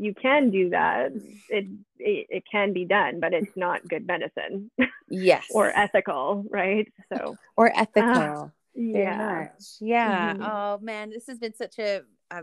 you 0.00 0.14
can 0.14 0.48
do 0.48 0.70
that. 0.70 1.12
It, 1.50 1.66
it 1.98 2.26
it 2.30 2.44
can 2.50 2.72
be 2.72 2.86
done, 2.86 3.20
but 3.20 3.34
it's 3.34 3.54
not 3.56 3.86
good 3.86 4.06
medicine. 4.06 4.70
Yes. 5.06 5.48
or 5.54 5.66
ethical, 5.68 6.42
right? 6.48 6.90
So 7.12 7.36
or 7.56 7.70
ethical. 7.76 8.10
Uh, 8.10 8.48
yeah. 8.74 9.48
Yeah. 9.80 10.34
Mm-hmm. 10.34 10.42
Oh 10.42 10.78
man, 10.82 11.10
this 11.10 11.26
has 11.26 11.38
been 11.38 11.54
such 11.54 11.78
a, 11.78 12.02
a 12.30 12.42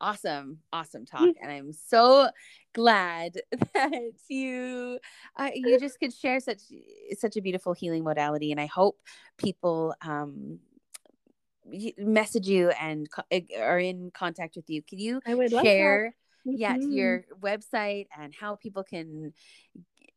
awesome, 0.00 0.58
awesome 0.72 1.06
talk, 1.06 1.22
mm. 1.22 1.34
and 1.40 1.50
I'm 1.50 1.72
so 1.72 2.28
glad 2.72 3.40
that 3.74 4.12
you 4.28 4.98
uh, 5.36 5.50
you 5.54 5.78
just 5.78 6.00
could 6.00 6.12
share 6.12 6.40
such 6.40 6.60
such 7.18 7.36
a 7.36 7.42
beautiful 7.42 7.72
healing 7.72 8.04
modality, 8.04 8.50
and 8.52 8.60
I 8.60 8.66
hope 8.66 8.98
people 9.38 9.94
um 10.02 10.58
message 11.98 12.48
you 12.48 12.70
and 12.70 13.08
eh, 13.30 13.42
are 13.60 13.78
in 13.78 14.10
contact 14.12 14.56
with 14.56 14.68
you, 14.68 14.82
can 14.82 14.98
you 14.98 15.20
I 15.26 15.34
would 15.34 15.50
share 15.50 16.14
mm-hmm. 16.46 16.56
yeah 16.56 16.76
your 16.76 17.24
website 17.40 18.06
and 18.18 18.34
how 18.34 18.56
people 18.56 18.82
can 18.82 19.32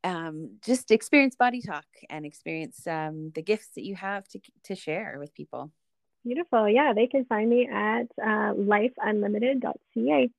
um, 0.04 0.58
just 0.64 0.92
experience 0.92 1.36
body 1.36 1.62
talk 1.62 1.86
and 2.10 2.26
experience 2.26 2.86
um, 2.88 3.32
the 3.36 3.42
gifts 3.42 3.70
that 3.76 3.84
you 3.84 3.96
have 3.96 4.28
to 4.30 4.40
to 4.64 4.76
share 4.76 5.18
with 5.20 5.34
people. 5.34 5.72
Beautiful. 6.24 6.70
Yeah, 6.70 6.94
they 6.94 7.08
can 7.08 7.26
find 7.26 7.50
me 7.50 7.68
at 7.68 8.08
uh, 8.22 8.54
lifeunlimited.ca. 8.54 10.30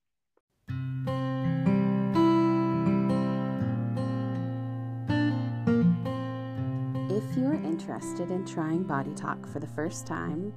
If 7.10 7.36
you're 7.36 7.54
interested 7.54 8.30
in 8.30 8.46
trying 8.46 8.84
Body 8.84 9.12
Talk 9.14 9.46
for 9.46 9.60
the 9.60 9.66
first 9.66 10.06
time, 10.06 10.54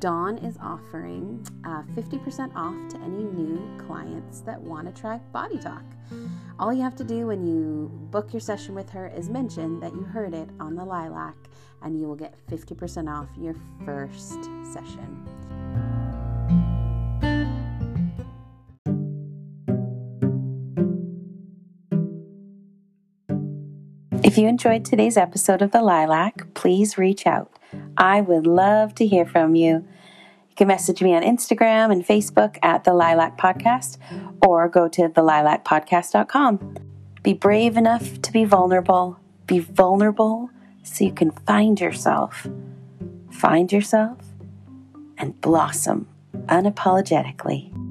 Dawn 0.00 0.38
is 0.38 0.56
offering 0.62 1.44
uh, 1.64 1.82
50% 1.96 2.54
off 2.54 2.88
to 2.90 2.96
any 2.98 3.24
new 3.24 3.60
clients 3.84 4.40
that 4.42 4.60
want 4.60 4.86
to 4.86 5.00
try 5.00 5.18
Body 5.32 5.58
Talk. 5.58 5.82
All 6.60 6.72
you 6.72 6.82
have 6.82 6.94
to 6.96 7.04
do 7.04 7.26
when 7.26 7.44
you 7.44 7.90
book 8.10 8.32
your 8.32 8.40
session 8.40 8.74
with 8.74 8.88
her 8.90 9.08
is 9.08 9.28
mention 9.28 9.80
that 9.80 9.92
you 9.92 10.02
heard 10.02 10.34
it 10.34 10.48
on 10.60 10.76
the 10.76 10.84
Lilac, 10.84 11.34
and 11.82 11.98
you 11.98 12.06
will 12.06 12.14
get 12.14 12.34
50% 12.46 13.12
off 13.12 13.28
your 13.36 13.56
first 13.84 14.44
session. 14.72 15.24
If 24.22 24.38
you 24.38 24.46
enjoyed 24.46 24.84
today's 24.84 25.16
episode 25.16 25.62
of 25.62 25.72
The 25.72 25.82
Lilac, 25.82 26.54
please 26.54 26.98
reach 26.98 27.26
out. 27.26 27.57
I 27.96 28.20
would 28.20 28.46
love 28.46 28.94
to 28.96 29.06
hear 29.06 29.26
from 29.26 29.54
you. 29.54 29.84
You 30.48 30.56
can 30.56 30.68
message 30.68 31.02
me 31.02 31.14
on 31.14 31.22
Instagram 31.22 31.92
and 31.92 32.06
Facebook 32.06 32.58
at 32.62 32.84
The 32.84 32.92
Lilac 32.92 33.38
Podcast 33.38 33.98
or 34.46 34.68
go 34.68 34.88
to 34.88 35.08
thelilacpodcast.com. 35.08 36.76
Be 37.22 37.32
brave 37.32 37.76
enough 37.76 38.22
to 38.22 38.32
be 38.32 38.44
vulnerable. 38.44 39.18
Be 39.46 39.58
vulnerable 39.58 40.50
so 40.82 41.04
you 41.04 41.12
can 41.12 41.30
find 41.30 41.80
yourself. 41.80 42.46
Find 43.30 43.70
yourself 43.72 44.18
and 45.16 45.40
blossom 45.40 46.08
unapologetically. 46.46 47.87